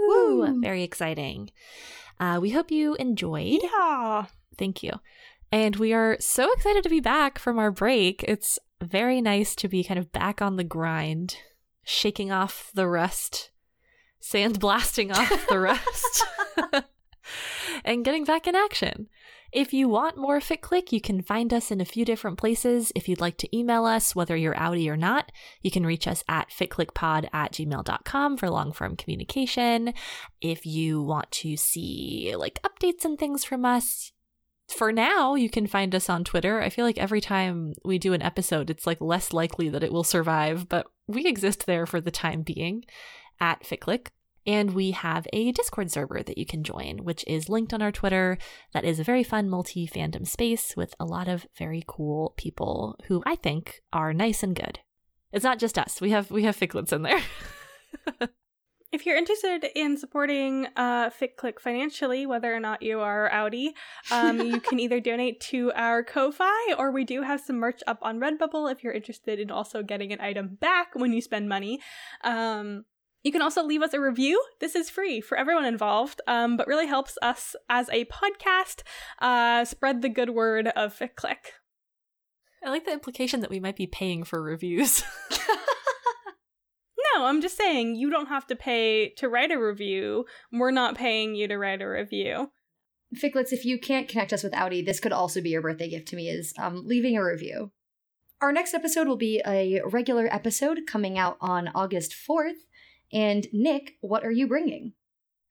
[0.08, 0.62] Woo!
[0.62, 1.50] Very exciting.
[2.18, 3.60] Uh, we hope you enjoyed.
[3.62, 4.28] Yeah.
[4.58, 4.94] Thank you.
[5.52, 8.24] And we are so excited to be back from our break.
[8.26, 11.36] It's very nice to be kind of back on the grind,
[11.84, 13.52] shaking off the rust,
[14.24, 16.24] sandblasting off the rust,
[17.86, 19.08] and getting back in action.
[19.52, 22.92] If you want more Fic Clique, you can find us in a few different places.
[22.94, 25.32] If you'd like to email us, whether you're Audi or not,
[25.62, 29.94] you can reach us at ficcliquepod at gmail.com for long form communication.
[30.42, 34.12] If you want to see like updates and things from us,
[34.68, 36.60] for now, you can find us on Twitter.
[36.60, 39.94] I feel like every time we do an episode, it's like less likely that it
[39.94, 42.84] will survive, but we exist there for the time being
[43.40, 44.10] at Fic Clique.
[44.46, 47.92] And we have a Discord server that you can join, which is linked on our
[47.92, 48.38] Twitter.
[48.74, 52.98] That is a very fun multi fandom space with a lot of very cool people
[53.08, 54.80] who I think are nice and good.
[55.32, 56.00] It's not just us.
[56.00, 57.22] We have we have ficlets in there.
[58.96, 63.74] If you're interested in supporting uh, Fic Clique financially, whether or not you are Audi,
[64.10, 68.00] um, you can either donate to our Ko-Fi, or we do have some merch up
[68.02, 71.82] on Redbubble if you're interested in also getting an item back when you spend money.
[72.24, 72.86] Um,
[73.26, 74.42] you can also leave us a review.
[74.62, 78.84] This is free for everyone involved, um, but really helps us as a podcast
[79.20, 81.54] uh, spread the good word of Fic Clique.
[82.64, 85.04] I like the implication that we might be paying for reviews.
[87.16, 90.26] No, I'm just saying you don't have to pay to write a review.
[90.52, 92.52] We're not paying you to write a review.
[93.16, 96.10] Ficlets, if you can't connect us with Audi, this could also be your birthday gift
[96.10, 97.72] to me is um, leaving a review.
[98.42, 102.66] Our next episode will be a regular episode coming out on August 4th.
[103.16, 104.92] And Nick, what are you bringing?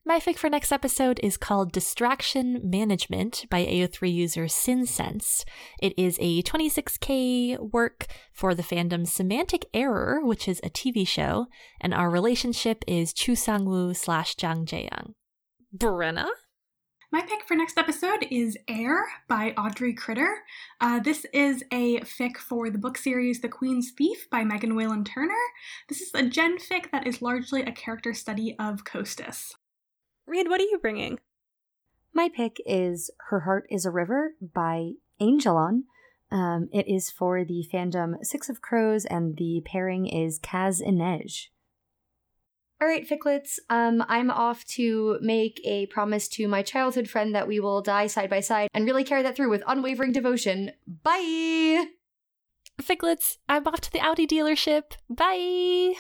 [0.05, 5.45] My fic for next episode is called Distraction Management by AO3 user SinSense.
[5.81, 11.47] It is a 26k work for the fandom Semantic Error, which is a TV show,
[11.81, 15.15] and our relationship is Chu Sang-woo slash Jang Jae-young.
[15.75, 16.27] Brenna?
[17.15, 20.39] My pick for next episode is Air by Audrey Critter.
[20.81, 25.05] Uh, this is a fic for the book series The Queen's Thief by Megan Whalen
[25.05, 25.33] Turner.
[25.89, 29.55] This is a gen fic that is largely a character study of Costis.
[30.27, 31.21] Reid, what are you bringing?
[32.13, 35.83] My pick is Her Heart is a River by Angelon.
[36.33, 41.47] Um, it is for the fandom Six of Crows, and the pairing is Kaz Inej.
[42.81, 47.47] All right, Ficlets, um, I'm off to make a promise to my childhood friend that
[47.47, 50.73] we will die side by side and really carry that through with unwavering devotion.
[50.87, 51.87] Bye!
[52.83, 54.95] Ficlets, I'm off to the Audi dealership.
[55.09, 55.95] Bye!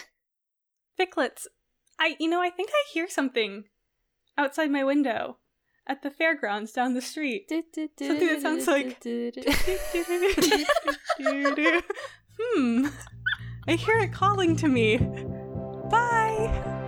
[0.98, 1.46] Ficlets,
[1.98, 3.64] I, you know, I think I hear something
[4.36, 5.38] outside my window
[5.86, 7.48] at the fairgrounds down the street.
[7.48, 9.00] Something that sounds like.
[12.40, 12.86] hmm.
[13.66, 14.98] I hear it calling to me.
[15.94, 16.83] Bye.